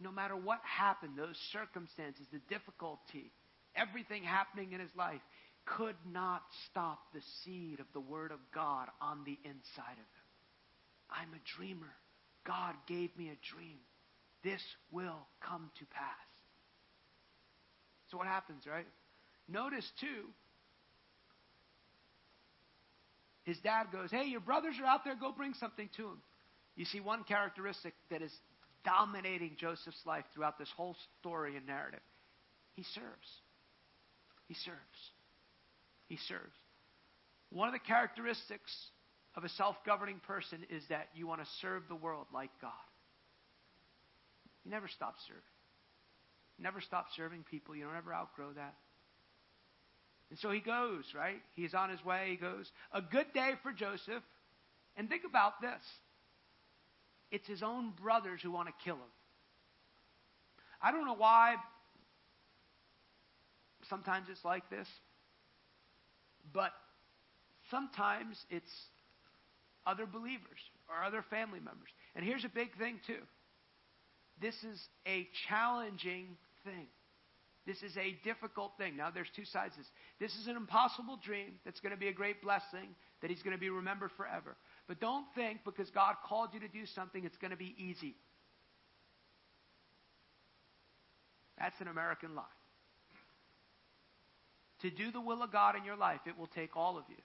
[0.00, 3.32] no matter what happened, those circumstances, the difficulty,
[3.76, 5.20] everything happening in his life,
[5.64, 10.26] could not stop the seed of the Word of God on the inside of him.
[11.10, 11.92] I'm a dreamer.
[12.46, 13.78] God gave me a dream.
[14.44, 14.62] This
[14.92, 16.26] will come to pass.
[18.10, 18.86] So, what happens, right?
[19.48, 20.28] Notice, too,
[23.42, 26.22] his dad goes, Hey, your brothers are out there, go bring something to him.
[26.76, 28.32] You see one characteristic that is
[28.84, 32.00] dominating Joseph's life throughout this whole story and narrative.
[32.74, 33.28] He serves.
[34.46, 35.00] He serves.
[36.08, 36.56] He serves.
[37.50, 38.72] One of the characteristics
[39.34, 42.72] of a self governing person is that you want to serve the world like God.
[44.64, 45.42] You never stop serving.
[46.58, 47.76] You never stop serving people.
[47.76, 48.74] You don't ever outgrow that.
[50.30, 51.40] And so he goes, right?
[51.54, 52.28] He's on his way.
[52.30, 52.70] He goes.
[52.92, 54.22] A good day for Joseph.
[54.96, 55.82] And think about this
[57.30, 59.12] it's his own brothers who want to kill him.
[60.80, 61.56] I don't know why
[63.88, 64.88] sometimes it's like this,
[66.52, 66.72] but
[67.70, 68.70] sometimes it's
[69.86, 71.88] other believers or other family members.
[72.14, 73.22] And here's a big thing, too
[74.40, 76.86] this is a challenging thing.
[77.66, 78.96] This is a difficult thing.
[78.96, 79.88] Now, there's two sides to this.
[80.20, 83.56] This is an impossible dream that's going to be a great blessing, that he's going
[83.56, 84.56] to be remembered forever.
[84.86, 88.14] But don't think because God called you to do something, it's going to be easy.
[91.58, 92.44] That's an American lie.
[94.86, 97.16] To do the will of God in your life, it will take all of you.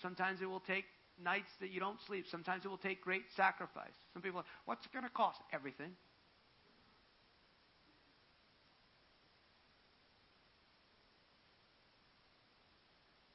[0.00, 0.84] Sometimes it will take
[1.20, 2.24] nights that you don't sleep.
[2.30, 3.96] Sometimes it will take great sacrifice.
[4.12, 5.40] Some people are, what's it going to cost?
[5.52, 5.90] Everything.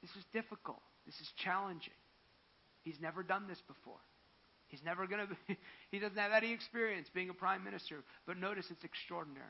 [0.00, 0.80] This is difficult.
[1.04, 1.92] This is challenging.
[2.82, 4.00] He's never done this before.
[4.68, 5.56] He's never going to
[5.90, 7.96] he doesn't have any experience being a prime minister,
[8.26, 9.44] but notice it's extraordinary.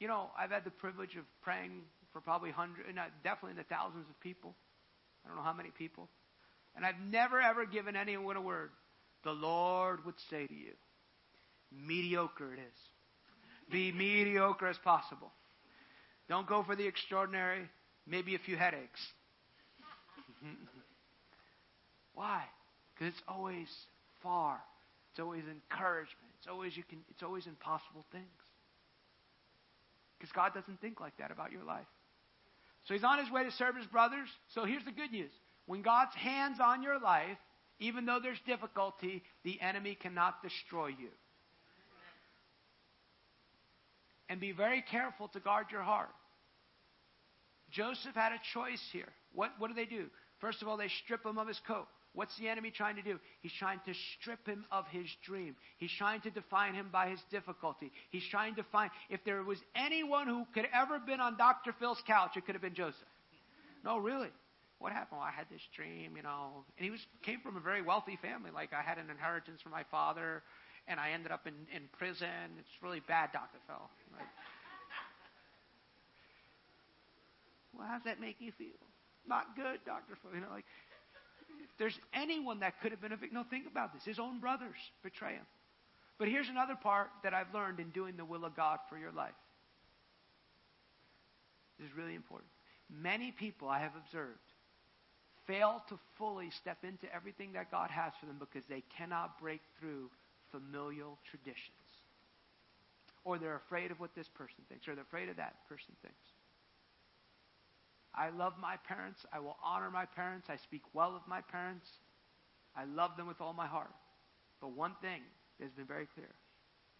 [0.00, 1.82] You know, I've had the privilege of praying
[2.16, 2.88] for probably hundreds,
[3.22, 4.54] definitely in the thousands of people.
[5.22, 6.08] I don't know how many people.
[6.74, 8.70] And I've never, ever given anyone a word.
[9.22, 10.72] The Lord would say to you,
[11.70, 13.70] mediocre it is.
[13.70, 15.30] Be mediocre as possible.
[16.26, 17.68] Don't go for the extraordinary,
[18.06, 19.00] maybe a few headaches.
[22.14, 22.44] Why?
[22.94, 23.68] Because it's always
[24.22, 24.58] far.
[25.10, 26.32] It's always encouragement.
[26.38, 28.24] It's always you can it's always impossible things.
[30.18, 31.86] Because God doesn't think like that about your life.
[32.86, 34.28] So he's on his way to serve his brothers.
[34.54, 35.32] So here's the good news.
[35.66, 37.38] When God's hands on your life,
[37.80, 41.08] even though there's difficulty, the enemy cannot destroy you.
[44.28, 46.14] And be very careful to guard your heart.
[47.70, 49.08] Joseph had a choice here.
[49.32, 50.06] What, what do they do?
[50.40, 51.88] First of all, they strip him of his coat.
[52.16, 53.20] What's the enemy trying to do?
[53.42, 55.54] He's trying to strip him of his dream.
[55.76, 57.92] He's trying to define him by his difficulty.
[58.08, 61.74] He's trying to find, if there was anyone who could ever been on Dr.
[61.78, 62.96] Phil's couch, it could have been Joseph.
[63.84, 64.30] No, really.
[64.78, 65.20] What happened?
[65.20, 66.64] Well, I had this dream, you know.
[66.78, 68.50] And he was came from a very wealthy family.
[68.50, 70.42] Like I had an inheritance from my father,
[70.88, 72.56] and I ended up in, in prison.
[72.58, 73.58] It's really bad, Dr.
[73.66, 73.76] Phil.
[74.16, 74.24] Like,
[77.76, 78.80] well, how's that make you feel?
[79.28, 80.16] Not good, Dr.
[80.22, 80.34] Phil.
[80.34, 80.64] You know, like
[81.48, 84.04] if there's anyone that could have been a victim, no, think about this.
[84.04, 85.46] His own brothers betray him.
[86.18, 89.12] But here's another part that I've learned in doing the will of God for your
[89.12, 89.34] life.
[91.78, 92.48] This is really important.
[92.90, 94.38] Many people I have observed
[95.46, 99.60] fail to fully step into everything that God has for them because they cannot break
[99.78, 100.10] through
[100.50, 101.70] familial traditions.
[103.24, 106.16] Or they're afraid of what this person thinks, or they're afraid of that person thinks.
[108.16, 109.20] I love my parents.
[109.32, 110.48] I will honor my parents.
[110.48, 111.86] I speak well of my parents.
[112.74, 113.92] I love them with all my heart.
[114.60, 115.20] But one thing
[115.60, 116.28] has been very clear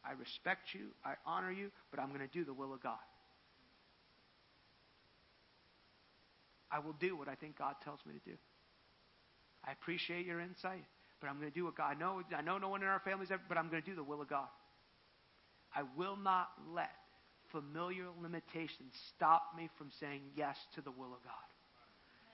[0.05, 2.98] I respect you, I honor you, but I'm going to do the will of God.
[6.70, 8.36] I will do what I think God tells me to do.
[9.64, 10.84] I appreciate your insight,
[11.20, 11.97] but I'm going to do what God.
[11.97, 13.97] I know, I know no one in our families, ever, but I'm going to do
[13.97, 14.48] the will of God.
[15.74, 16.90] I will not let
[17.56, 21.48] familiar limitations stop me from saying yes to the will of God.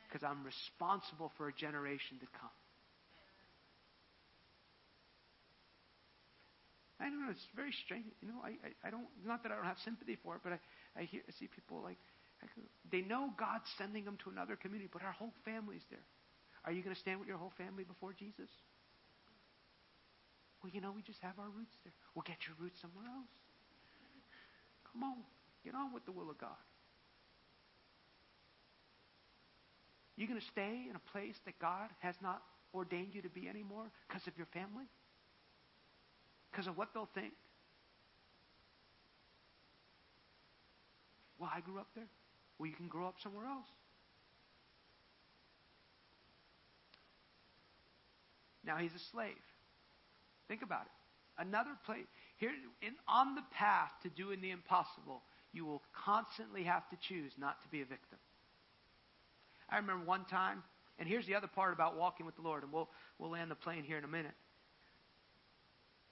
[0.09, 2.57] Because I'm responsible for a generation to come.
[6.99, 8.07] I don't know, it's very strange.
[8.23, 10.55] You know, I, I, I don't, not that I don't have sympathy for it, but
[10.55, 10.59] I,
[10.99, 11.99] I, hear, I see people like,
[12.91, 16.07] they know God's sending them to another community, but our whole family's there.
[16.65, 18.51] Are you going to stand with your whole family before Jesus?
[20.63, 21.95] Well, you know, we just have our roots there.
[22.15, 23.35] We'll get your roots somewhere else.
[24.93, 25.17] Come on,
[25.65, 26.51] get on with the will of God.
[30.17, 32.43] You going to stay in a place that God has not
[32.75, 34.85] ordained you to be anymore because of your family?
[36.51, 37.33] Because of what they'll think?
[41.39, 42.07] Well, I grew up there.
[42.59, 43.67] Well, you can grow up somewhere else.
[48.65, 49.43] Now he's a slave.
[50.47, 51.43] Think about it.
[51.43, 52.07] Another place.
[52.43, 52.51] Here,
[52.83, 57.63] in, on the path to doing the impossible, you will constantly have to choose not
[57.63, 58.19] to be a victim.
[59.71, 60.65] I remember one time,
[60.99, 62.89] and here's the other part about walking with the Lord, and we'll,
[63.21, 64.35] we'll land the plane here in a minute.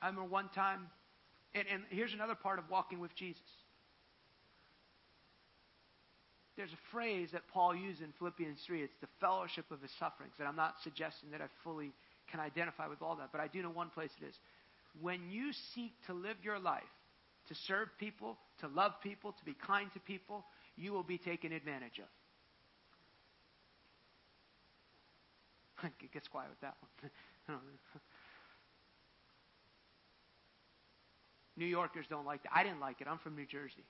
[0.01, 0.87] I remember one time,
[1.53, 3.43] and, and here's another part of walking with Jesus.
[6.57, 8.85] There's a phrase that Paul used in Philippians 3.
[8.85, 10.35] It's the fellowship of his sufferings.
[10.39, 11.91] And I'm not suggesting that I fully
[12.31, 14.39] can identify with all that, but I do know one place it is.
[15.01, 16.83] When you seek to live your life,
[17.49, 20.45] to serve people, to love people, to be kind to people,
[20.77, 22.05] you will be taken advantage of.
[26.03, 27.59] it gets quiet with that one.
[31.57, 32.53] New Yorkers don't like that.
[32.55, 33.07] I didn't like it.
[33.09, 33.85] I'm from New Jersey.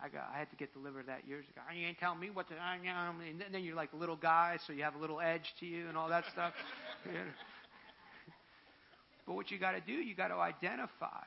[0.00, 0.28] I got.
[0.34, 1.60] I had to get delivered that years ago.
[1.74, 2.54] You ain't telling me what to.
[2.54, 5.88] And then you're like a little guy, so you have a little edge to you
[5.88, 6.52] and all that stuff.
[9.26, 11.24] But what you got to do, you got to identify.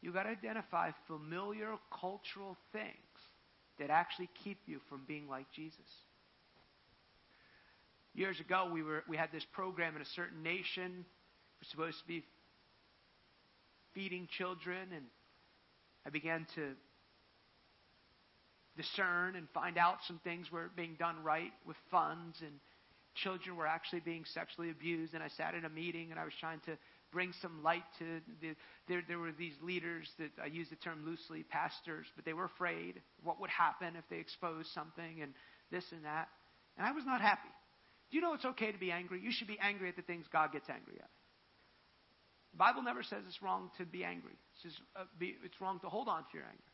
[0.00, 2.86] You got to identify familiar cultural things
[3.78, 5.80] that actually keep you from being like Jesus.
[8.14, 11.04] Years ago, we were we had this program in a certain nation.
[11.60, 12.24] We're supposed to be
[13.94, 15.04] feeding children, and
[16.06, 16.72] I began to
[18.76, 22.52] discern and find out some things were being done right with funds, and
[23.16, 25.12] children were actually being sexually abused.
[25.14, 26.76] And I sat in a meeting, and I was trying to
[27.16, 28.54] bring some light to the,
[28.88, 32.44] there, there were these leaders that I use the term loosely, pastors, but they were
[32.44, 35.32] afraid what would happen if they exposed something and
[35.72, 36.28] this and that.
[36.76, 37.48] And I was not happy.
[38.10, 39.18] Do you know it's okay to be angry?
[39.22, 41.08] You should be angry at the things God gets angry at.
[42.52, 44.32] The Bible never says it's wrong to be angry.
[44.32, 46.70] It says uh, be, it's wrong to hold on to your anger.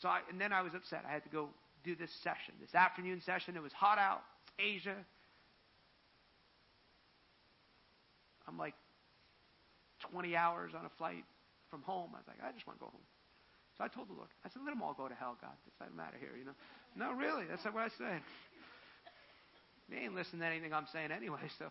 [0.00, 1.04] So I, and then I was upset.
[1.08, 1.48] I had to go
[1.84, 3.54] do this session, this afternoon session.
[3.54, 4.22] It was hot out.
[4.58, 4.96] It's Asia.
[8.48, 8.74] I'm like
[10.10, 11.24] 20 hours on a flight
[11.70, 12.10] from home.
[12.14, 13.06] I was like, I just want to go home.
[13.78, 15.56] So I told the Lord, I said, let them all go to hell, God.
[15.66, 16.56] It doesn't matter here, you know.
[16.94, 17.48] No, really.
[17.48, 18.20] That's what I said.
[19.88, 21.68] They ain't listening to anything I'm saying anyway, so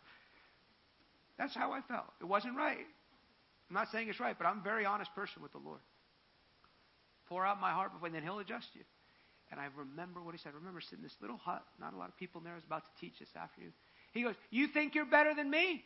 [1.37, 2.09] that's how I felt.
[2.19, 2.85] It wasn't right.
[3.69, 5.79] I'm not saying it's right, but I'm a very honest person with the Lord.
[7.29, 8.81] Pour out my heart before, and then He'll adjust you.
[9.49, 10.51] And I remember what He said.
[10.53, 12.53] I remember sitting in this little hut, not a lot of people in there.
[12.53, 13.73] I was about to teach this afternoon.
[14.13, 15.83] He goes, You think you're better than me?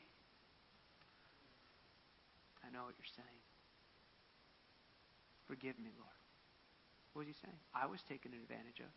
[2.65, 3.41] I know what you're saying.
[5.45, 6.19] Forgive me, Lord.
[7.13, 7.61] What was he saying?
[7.71, 8.89] I was taken advantage of.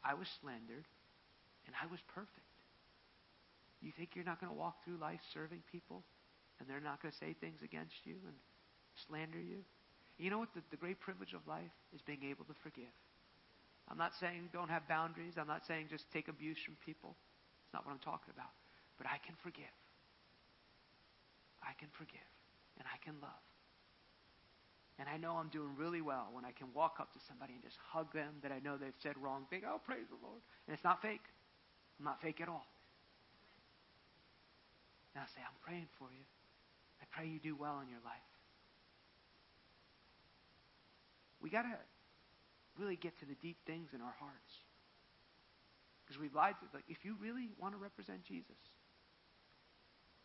[0.00, 0.88] I was slandered,
[1.68, 2.48] and I was perfect.
[3.80, 6.02] You think you're not going to walk through life serving people
[6.58, 8.34] and they're not going to say things against you and
[9.06, 9.62] slander you?
[10.18, 10.50] You know what?
[10.54, 12.90] The, the great privilege of life is being able to forgive.
[13.86, 15.38] I'm not saying don't have boundaries.
[15.38, 17.14] I'm not saying just take abuse from people.
[17.64, 18.50] It's not what I'm talking about.
[18.98, 19.70] But I can forgive.
[21.62, 22.30] I can forgive.
[22.78, 23.42] And I can love.
[24.98, 27.62] And I know I'm doing really well when I can walk up to somebody and
[27.62, 29.62] just hug them that I know they've said wrong thing.
[29.66, 30.42] Oh, praise the Lord.
[30.66, 31.22] And it's not fake.
[31.98, 32.66] I'm not fake at all.
[35.14, 36.26] And I say, I'm praying for you.
[37.02, 38.26] I pray you do well in your life.
[41.40, 41.74] We got to
[42.78, 44.52] really get to the deep things in our hearts.
[46.02, 48.58] Because we've lied to, like, if you really want to represent Jesus,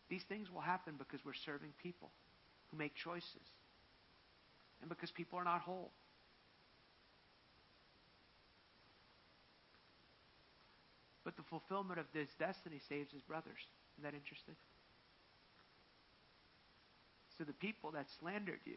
[0.08, 2.10] these things will happen because we're serving people
[2.70, 3.46] who make choices
[4.80, 5.90] and because people are not whole.
[11.24, 13.64] But the fulfillment of this destiny saves his brothers.
[13.96, 14.56] Isn't that interesting?
[17.38, 18.76] So the people that slandered you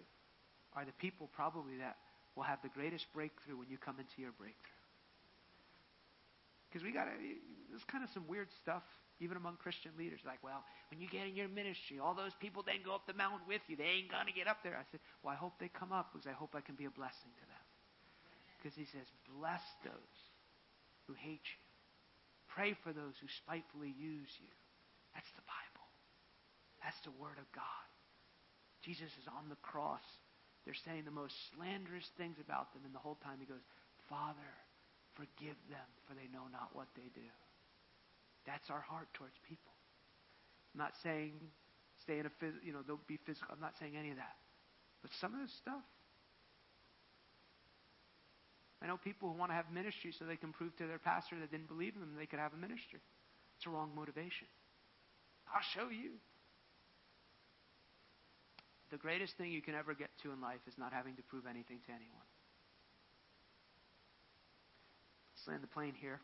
[0.73, 1.97] are the people probably that
[2.35, 4.79] will have the greatest breakthrough when you come into your breakthrough.
[6.69, 7.07] Because we got
[7.69, 8.83] there's kind of some weird stuff
[9.19, 10.21] even among Christian leaders.
[10.25, 10.61] Like, well,
[10.91, 13.61] when you get in your ministry, all those people then go up the mountain with
[13.67, 13.75] you.
[13.75, 14.77] They ain't going to get up there.
[14.77, 16.93] I said, well, I hope they come up because I hope I can be a
[16.93, 17.65] blessing to them.
[18.57, 19.05] Because he says,
[19.37, 20.17] bless those
[21.09, 21.61] who hate you.
[22.53, 24.53] Pray for those who spitefully use you.
[25.13, 25.87] That's the Bible.
[26.81, 27.85] That's the Word of God.
[28.85, 30.05] Jesus is on the cross.
[30.65, 33.63] They're saying the most slanderous things about them, and the whole time he goes,
[34.09, 34.51] Father,
[35.15, 37.27] forgive them, for they know not what they do.
[38.47, 39.75] That's our heart towards people.
[40.73, 41.35] I'm not saying
[42.01, 43.51] stay in a phys- you know don't be physical.
[43.51, 44.39] I'm not saying any of that.
[45.03, 45.83] But some of this stuff.
[48.81, 51.35] I know people who want to have ministry so they can prove to their pastor
[51.39, 53.01] that didn't believe in them they could have a ministry.
[53.57, 54.47] It's a wrong motivation.
[55.49, 56.21] I'll show you.
[58.91, 61.43] The greatest thing you can ever get to in life is not having to prove
[61.49, 62.27] anything to anyone.
[65.33, 66.21] Let's land the plane here.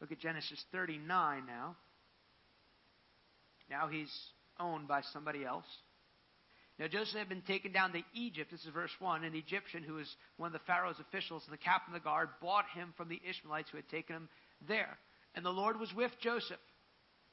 [0.00, 1.76] Look at Genesis 39 now.
[3.70, 4.12] Now he's
[4.60, 5.66] owned by somebody else.
[6.78, 8.50] Now Joseph had been taken down to Egypt.
[8.50, 9.24] This is verse 1.
[9.24, 12.28] An Egyptian who was one of the Pharaoh's officials and the captain of the guard
[12.42, 14.28] bought him from the Ishmaelites who had taken him
[14.66, 14.98] there.
[15.34, 16.58] And the Lord was with Joseph.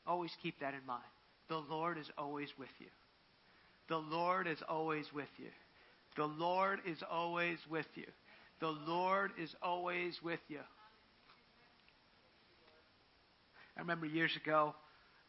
[0.05, 1.03] Always keep that in mind.
[1.49, 2.87] The Lord is always with you.
[3.89, 5.49] The Lord is always with you.
[6.15, 8.07] The Lord is always with you.
[8.59, 10.59] The Lord is always with you.
[13.77, 14.75] I remember years ago,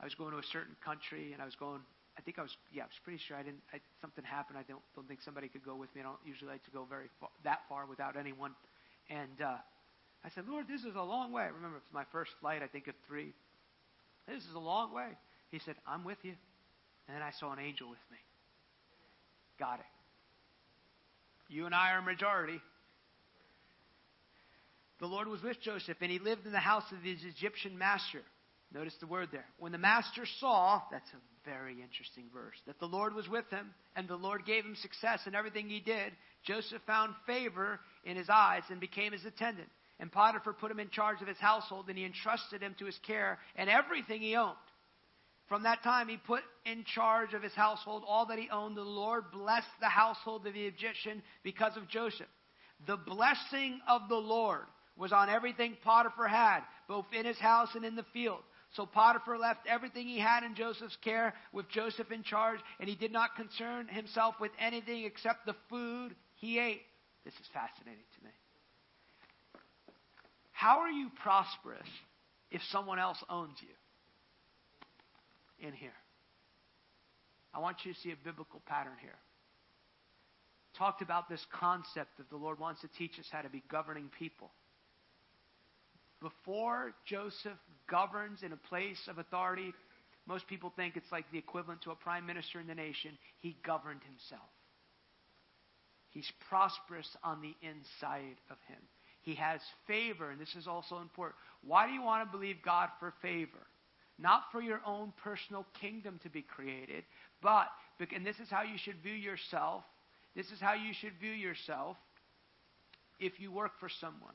[0.01, 1.81] I was going to a certain country, and I was going.
[2.19, 2.57] I think I was.
[2.73, 3.63] Yeah, I was pretty sure I didn't.
[3.73, 4.59] I, something happened.
[4.59, 6.01] I don't don't think somebody could go with me.
[6.01, 8.53] I don't usually like to go very far, that far without anyone.
[9.09, 9.57] And uh,
[10.25, 11.43] I said, Lord, this is a long way.
[11.43, 12.63] I remember it was my first flight.
[12.63, 13.33] I think of three.
[14.29, 15.09] This is a long way.
[15.51, 16.35] He said, I'm with you.
[17.09, 18.19] And then I saw an angel with me.
[19.59, 19.87] Got it.
[21.49, 22.61] You and I are a majority.
[25.01, 28.23] The Lord was with Joseph, and he lived in the house of his Egyptian master.
[28.75, 29.45] Notice the word there.
[29.59, 33.71] When the master saw, that's a very interesting verse, that the Lord was with him,
[33.97, 36.13] and the Lord gave him success in everything he did,
[36.45, 39.69] Joseph found favor in his eyes and became his attendant.
[40.01, 42.99] And Potiphar put him in charge of his household, and he entrusted him to his
[43.07, 44.57] care and everything he owned.
[45.49, 48.77] From that time, he put in charge of his household all that he owned.
[48.77, 52.27] The Lord blessed the household of the Egyptian because of Joseph.
[52.87, 54.65] The blessing of the Lord
[54.97, 58.41] was on everything Potiphar had, both in his house and in the field.
[58.75, 62.95] So Potiphar left everything he had in Joseph's care with Joseph in charge, and he
[62.95, 66.83] did not concern himself with anything except the food he ate.
[67.25, 68.31] This is fascinating to me.
[70.53, 71.89] How are you prosperous
[72.51, 73.69] if someone else owns you?
[75.67, 75.91] In here.
[77.55, 79.19] I want you to see a biblical pattern here.
[80.79, 84.11] Talked about this concept that the Lord wants to teach us how to be governing
[84.19, 84.51] people.
[86.23, 87.59] Before Joseph
[87.91, 89.75] governs in a place of authority,
[90.27, 93.19] most people think it's like the equivalent to a prime minister in the nation.
[93.41, 94.49] He governed himself.
[96.11, 98.79] He's prosperous on the inside of him.
[99.23, 101.37] He has favor, and this is also important.
[101.67, 103.67] Why do you want to believe God for favor?
[104.19, 107.05] Not for your own personal kingdom to be created,
[107.41, 107.67] but,
[108.15, 109.85] and this is how you should view yourself.
[110.37, 111.97] This is how you should view yourself
[113.19, 114.35] if you work for someone.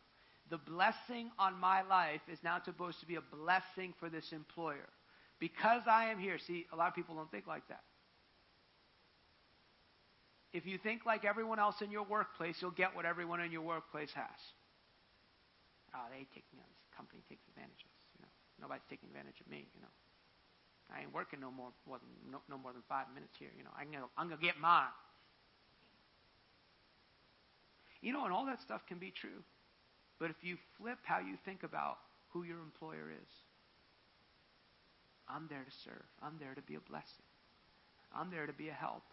[0.50, 4.88] The blessing on my life is now supposed to be a blessing for this employer.
[5.40, 7.84] Because I am here, see, a lot of people don't think like that.
[10.54, 13.62] If you think like everyone else in your workplace, you'll get what everyone in your
[13.62, 14.40] workplace has.
[15.94, 16.70] Oh, they take me on.
[16.72, 18.04] This company takes advantage of us.
[18.16, 18.32] You know,
[18.64, 19.68] nobody's taking advantage of me.
[19.76, 19.94] You know,
[20.90, 23.52] I ain't working no more, more than, no, no more than five minutes here.
[23.58, 24.96] You know, I'm gonna, I'm gonna get mine.
[28.02, 29.44] You know, and all that stuff can be true.
[30.20, 31.98] But if you flip how you think about
[32.30, 33.30] who your employer is,
[35.30, 36.06] I'm there to serve.
[36.22, 37.26] I'm there to be a blessing.
[38.16, 39.04] I'm there to be a help.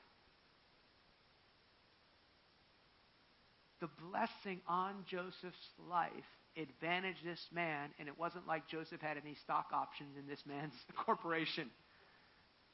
[3.80, 6.10] The blessing on Joseph's life
[6.56, 10.72] advantaged this man, and it wasn't like Joseph had any stock options in this man's
[11.04, 11.68] corporation.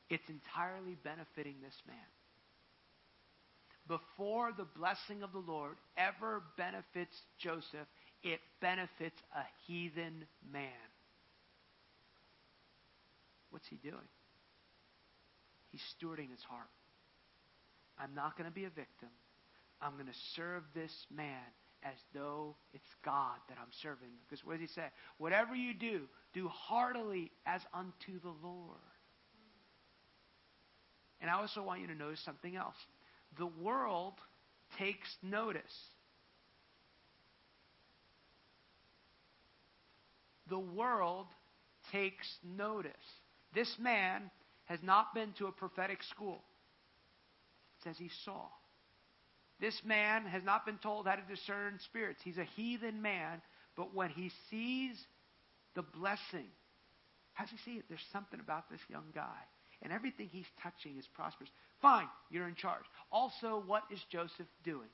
[0.09, 1.97] It's entirely benefiting this man.
[3.89, 7.89] Before the blessing of the Lord ever benefits Joseph,
[8.23, 10.69] it benefits a heathen man.
[13.51, 13.97] What's he doing?
[15.71, 16.69] He's stewarding his heart.
[17.99, 19.09] I'm not going to be a victim.
[19.81, 21.43] I'm going to serve this man
[21.83, 24.11] as though it's God that I'm serving.
[24.29, 24.87] Because what does he say?
[25.19, 26.03] Whatever you do,
[26.35, 28.79] do heartily as unto the Lord.
[31.21, 32.77] And I also want you to notice something else.
[33.39, 34.15] The world
[34.79, 35.63] takes notice.
[40.51, 41.27] The world
[41.93, 42.93] takes notice.
[43.55, 44.31] This man
[44.66, 46.43] has not been to a prophetic school.
[47.78, 48.43] It says he saw.
[49.60, 52.20] This man has not been told how to discern spirits.
[52.22, 53.40] He's a heathen man,
[53.77, 54.97] but when he sees
[55.74, 56.47] the blessing,
[57.32, 57.85] how does he see it?
[57.89, 59.39] There's something about this young guy.
[59.82, 61.51] And everything he's touching is prosperous.
[61.81, 62.85] Fine, you're in charge.
[63.10, 64.89] Also, what is Joseph doing?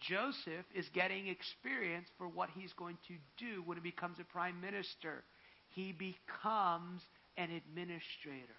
[0.00, 4.60] Joseph is getting experience for what he's going to do when he becomes a prime
[4.60, 5.22] minister.
[5.68, 7.02] He becomes
[7.36, 8.54] an administrator.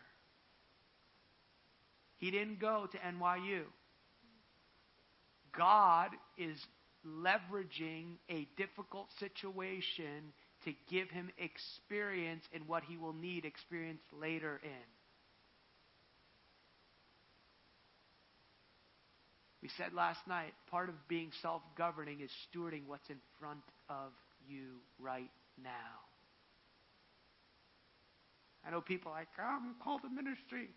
[2.18, 3.64] He didn't go to NYU.
[5.58, 6.58] God is
[7.06, 14.62] leveraging a difficult situation to give him experience in what he will need experience later
[14.64, 15.01] in.
[19.62, 24.12] We said last night, part of being self governing is stewarding what's in front of
[24.48, 25.30] you right
[25.62, 26.02] now.
[28.66, 30.70] I know people like, oh, I'm called to call the ministry.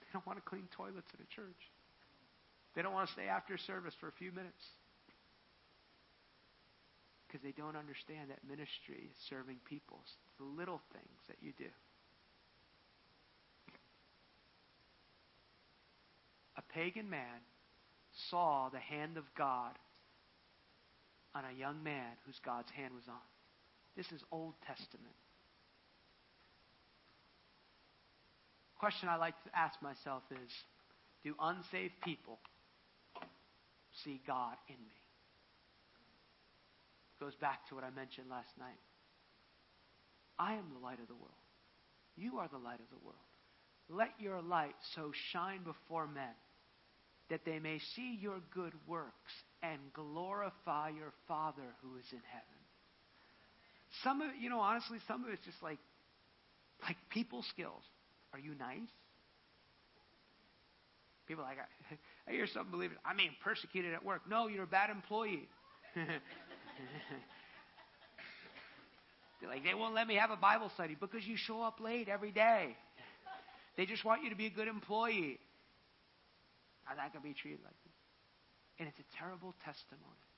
[0.00, 1.58] They don't want to clean toilets in a church.
[2.74, 4.62] They don't want to stay after service for a few minutes.
[7.26, 9.98] Because they don't understand that ministry is serving people.
[10.02, 11.70] It's the little things that you do.
[16.56, 17.42] A pagan man
[18.30, 19.72] saw the hand of God
[21.34, 23.26] on a young man whose God's hand was on.
[23.96, 25.14] This is Old Testament.
[28.78, 30.50] Question I like to ask myself is
[31.24, 32.38] Do unsaved people
[34.04, 35.00] see God in me?
[37.14, 38.78] It goes back to what I mentioned last night.
[40.38, 41.30] I am the light of the world.
[42.16, 43.16] You are the light of the world.
[43.88, 46.34] Let your light so shine before men
[47.30, 49.32] that they may see your good works
[49.62, 52.60] and glorify your Father who is in heaven.
[54.02, 55.78] Some of it, you know, honestly, some of it's just like
[56.82, 57.82] like people skills.
[58.32, 58.90] Are you nice?
[61.26, 61.94] People like I,
[62.28, 62.98] I hear some believers.
[63.04, 64.22] I mean, persecuted at work.
[64.28, 65.48] No, you're a bad employee.
[69.40, 72.08] They're like they won't let me have a Bible study because you show up late
[72.08, 72.76] every day.
[73.76, 75.38] They just want you to be a good employee.
[76.88, 77.98] Not going to be treated like this.
[78.78, 80.28] And it's a terrible testimony.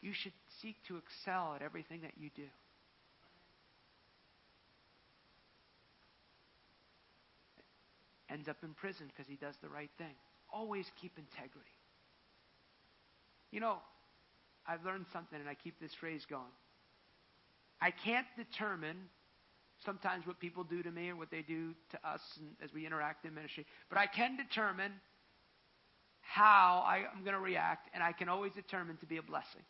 [0.00, 0.32] You should
[0.62, 2.46] seek to excel at everything that you do.
[8.30, 10.14] Ends up in prison because he does the right thing.
[10.52, 11.70] Always keep integrity.
[13.50, 13.78] You know,
[14.66, 16.52] I've learned something and I keep this phrase going.
[17.80, 18.96] I can't determine
[19.84, 22.20] sometimes what people do to me or what they do to us
[22.62, 24.92] as we interact in ministry, but I can determine
[26.28, 29.62] how I, am going to react, and I can always determine to be a blessing.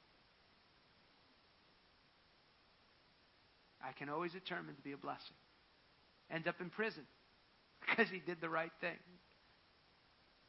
[3.80, 5.36] I can always determine to be a blessing.
[6.32, 7.04] Ends up in prison
[7.80, 8.98] because he did the right thing.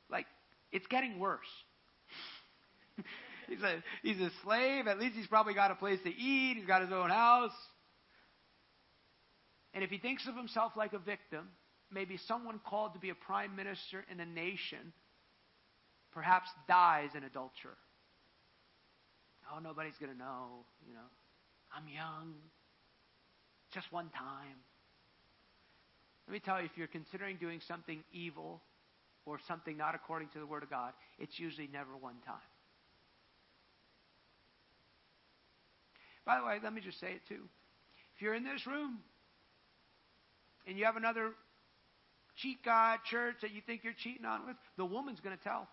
[0.09, 0.25] Like,
[0.71, 1.45] it's getting worse.
[3.47, 4.87] he's, a, he's a slave.
[4.87, 6.57] At least he's probably got a place to eat.
[6.57, 7.51] He's got his own house.
[9.75, 11.49] And if he thinks of himself like a victim,
[11.91, 14.91] maybe someone called to be a prime minister in a nation
[16.11, 17.71] perhaps dies in adultery.
[19.53, 21.09] Oh, nobody's going to know, you know.
[21.75, 22.33] I'm young.
[23.73, 24.57] Just one time.
[26.27, 28.61] Let me tell you, if you're considering doing something evil
[29.25, 32.35] or something not according to the Word of God, it's usually never one time.
[36.25, 37.41] By the way, let me just say it too.
[38.15, 38.99] If you're in this room
[40.67, 41.31] and you have another
[42.35, 45.67] cheat guy church that you think you're cheating on with, the woman's going to tell.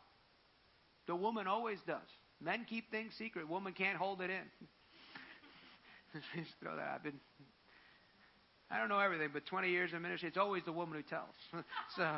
[1.07, 2.09] The woman always does.
[2.41, 3.49] Men keep things secret.
[3.49, 6.21] Woman can't hold it in.
[6.37, 6.93] Just throw that.
[6.95, 7.21] I've been.
[8.71, 11.35] I don't know everything, but 20 years in ministry, it's always the woman who tells.
[11.97, 12.09] so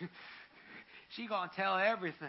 [1.16, 2.28] she gonna tell everything.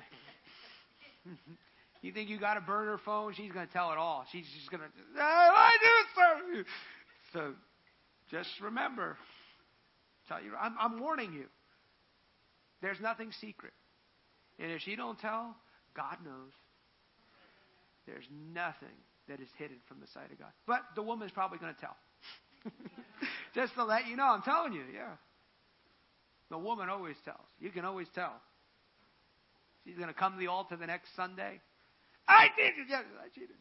[2.01, 3.33] you think you got to burn her phone?
[3.33, 4.25] She's gonna tell it all.
[4.31, 4.87] She's just gonna.
[5.19, 6.65] Ah, I do, sir.
[7.33, 7.53] So
[8.29, 9.17] just remember.
[10.27, 11.45] Tell you, I'm, I'm warning you.
[12.81, 13.73] There's nothing secret.
[14.61, 15.55] And if she don't tell,
[15.95, 16.53] God knows.
[18.05, 18.95] There's nothing
[19.27, 20.51] that is hidden from the sight of God.
[20.67, 21.97] But the woman's probably going to tell.
[23.55, 25.15] Just to let you know, I'm telling you, yeah.
[26.49, 27.47] The woman always tells.
[27.59, 28.33] You can always tell.
[29.85, 31.59] She's going to come to the altar the next Sunday.
[32.27, 32.87] I did it.
[32.89, 33.55] Yes, I cheated.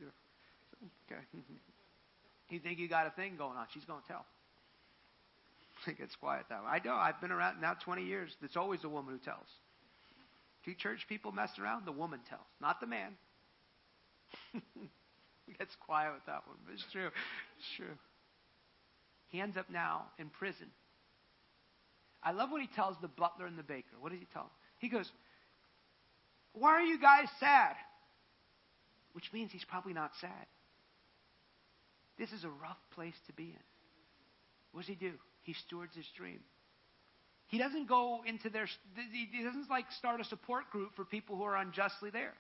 [1.07, 1.21] Okay.
[2.51, 3.67] you think you got a thing going on?
[3.73, 4.25] She's going to tell.
[5.87, 6.69] It gets quiet that way.
[6.69, 6.93] I know.
[6.93, 8.31] I've been around now 20 years.
[8.43, 9.47] It's always the woman who tells.
[10.65, 13.13] Two church people mess around, the woman tells, not the man.
[15.61, 17.11] gets quiet with that one, but it's true.
[17.59, 17.97] It's true.
[19.29, 20.67] He ends up now in prison.
[22.23, 23.97] I love what he tells the butler and the baker.
[24.01, 24.51] What does he tell them?
[24.79, 25.11] He goes,
[26.53, 27.77] Why are you guys sad?
[29.13, 30.47] Which means he's probably not sad.
[32.19, 33.67] This is a rough place to be in.
[34.73, 35.13] What does he do?
[35.43, 36.41] He stewards his dream.
[37.51, 41.43] He doesn't go into their, he doesn't like start a support group for people who
[41.43, 42.33] are unjustly there.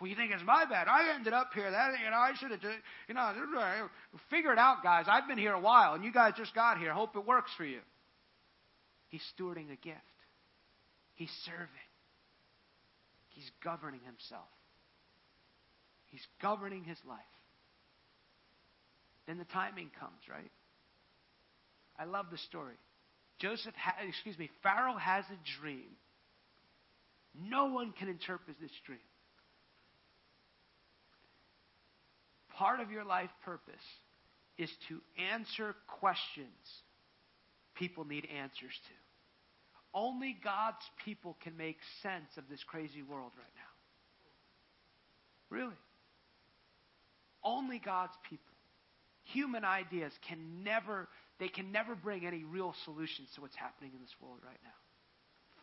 [0.00, 0.88] Well, you think it's my bad.
[0.88, 1.70] I ended up here.
[1.70, 2.60] That you know, I should have,
[3.08, 3.88] you know,
[4.30, 5.04] figure it out, guys.
[5.06, 6.94] I've been here a while, and you guys just got here.
[6.94, 7.80] Hope it works for you.
[9.08, 9.98] He's stewarding a gift.
[11.14, 11.66] He's serving.
[13.30, 14.48] He's governing himself.
[16.06, 17.18] He's governing his life.
[19.26, 20.50] Then the timing comes, right?
[21.98, 22.76] I love the story.
[23.38, 25.86] Joseph, ha- excuse me, Pharaoh has a dream.
[27.40, 28.98] No one can interpret this dream.
[32.56, 33.74] Part of your life purpose
[34.56, 35.00] is to
[35.32, 36.48] answer questions
[37.76, 38.94] people need answers to.
[39.94, 45.56] Only God's people can make sense of this crazy world right now.
[45.56, 45.78] Really.
[47.42, 48.44] Only God's people.
[49.32, 51.08] Human ideas can never
[51.38, 54.70] they can never bring any real solutions to what's happening in this world right now.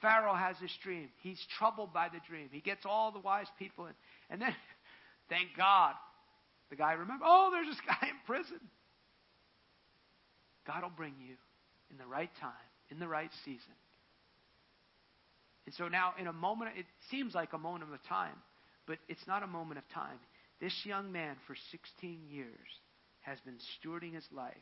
[0.02, 1.10] Pharaoh has this dream.
[1.22, 2.50] He's troubled by the dream.
[2.52, 3.94] He gets all the wise people in.
[4.30, 4.56] And then,
[5.30, 5.94] thank God,
[6.70, 8.60] the guy remembers, oh, there's this guy in prison.
[10.66, 11.36] God will bring you
[11.92, 12.52] in the right time,
[12.90, 13.76] in the right season.
[15.66, 18.36] And so now, in a moment, it seems like a moment of time,
[18.86, 20.20] but it's not a moment of time.
[20.62, 22.48] This young man, for 16 years,
[23.22, 24.54] has been stewarding his life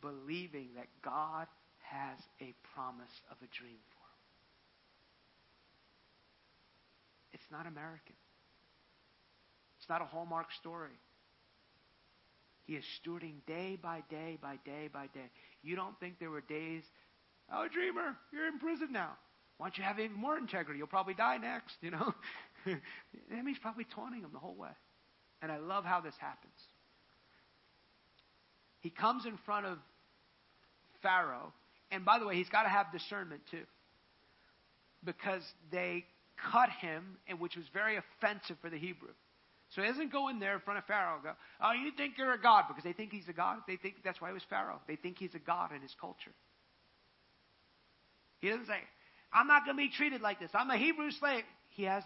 [0.00, 1.46] believing that God
[1.78, 4.26] has a promise of a dream for him.
[7.32, 8.16] It's not American.
[9.78, 10.98] It's not a Hallmark story.
[12.64, 15.30] He is stewarding day by day by day by day.
[15.62, 16.82] You don't think there were days,
[17.52, 19.12] oh, dreamer, you're in prison now.
[19.58, 20.78] Why don't you have even more integrity?
[20.78, 22.14] You'll probably die next, you know?
[23.32, 24.74] enemy's probably taunting him the whole way.
[25.42, 26.54] And I love how this happens.
[28.86, 29.78] He comes in front of
[31.02, 31.52] Pharaoh.
[31.90, 33.64] And by the way, he's got to have discernment too.
[35.04, 35.42] Because
[35.72, 36.04] they
[36.52, 39.10] cut him, and which was very offensive for the Hebrew.
[39.70, 42.14] So he doesn't go in there in front of Pharaoh and go, Oh, you think
[42.16, 43.58] you're a god because they think he's a god.
[43.66, 44.80] They think that's why he was Pharaoh.
[44.86, 46.30] They think he's a god in his culture.
[48.38, 48.78] He doesn't say,
[49.32, 50.50] I'm not going to be treated like this.
[50.54, 51.42] I'm a Hebrew slave.
[51.70, 52.04] He has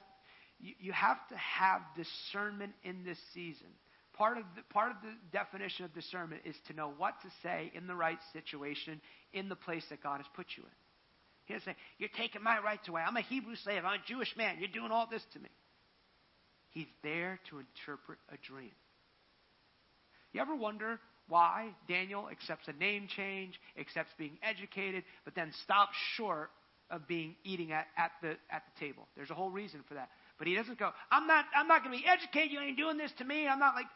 [0.59, 3.69] you, you have to have discernment in this season
[4.21, 7.73] part of the, part of the definition of discernment is to know what to say
[7.75, 9.01] in the right situation
[9.33, 10.77] in the place that God has put you in.
[11.47, 13.01] He doesn't say, You're taking my rights away.
[13.01, 13.83] I'm a Hebrew slave.
[13.83, 14.57] I'm a Jewish man.
[14.59, 15.49] You're doing all this to me.
[16.69, 18.73] He's there to interpret a dream.
[20.35, 25.97] You ever wonder why Daniel accepts a name change, accepts being educated, but then stops
[26.17, 26.51] short
[26.91, 29.09] of being eating at, at, the, at the table?
[29.17, 30.11] There's a whole reason for that.
[30.39, 32.51] But he doesn't go, I'm not, I'm not going to be educated.
[32.51, 33.47] You ain't doing this to me.
[33.47, 33.87] I'm not like,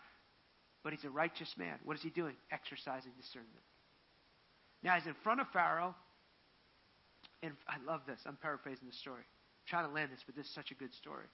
[0.85, 1.75] but he's a righteous man.
[1.83, 2.37] What is he doing?
[2.53, 3.51] Exercising discernment.
[4.83, 5.95] Now he's in front of Pharaoh,
[7.43, 8.21] and I love this.
[8.27, 9.23] I'm paraphrasing the story.
[9.23, 11.25] I'm trying to land this, but this is such a good story.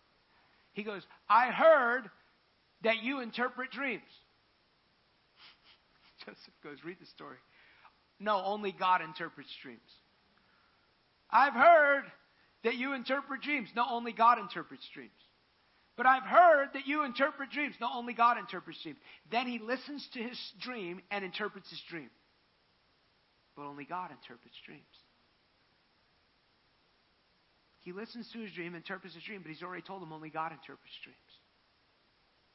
[0.73, 2.09] He goes, I heard
[2.85, 4.03] that you interpret dreams.
[6.25, 7.37] Joseph goes, read the story.
[8.21, 9.81] No, only God interprets dreams.
[11.29, 12.05] I've heard
[12.63, 13.69] that you interpret dreams.
[13.75, 15.11] No, only God interprets dreams.
[16.01, 17.75] But I've heard that you interpret dreams.
[17.79, 18.97] No, only God interprets dreams.
[19.31, 22.09] Then he listens to his dream and interprets his dream.
[23.55, 24.81] But only God interprets dreams.
[27.81, 30.53] He listens to his dream, interprets his dream, but he's already told him only God
[30.53, 31.19] interprets dreams.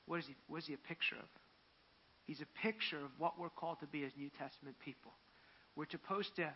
[0.08, 1.30] What is he, what is he a picture of?
[2.24, 5.12] He's a picture of what we're called to be as New Testament people.
[5.76, 6.52] We're supposed to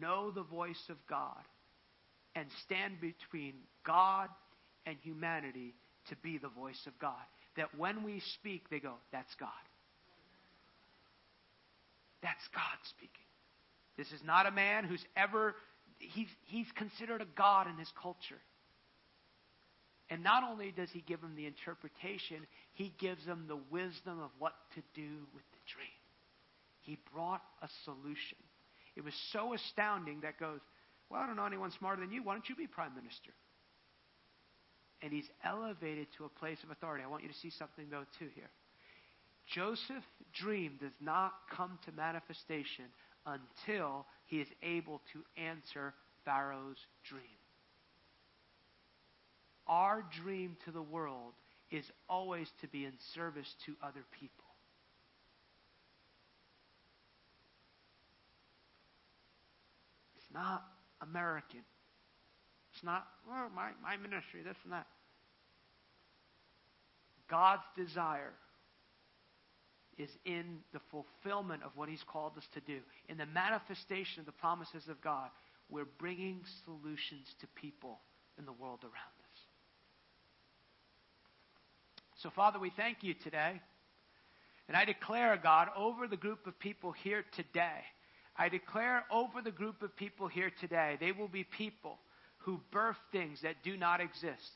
[0.00, 1.44] know the voice of God
[2.34, 4.28] and stand between God
[4.86, 5.74] and humanity
[6.08, 7.14] to be the voice of God.
[7.56, 9.48] That when we speak, they go, That's God.
[12.22, 13.10] That's God speaking.
[13.96, 15.54] This is not a man who's ever,
[15.98, 18.40] he's, he's considered a God in his culture.
[20.08, 24.30] And not only does he give him the interpretation, he gives him the wisdom of
[24.38, 25.88] what to do with the dream.
[26.80, 28.38] He brought a solution.
[28.94, 30.60] It was so astounding that goes,
[31.10, 32.22] Well, I don't know anyone smarter than you.
[32.22, 33.32] Why don't you be prime minister?
[35.06, 37.04] and he's elevated to a place of authority.
[37.04, 38.50] I want you to see something, though, too, here.
[39.46, 40.04] Joseph's
[40.34, 42.86] dream does not come to manifestation
[43.24, 45.94] until he is able to answer
[46.24, 47.22] Pharaoh's dream.
[49.68, 51.34] Our dream to the world
[51.70, 54.44] is always to be in service to other people.
[60.16, 60.64] It's not
[61.00, 61.62] American.
[62.74, 64.86] It's not, well, my, my ministry, this and that.
[67.28, 68.32] God's desire
[69.98, 72.80] is in the fulfillment of what He's called us to do.
[73.08, 75.30] In the manifestation of the promises of God,
[75.68, 78.00] we're bringing solutions to people
[78.38, 79.40] in the world around us.
[82.16, 83.60] So, Father, we thank you today.
[84.68, 87.84] And I declare, God, over the group of people here today,
[88.36, 91.98] I declare over the group of people here today, they will be people
[92.38, 94.50] who birth things that do not exist.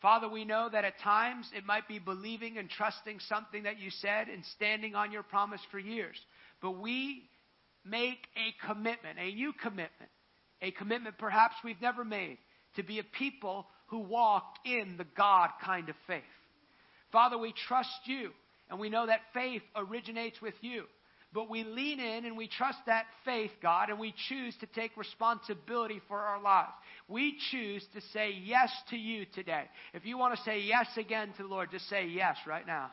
[0.00, 3.90] Father, we know that at times it might be believing and trusting something that you
[3.90, 6.16] said and standing on your promise for years.
[6.62, 7.28] But we
[7.84, 10.10] make a commitment, a new commitment,
[10.62, 12.38] a commitment perhaps we've never made
[12.76, 16.22] to be a people who walk in the God kind of faith.
[17.10, 18.30] Father, we trust you
[18.70, 20.84] and we know that faith originates with you.
[21.32, 24.96] But we lean in and we trust that faith, God, and we choose to take
[24.96, 26.72] responsibility for our lives.
[27.06, 29.64] We choose to say yes to you today.
[29.92, 32.90] If you want to say yes again to the Lord, just say yes right now.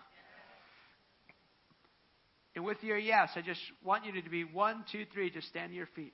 [2.55, 5.71] And with your yes, I just want you to be one, two, three, just stand
[5.71, 6.13] to your feet.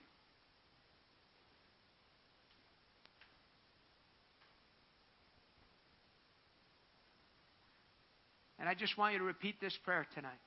[8.60, 10.38] And I just want you to repeat this prayer tonight.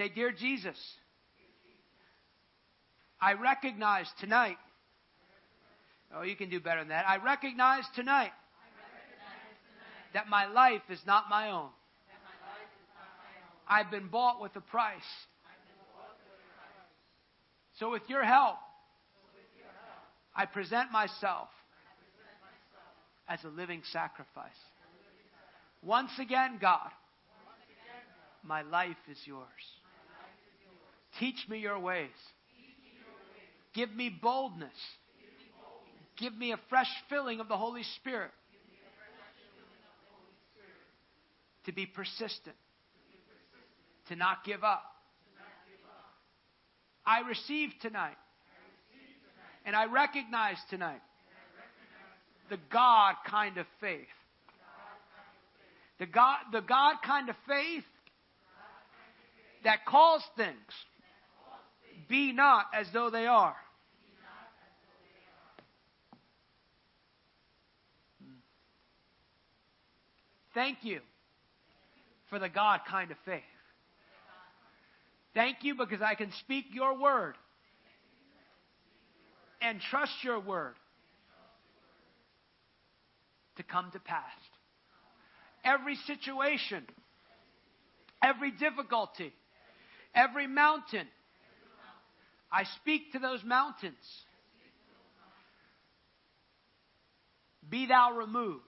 [0.00, 0.78] Say, Dear Jesus,
[3.20, 4.56] I recognize tonight.
[6.16, 7.06] Oh, you can do better than that.
[7.06, 8.30] I recognize tonight
[10.14, 11.68] that my life is not my own.
[13.68, 15.02] I've been bought with a price.
[17.78, 18.56] So, with your help,
[20.34, 21.48] I present myself
[23.28, 24.48] as a living sacrifice.
[25.82, 26.88] Once again, God,
[28.42, 29.44] my life is yours.
[31.20, 32.08] Teach me your ways.
[33.74, 34.70] Give me boldness.
[36.18, 38.32] Give me a fresh filling of the Holy Spirit
[41.66, 42.56] to be persistent,
[44.08, 44.82] to not give up.
[47.06, 48.16] I receive tonight,
[49.64, 51.00] and I recognize tonight
[52.48, 54.08] the God kind of faith
[56.00, 57.84] the God, the God kind of faith
[59.64, 60.56] that calls things
[62.10, 63.56] be not as though they are.
[70.52, 71.00] Thank you
[72.28, 73.42] for the God kind of faith.
[75.32, 77.36] Thank you because I can speak your word
[79.62, 80.74] and trust your word
[83.56, 84.24] to come to pass
[85.64, 86.84] every situation,
[88.22, 89.32] every difficulty,
[90.14, 91.06] every mountain.
[92.52, 93.94] I speak to those mountains.
[97.68, 98.64] Be thou removed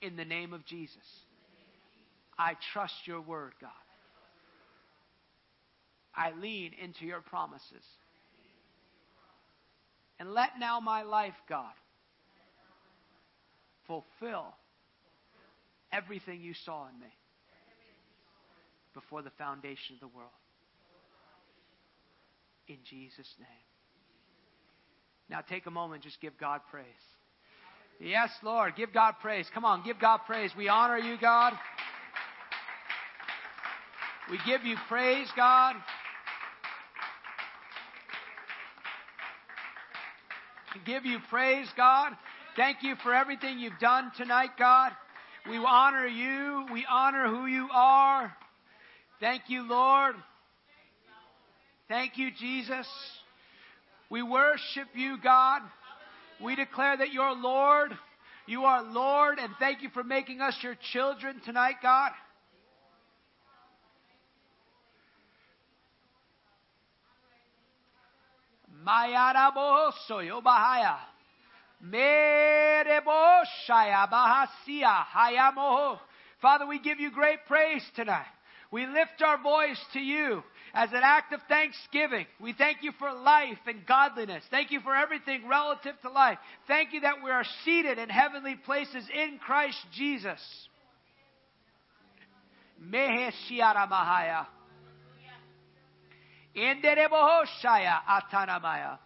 [0.00, 0.96] in the name of Jesus.
[2.38, 3.70] I trust your word, God.
[6.14, 7.84] I lean into your promises.
[10.18, 11.72] And let now my life, God,
[13.86, 14.54] fulfill
[15.92, 17.12] everything you saw in me
[18.94, 20.30] before the foundation of the world.
[22.72, 23.48] In Jesus' name.
[25.28, 26.86] Now take a moment, just give God praise.
[28.00, 29.46] Yes, Lord, give God praise.
[29.52, 30.50] Come on, give God praise.
[30.56, 31.52] We honor you, God.
[34.30, 35.74] We give you praise, God.
[40.74, 42.12] We give you praise, God.
[42.56, 44.92] Thank you for everything you've done tonight, God.
[45.46, 46.64] We honor you.
[46.72, 48.34] We honor who you are.
[49.20, 50.14] Thank you, Lord.
[51.88, 52.86] Thank you, Jesus.
[54.10, 55.62] We worship you, God.
[56.42, 57.92] We declare that you're Lord.
[58.46, 62.10] You are Lord, and thank you for making us your children tonight, God.
[70.42, 70.96] Bahaya.
[76.40, 78.26] Father, we give you great praise tonight.
[78.72, 80.42] We lift our voice to you
[80.74, 82.26] as an act of thanksgiving.
[82.40, 84.42] We thank you for life and godliness.
[84.50, 86.38] Thank you for everything relative to life.
[86.66, 90.40] Thank you that we are seated in heavenly places in Christ Jesus.
[98.08, 98.98] Atanamaya.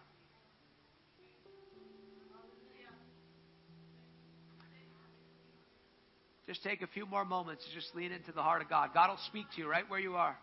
[6.47, 8.91] Just take a few more moments to just lean into the heart of God.
[8.93, 10.37] God will speak to you right where you are.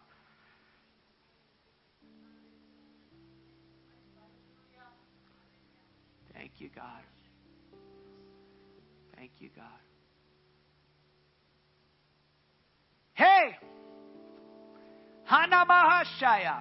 [6.45, 7.01] Thank you, God.
[9.17, 9.65] Thank you, God.
[13.15, 13.57] Hey!
[15.27, 16.61] Hanamahashaya.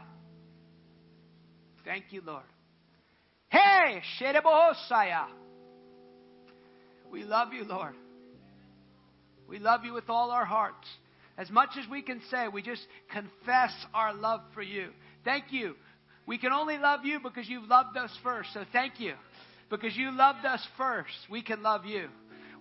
[1.84, 2.46] Thank you, Lord.
[3.50, 4.02] Hey!
[4.22, 5.26] Sherebohosaya.
[7.12, 7.96] We love you, Lord.
[9.50, 10.88] We love you with all our hearts.
[11.38, 14.92] As much as we can say, we just confess our love for you.
[15.26, 15.76] Thank you.
[16.26, 18.54] We can only love you because you've loved us first.
[18.54, 19.16] So thank you.
[19.74, 22.08] Because you loved us first, we can love you.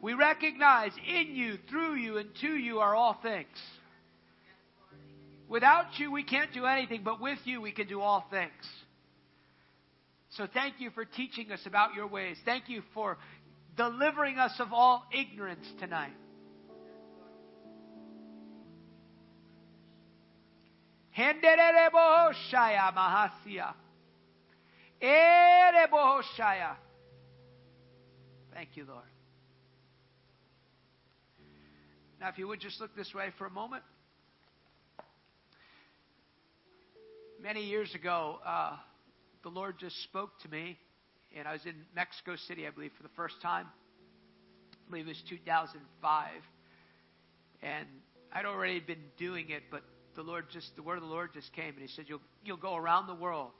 [0.00, 3.46] We recognize in you, through you, and to you are all things.
[5.46, 8.50] Without you, we can't do anything, but with you, we can do all things.
[10.30, 12.38] So thank you for teaching us about your ways.
[12.46, 13.18] Thank you for
[13.76, 16.14] delivering us of all ignorance tonight.
[22.94, 23.74] Mahasia.
[28.54, 29.04] Thank you, Lord.
[32.20, 33.82] Now, if you would just look this way for a moment.
[37.42, 38.76] Many years ago, uh,
[39.42, 40.78] the Lord just spoke to me,
[41.36, 43.66] and I was in Mexico City, I believe, for the first time.
[44.86, 46.30] I believe it was 2005.
[47.62, 47.86] And
[48.32, 49.82] I'd already been doing it, but
[50.14, 52.56] the Lord just, the word of the Lord just came, and He said, You'll, you'll
[52.58, 53.50] go around the world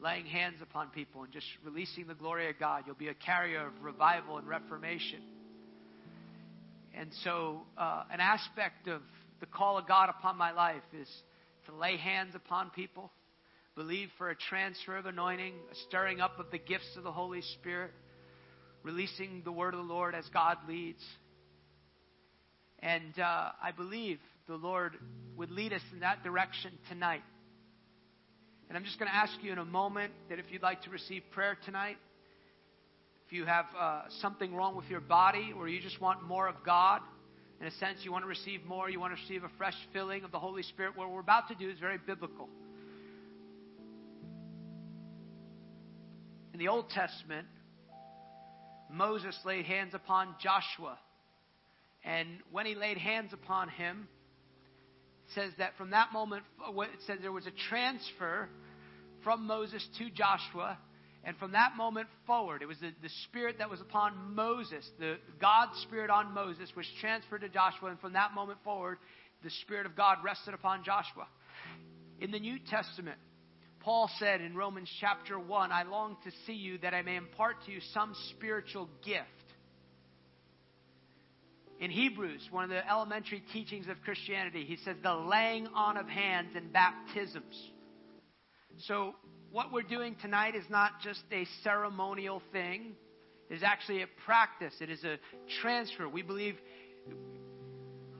[0.00, 2.84] laying hands upon people and just releasing the glory of God.
[2.86, 5.20] You'll be a carrier of revival and reformation.
[6.94, 9.02] And so, uh, an aspect of
[9.40, 11.08] the call of God upon my life is
[11.66, 13.10] to lay hands upon people,
[13.74, 17.42] believe for a transfer of anointing, a stirring up of the gifts of the Holy
[17.58, 17.92] Spirit,
[18.82, 21.02] releasing the word of the Lord as God leads.
[22.80, 24.96] And uh, I believe the Lord
[25.36, 27.22] would lead us in that direction tonight.
[28.68, 30.90] And I'm just going to ask you in a moment that if you'd like to
[30.90, 31.96] receive prayer tonight,
[33.26, 36.56] if you have uh, something wrong with your body or you just want more of
[36.64, 37.00] God,
[37.60, 40.22] in a sense, you want to receive more, you want to receive a fresh filling
[40.22, 42.48] of the Holy Spirit, what we're about to do is very biblical.
[46.52, 47.46] In the Old Testament,
[48.90, 50.98] Moses laid hands upon Joshua.
[52.04, 54.08] And when he laid hands upon him,
[55.34, 58.48] says that from that moment, uh, it says there was a transfer
[59.24, 60.78] from Moses to Joshua.
[61.24, 65.16] And from that moment forward, it was the, the spirit that was upon Moses, the
[65.40, 67.90] God's spirit on Moses, was transferred to Joshua.
[67.90, 68.98] And from that moment forward,
[69.42, 71.26] the spirit of God rested upon Joshua.
[72.20, 73.18] In the New Testament,
[73.80, 77.56] Paul said in Romans chapter 1, I long to see you that I may impart
[77.66, 79.26] to you some spiritual gift.
[81.80, 86.08] In Hebrews, one of the elementary teachings of Christianity, he says the laying on of
[86.08, 87.70] hands and baptisms.
[88.78, 89.14] So,
[89.52, 92.94] what we're doing tonight is not just a ceremonial thing,
[93.48, 95.18] it is actually a practice, it is a
[95.60, 96.08] transfer.
[96.08, 96.56] We believe.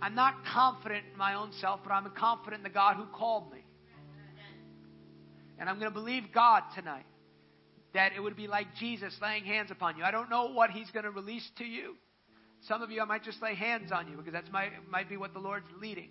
[0.01, 3.51] I'm not confident in my own self, but I'm confident in the God who called
[3.53, 3.65] me.
[5.59, 7.05] And I'm going to believe God tonight
[7.95, 10.05] that it would be like Jesus laying hands upon you.
[10.05, 11.97] I don't know what He's going to release to you.
[12.67, 15.17] Some of you, I might just lay hands on you because that's my, might be
[15.17, 16.11] what the Lord's leading.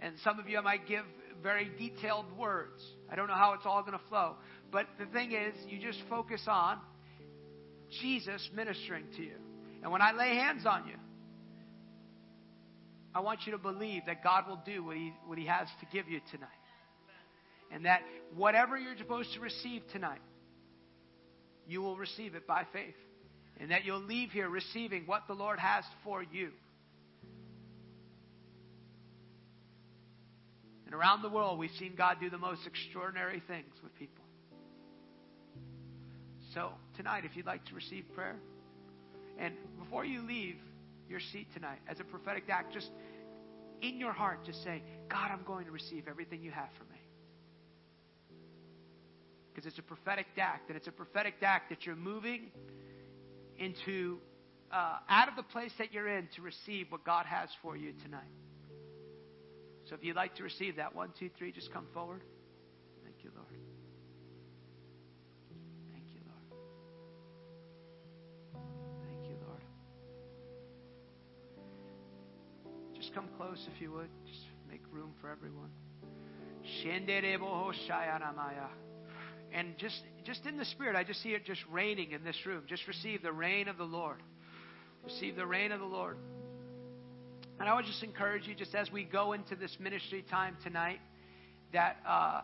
[0.00, 1.04] And some of you, I might give
[1.42, 2.82] very detailed words.
[3.10, 4.36] I don't know how it's all going to flow.
[4.70, 6.78] But the thing is, you just focus on
[8.02, 9.36] Jesus ministering to you.
[9.82, 10.96] And when I lay hands on you,
[13.14, 15.86] I want you to believe that God will do what He, what he has to
[15.90, 16.48] give you tonight.
[17.72, 18.02] And that
[18.34, 20.20] whatever you're supposed to receive tonight,
[21.66, 22.94] you will receive it by faith.
[23.58, 26.50] And that you'll leave here receiving what the Lord has for you.
[30.84, 34.24] And around the world, we've seen God do the most extraordinary things with people.
[36.54, 38.36] So, tonight, if you'd like to receive prayer,
[39.38, 40.56] and before you leave
[41.08, 42.90] your seat tonight, as a prophetic act, just
[43.82, 47.00] in your heart, just say, God, I'm going to receive everything you have for me.
[49.52, 52.50] Because it's a prophetic act, and it's a prophetic act that you're moving
[53.58, 54.18] into
[54.72, 57.92] uh, out of the place that you're in to receive what God has for you
[58.02, 58.22] tonight.
[59.88, 62.22] So if you'd like to receive that, one, two, three, just come forward.
[63.04, 63.46] Thank you, Lord.
[65.92, 66.46] Thank you, Lord.
[69.06, 69.62] Thank you, Lord.
[72.96, 74.10] Just come close if you would.
[74.26, 75.70] Just make room for everyone.
[79.52, 82.64] And just just in the spirit, I just see it just raining in this room.
[82.68, 84.20] Just receive the rain of the Lord.
[85.04, 86.16] Receive the rain of the Lord.
[87.60, 90.98] And I would just encourage you, just as we go into this ministry time tonight,
[91.72, 92.40] that uh,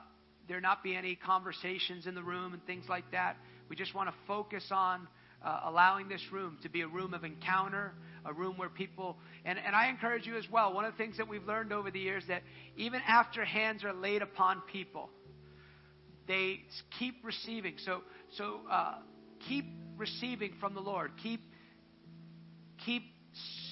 [0.48, 3.36] there not be any conversations in the room and things like that.
[3.68, 5.08] We just want to focus on
[5.44, 7.92] uh, allowing this room to be a room of encounter,
[8.24, 10.72] a room where people, and, and I encourage you as well.
[10.72, 12.42] One of the things that we've learned over the years that
[12.76, 15.10] even after hands are laid upon people,
[16.26, 16.60] they
[16.98, 17.74] keep receiving.
[17.84, 18.02] So,
[18.36, 18.96] so uh,
[19.48, 21.12] keep receiving from the Lord.
[21.22, 21.40] Keep,
[22.84, 23.02] keep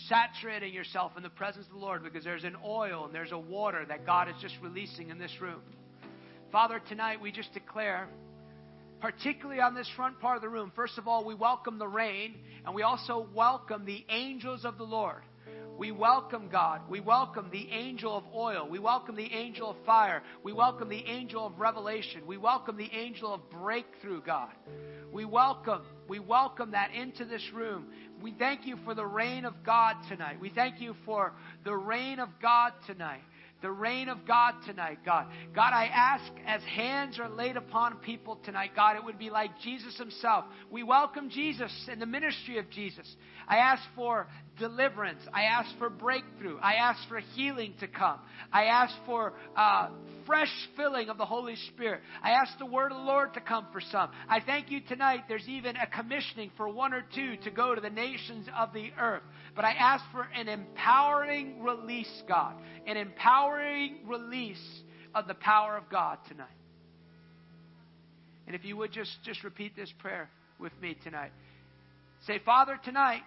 [0.08, 3.38] saturating yourself in the presence of the Lord because there's an oil and there's a
[3.38, 5.60] water that God is just releasing in this room.
[6.50, 8.08] Father, tonight we just declare,
[9.00, 12.34] particularly on this front part of the room, first of all, we welcome the rain
[12.66, 15.22] and we also welcome the angels of the Lord.
[15.81, 16.83] We welcome God.
[16.91, 18.68] We welcome the angel of oil.
[18.68, 20.23] We welcome the angel of fire.
[20.42, 22.26] We welcome the angel of revelation.
[22.26, 24.50] We welcome the angel of breakthrough, God.
[25.10, 27.86] We welcome, we welcome that into this room.
[28.20, 30.39] We thank you for the reign of God tonight.
[30.39, 31.33] We thank you for
[31.65, 33.23] the reign of God tonight.
[33.62, 35.28] The reign of God tonight, God.
[35.55, 39.50] God, I ask as hands are laid upon people tonight, God, it would be like
[39.62, 40.44] Jesus Himself.
[40.70, 43.07] We welcome Jesus and the ministry of Jesus.
[43.47, 44.28] I ask for
[44.60, 45.20] deliverance.
[45.32, 46.58] I ask for breakthrough.
[46.58, 48.20] I ask for healing to come.
[48.52, 49.89] I ask for uh,
[50.26, 52.02] fresh filling of the Holy Spirit.
[52.22, 54.10] I ask the word of the Lord to come for some.
[54.28, 55.24] I thank you tonight.
[55.26, 58.90] There's even a commissioning for one or two to go to the nations of the
[59.00, 59.22] earth.
[59.56, 62.55] But I ask for an empowering release, God,
[62.86, 64.62] an empowering release
[65.14, 66.47] of the power of God tonight.
[68.47, 71.32] And if you would just, just repeat this prayer with me tonight.
[72.26, 73.22] Say, Father, tonight,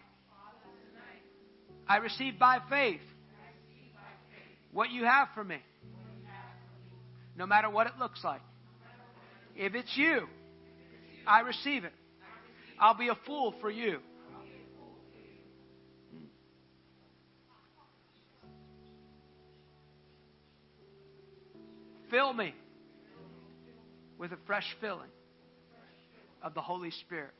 [1.87, 3.01] I receive by faith
[4.71, 5.57] what you have for me,
[7.37, 8.41] no matter what it looks like.
[9.55, 10.27] If it's you,
[11.27, 11.93] I receive it.
[12.79, 13.99] I'll be a fool for you.
[22.09, 22.53] Fill me
[24.17, 25.09] with a fresh filling
[26.43, 27.33] of the Holy Spirit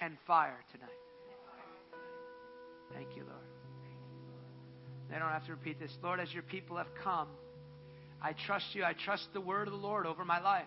[0.00, 0.88] and fire tonight.
[2.94, 3.38] Thank you, Lord.
[5.10, 5.92] They don't have to repeat this.
[6.02, 7.28] Lord, as your people have come,
[8.20, 8.84] I trust you.
[8.84, 10.66] I trust the word of the Lord over my life.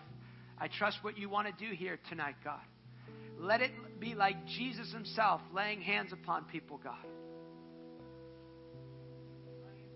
[0.58, 2.62] I trust what you want to do here tonight, God.
[3.40, 7.06] Let it be like Jesus himself laying hands upon people, God.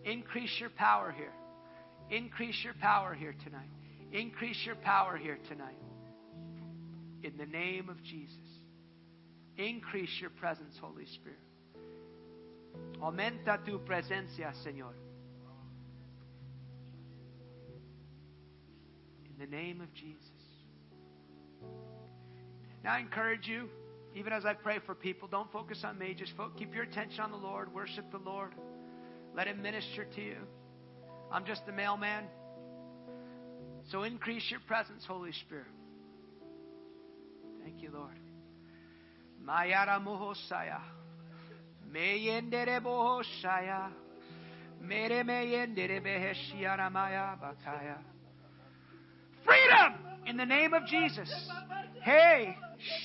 [0.04, 1.34] Increase your power here.
[2.10, 3.70] Increase your power here tonight.
[4.12, 5.78] Increase your power here tonight.
[7.24, 8.36] In the name of Jesus.
[9.58, 11.40] Increase your presence, Holy Spirit.
[13.02, 14.94] Aumenta tu presencia, Señor.
[19.30, 20.22] In the name of Jesus.
[22.84, 23.68] Now I encourage you,
[24.16, 26.14] even as I pray for people, don't focus on me.
[26.14, 27.74] Just fo- keep your attention on the Lord.
[27.74, 28.54] Worship the Lord.
[29.36, 30.38] Let Him minister to you.
[31.32, 32.26] I'm just the mailman.
[33.92, 35.68] So increase your presence, Holy Spirit.
[37.64, 38.20] Thank you, Lord.
[39.44, 40.80] Mayara mohosaya.
[49.46, 49.94] Freedom
[50.26, 51.30] in the name of Jesus.
[52.04, 52.58] Hey,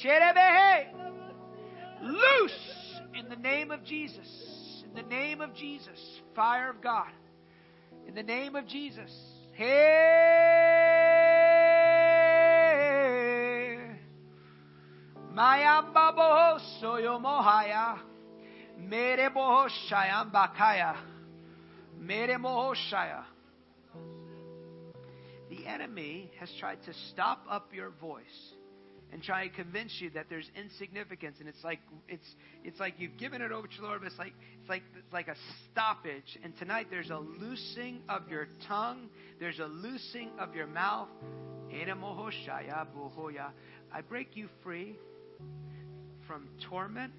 [0.02, 0.86] sherebehe.
[2.02, 4.82] Loose in the name of Jesus.
[4.84, 6.20] In the name of Jesus.
[6.34, 7.12] Fire of God.
[8.08, 9.12] In the name of Jesus.
[9.52, 9.70] Hey.
[15.32, 18.09] Mayamba boho soyo mohaya.
[18.80, 20.96] Mere boho shayam bakaya.
[21.98, 23.24] Mere moho shaya.
[25.50, 28.54] The enemy has tried to stop up your voice
[29.12, 32.26] and try and convince you that there's insignificance and it's like it's
[32.62, 35.12] it's like you've given it over to the Lord, but it's like it's like it's
[35.12, 35.34] like a
[35.70, 36.38] stoppage.
[36.44, 39.08] And tonight there's a loosing of your tongue,
[39.40, 41.08] there's a loosing of your mouth.
[43.92, 44.96] I break you free
[46.26, 47.12] from torment,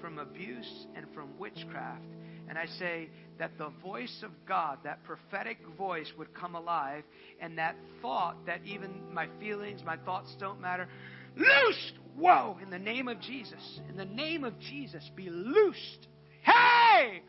[0.00, 2.04] from abuse, and from witchcraft.
[2.48, 3.08] And I say
[3.38, 7.04] that the voice of God, that prophetic voice, would come alive,
[7.40, 10.88] and that thought that even my feelings, my thoughts don't matter,
[11.36, 11.94] loosed!
[12.16, 12.58] Whoa!
[12.62, 13.80] In the name of Jesus.
[13.88, 16.06] In the name of Jesus, be loosed.
[16.42, 17.22] Hey!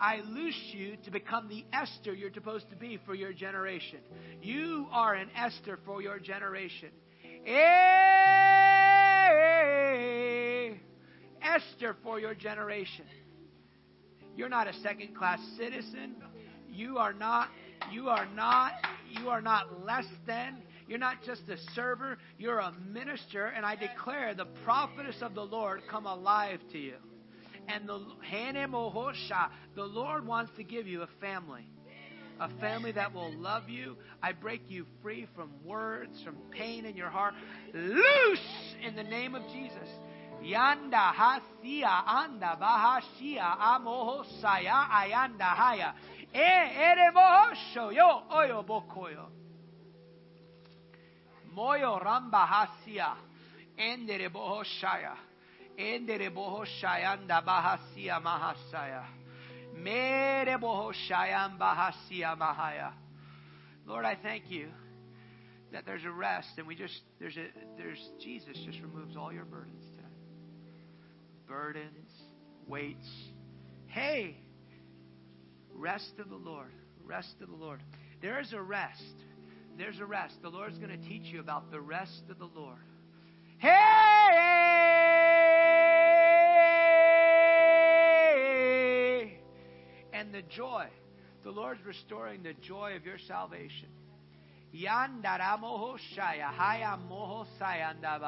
[0.00, 4.00] I loose you to become the Esther you're supposed to be for your generation.
[4.40, 6.88] You are an Esther for your generation.
[7.44, 8.41] Hey!
[11.42, 13.04] Esther for your generation.
[14.36, 16.16] You're not a second class citizen.
[16.70, 17.48] You are not
[17.90, 18.72] you are not
[19.10, 20.62] you are not less than.
[20.88, 25.44] You're not just a server, you're a minister and I declare the prophetess of the
[25.44, 26.96] Lord come alive to you.
[27.68, 31.68] And the Hanemohosha, the Lord wants to give you a family.
[32.40, 33.96] A family that will love you.
[34.20, 37.34] I break you free from words, from pain in your heart.
[37.72, 39.88] Loose in the name of Jesus.
[40.42, 45.94] Yanda hasia anda bahashia amoho saya ayanda haya.
[46.34, 49.26] E ere mohosho yo oyo bokoyo.
[51.54, 53.14] Moyo ramba hasia.
[53.78, 55.16] Endere bohoshaya.
[55.78, 59.04] Endere bohoshaya anda bahasia mahasaya.
[59.74, 62.92] Mere bohoshaya bahasia mahaya.
[63.86, 64.68] Lord, I thank you
[65.72, 67.46] that there's a rest and we just there's a
[67.76, 69.91] there's Jesus just removes all your burdens.
[71.52, 72.10] Burdens,
[72.66, 73.06] weights.
[73.86, 74.38] Hey,
[75.74, 76.72] rest of the Lord.
[77.04, 77.82] Rest of the Lord.
[78.22, 79.02] There is a rest.
[79.76, 80.40] There's a rest.
[80.40, 82.78] The Lord's going to teach you about the rest of the Lord.
[83.58, 83.68] Hey!
[90.14, 90.86] And the joy.
[91.44, 93.90] The Lord's restoring the joy of your salvation.
[94.74, 98.18] Yandara moho shaya haya moho sayanda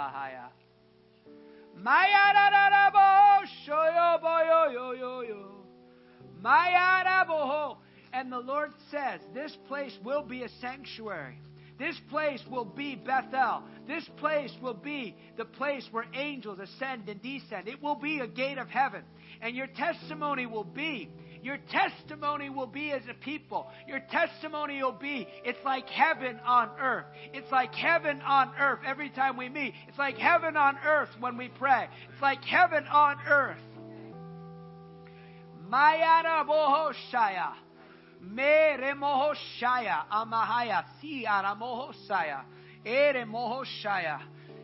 [8.12, 11.38] And the Lord says, this place will be a sanctuary.
[11.78, 13.64] This place will be Bethel.
[13.88, 17.66] This place will be the place where angels ascend and descend.
[17.66, 19.02] It will be a gate of heaven.
[19.40, 21.10] And your testimony will be
[21.44, 23.70] your testimony will be as a people.
[23.86, 27.04] Your testimony will be it's like heaven on earth.
[27.34, 29.74] It's like heaven on earth every time we meet.
[29.86, 31.88] It's like heaven on earth when we pray.
[32.10, 33.58] It's like heaven on earth.
[35.70, 37.52] Mayara bohoshaya.
[38.22, 40.08] Mere mohoshaya.
[40.10, 40.84] Amahaya.
[41.02, 42.40] Si aramohosaya.
[42.86, 44.18] Ere mohoshaya.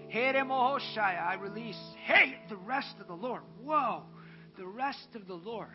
[0.08, 1.26] Here mohoshaya.
[1.26, 1.78] I release.
[2.06, 3.42] Hey, the rest of the Lord.
[3.62, 4.04] Whoa.
[4.56, 5.68] The rest of the Lord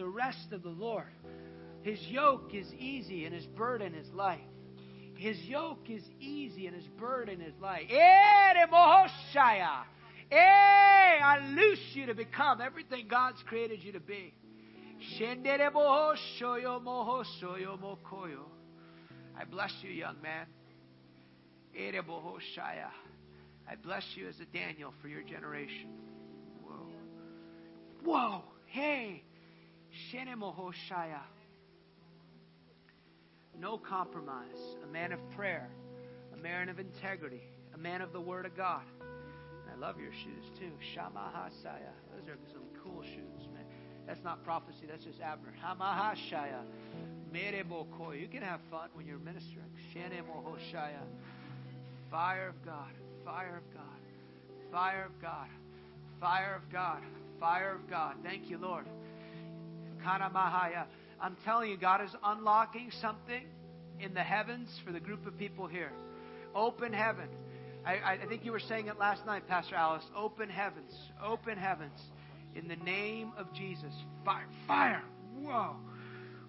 [0.00, 1.12] the rest of the Lord.
[1.82, 4.48] His yoke is easy and his burden is light.
[5.14, 7.86] His yoke is easy and his burden is light.
[10.30, 14.32] Eh, I loose you to become everything God's created you to be.
[19.38, 20.46] I bless you, young man.
[23.68, 25.90] I bless you as a Daniel for your generation.
[26.64, 26.86] Whoa.
[28.02, 28.42] Whoa.
[28.64, 29.24] Hey.
[33.58, 34.58] No compromise.
[34.82, 35.68] A man of prayer.
[36.34, 37.42] A man of integrity.
[37.74, 38.82] A man of the Word of God.
[39.72, 40.72] I love your shoes too.
[40.94, 41.94] Shamahasaya.
[42.16, 43.64] Those are some cool shoes, man.
[44.06, 45.54] That's not prophecy, that's just Abner.
[45.64, 46.62] Hamahashaya.
[47.32, 48.18] Mereboko.
[48.18, 49.70] You can have fun when you're ministering.
[49.94, 51.04] Shenemohoshaya.
[52.10, 52.90] Fire of God.
[53.24, 54.00] Fire of God.
[54.72, 55.48] Fire of God.
[56.20, 57.02] Fire of God.
[57.38, 58.16] Fire of God.
[58.24, 58.86] Thank you, Lord.
[60.06, 63.44] I'm telling you, God is unlocking something
[64.00, 65.92] in the heavens for the group of people here.
[66.54, 67.28] Open heaven.
[67.84, 70.04] I, I think you were saying it last night, Pastor Alice.
[70.16, 70.92] Open heavens.
[71.24, 71.98] Open heavens.
[72.54, 73.92] In the name of Jesus.
[74.24, 74.46] Fire.
[74.66, 75.02] Fire.
[75.40, 75.76] Whoa.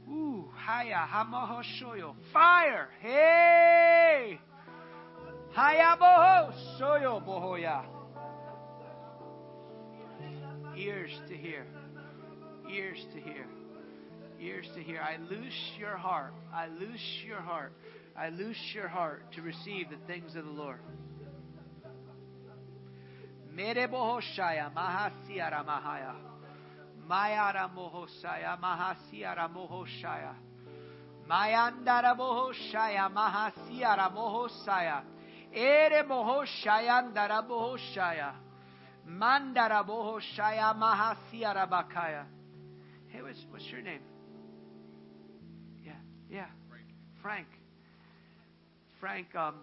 [0.09, 0.45] Ooh.
[0.55, 1.07] Haya.
[1.09, 2.15] Hamahoshoyo.
[2.33, 2.89] Fire.
[2.99, 4.39] Hey.
[5.51, 6.53] Haya boho.
[6.79, 7.85] Soyo bohoya.
[10.77, 11.65] Ears to hear
[12.69, 13.45] ears to hear.
[14.39, 15.01] Ears to hear.
[15.01, 16.33] I loose your heart.
[16.53, 17.73] I loose your heart.
[18.17, 20.79] I loose your heart to receive the things of the Lord.
[23.53, 26.15] Mere bohoshaya mahasiara mahaya.
[27.07, 30.35] Mayara mohosaya mahasiara mohoshaya.
[31.29, 35.03] Mayandara bohoshaya mahasiara mohosaya.
[35.53, 38.33] Ere mohoshaya andara bohoshaya.
[39.07, 42.25] Mandara bohoshaya mahasiara bakaya.
[43.11, 43.99] Hey, what's, what's your name?
[45.85, 45.91] Yeah,
[46.29, 46.45] yeah.
[47.21, 47.47] Frank.
[48.99, 49.55] Frank, um,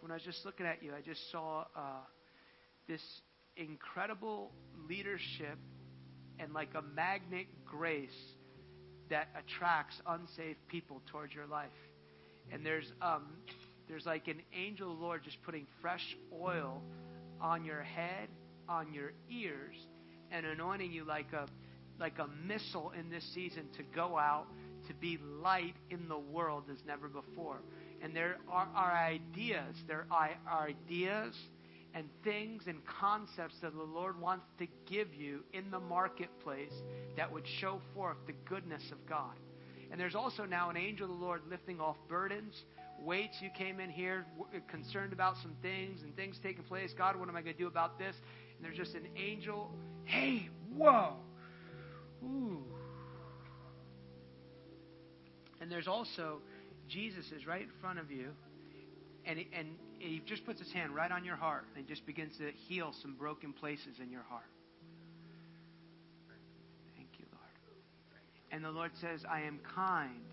[0.00, 2.02] when I was just looking at you, I just saw uh,
[2.88, 3.00] this
[3.56, 4.50] incredible
[4.88, 5.58] leadership
[6.38, 8.10] and like a magnet grace
[9.10, 11.70] that attracts unsaved people towards your life.
[12.50, 13.28] And there's um,
[13.88, 16.82] there's like an angel of the Lord just putting fresh oil
[17.40, 18.28] on your head,
[18.68, 19.76] on your ears,
[20.30, 21.46] and anointing you like a
[22.02, 24.46] like a missile in this season to go out
[24.88, 27.58] to be light in the world as never before.
[28.02, 30.36] And there are, are ideas, there are
[30.68, 31.34] ideas
[31.94, 36.72] and things and concepts that the Lord wants to give you in the marketplace
[37.16, 39.36] that would show forth the goodness of God.
[39.90, 42.64] And there's also now an angel of the Lord lifting off burdens,
[43.00, 43.36] weights.
[43.40, 44.26] You came in here
[44.68, 46.92] concerned about some things and things taking place.
[46.96, 48.16] God, what am I going to do about this?
[48.56, 49.70] And there's just an angel.
[50.04, 51.16] Hey, whoa!
[52.24, 52.62] Ooh.
[55.60, 56.38] And there's also
[56.88, 58.30] Jesus is right in front of you,
[59.24, 59.68] and and
[59.98, 63.14] he just puts his hand right on your heart and just begins to heal some
[63.14, 64.50] broken places in your heart.
[66.96, 67.54] Thank you, Lord.
[68.50, 70.24] And the Lord says, I am kind,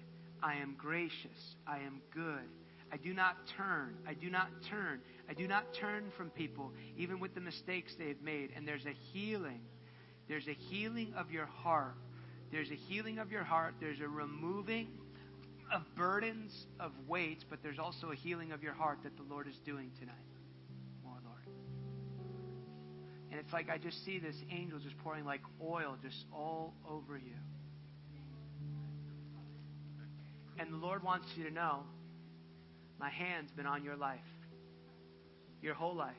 [0.41, 2.49] I am gracious, I am good.
[2.91, 3.95] I do not turn.
[4.07, 5.01] I do not turn.
[5.29, 8.49] I do not turn from people, even with the mistakes they've made.
[8.55, 9.61] And there's a healing.
[10.29, 11.95] There's a healing of your heart.
[12.51, 13.73] There's a healing of your heart.
[13.81, 14.87] There's a removing
[15.73, 19.47] of burdens, of weights, but there's also a healing of your heart that the Lord
[19.47, 20.15] is doing tonight.
[21.03, 21.41] More, Lord.
[23.31, 27.17] And it's like I just see this angel just pouring like oil just all over
[27.17, 27.33] you.
[30.59, 31.83] And the Lord wants you to know
[32.99, 34.19] my hand's been on your life,
[35.61, 36.15] your whole life.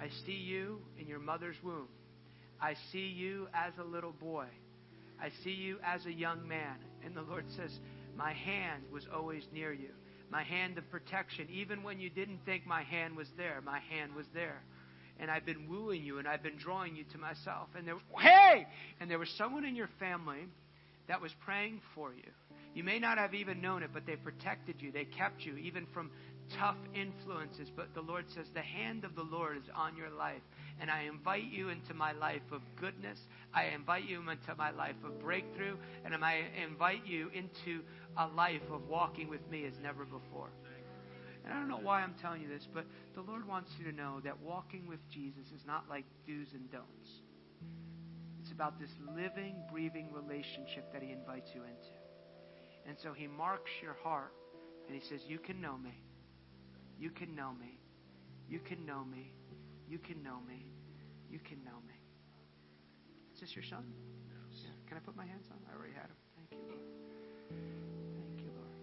[0.00, 1.88] I see you in your mother's womb.
[2.60, 4.46] I see you as a little boy.
[5.20, 6.76] I see you as a young man.
[7.04, 7.70] And the Lord says,
[8.16, 9.90] My hand was always near you.
[10.30, 11.48] My hand of protection.
[11.50, 14.62] Even when you didn't think my hand was there, my hand was there.
[15.18, 17.68] And I've been wooing you and I've been drawing you to myself.
[17.76, 18.66] And there, hey!
[19.00, 20.46] And there was someone in your family
[21.08, 22.30] that was praying for you.
[22.72, 24.92] You may not have even known it, but they protected you.
[24.92, 26.10] They kept you even from
[26.58, 27.70] tough influences.
[27.74, 30.42] But the Lord says, The hand of the Lord is on your life.
[30.80, 33.18] And I invite you into my life of goodness.
[33.54, 35.76] I invite you into my life of breakthrough.
[36.04, 37.82] And I invite you into
[38.16, 40.50] a life of walking with me as never before.
[41.44, 43.96] And I don't know why I'm telling you this, but the Lord wants you to
[43.96, 47.10] know that walking with Jesus is not like do's and don'ts.
[48.40, 51.94] It's about this living, breathing relationship that He invites you into.
[52.86, 54.32] And so He marks your heart
[54.86, 55.94] and He says, You can know me.
[57.00, 57.80] You can know me.
[58.48, 59.32] You can know me.
[59.88, 60.66] You can know me.
[61.30, 61.94] You can know me.
[63.34, 63.84] Is this your son?
[64.52, 64.68] Yeah.
[64.86, 65.56] Can I put my hands on?
[65.72, 66.16] I already had him.
[66.36, 66.84] Thank you, Lord.
[67.48, 68.76] Thank you, Lord.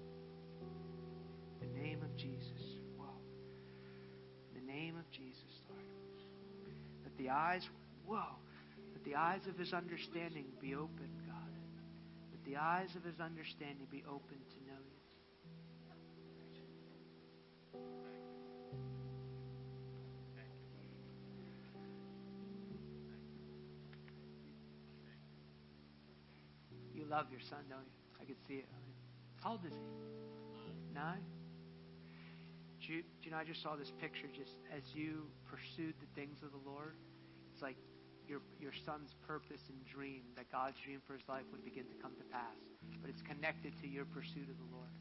[1.62, 2.82] In the name of Jesus.
[2.98, 3.22] Wow.
[4.50, 5.86] In the name of Jesus, Lord.
[7.04, 7.70] Let the eyes,
[8.08, 8.34] whoa,
[8.94, 11.54] let the eyes of his understanding be open, God.
[12.34, 14.98] Let the eyes of his understanding be open to know you.
[27.10, 27.96] Love your son, don't you?
[28.22, 28.68] I can see it.
[29.44, 30.94] How old is he?
[30.94, 31.24] Nine?
[32.82, 36.08] Do you, do you know, I just saw this picture just as you pursued the
[36.16, 36.96] things of the Lord.
[37.54, 37.76] It's like
[38.28, 41.96] your, your son's purpose and dream, that God's dream for his life would begin to
[42.02, 42.60] come to pass.
[43.02, 44.96] But it's connected to your pursuit of the Lord.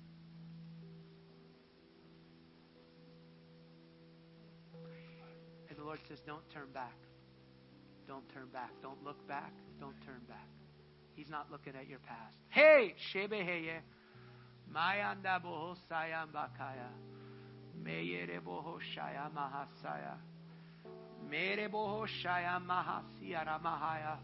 [5.68, 6.96] And the Lord says, don't turn back.
[8.06, 8.70] Don't turn back.
[8.82, 9.52] Don't look back.
[9.80, 10.48] Don't turn back.
[11.16, 12.36] He's not looking at your past.
[12.50, 13.80] Hey, Shebeheye.
[14.70, 16.90] Mayanda boho sayam bakaya.
[17.82, 20.18] Meyere boho shaya mahasaya.
[21.30, 24.18] Mere boho shaya mahasiyara mahaya.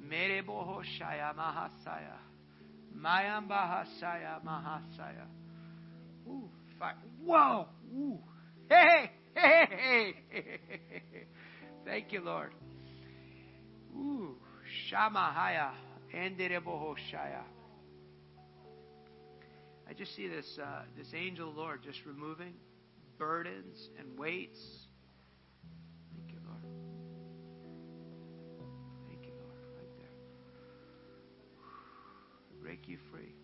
[0.00, 2.18] Mere boho shaya mahasaya.
[3.00, 5.26] Mayam bahasaya mahasaya.
[6.26, 6.50] Ooh,
[6.80, 7.68] fi- Whoa!
[7.94, 8.18] Ooh.
[8.68, 11.26] Hey, hey, hey, hey.
[11.84, 12.52] Thank you, Lord.
[13.94, 14.36] Ooh.
[14.90, 15.70] Shamahaya.
[16.14, 17.42] Enderebohoshaya.
[19.88, 22.54] I just see this uh, this angel Lord just removing
[23.18, 24.58] burdens and weights.
[26.14, 26.62] Thank you, Lord.
[29.08, 29.58] Thank you, Lord.
[29.76, 30.16] Right there.
[32.62, 33.34] Break you free.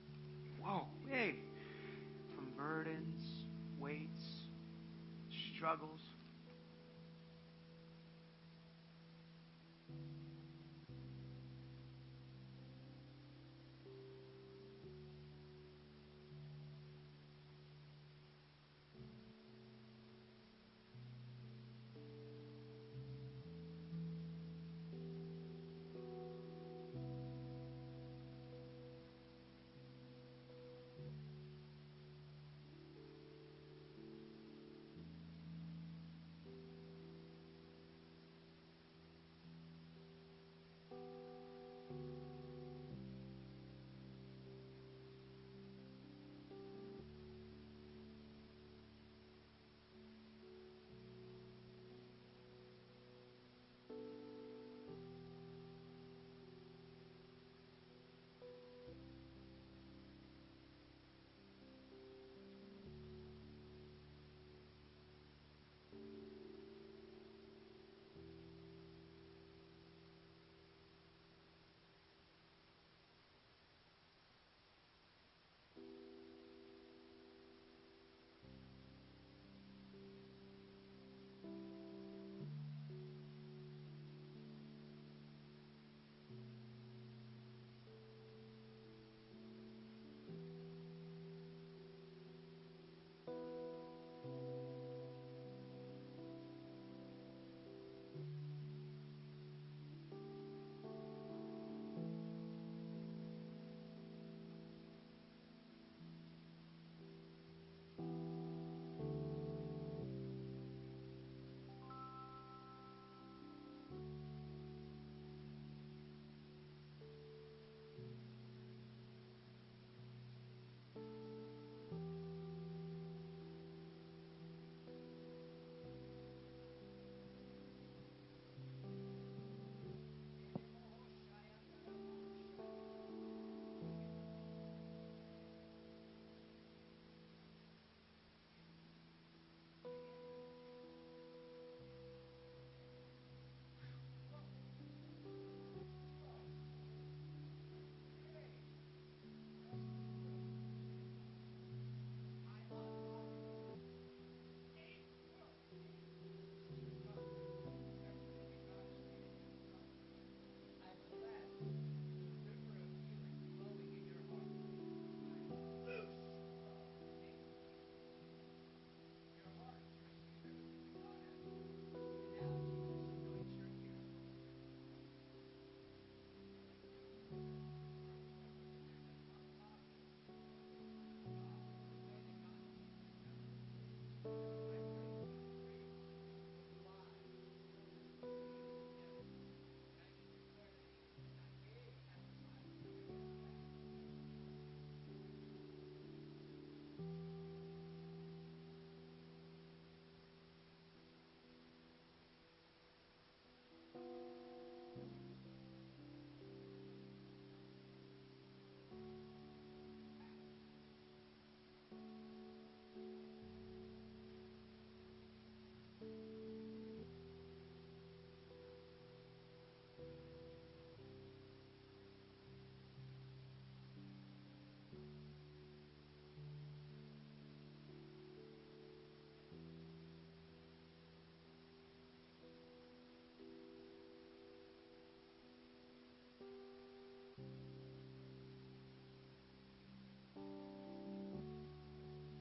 [0.60, 0.86] Whoa.
[1.08, 1.36] Hey.
[2.34, 3.22] From burdens,
[3.78, 4.22] weights,
[5.56, 6.01] struggles.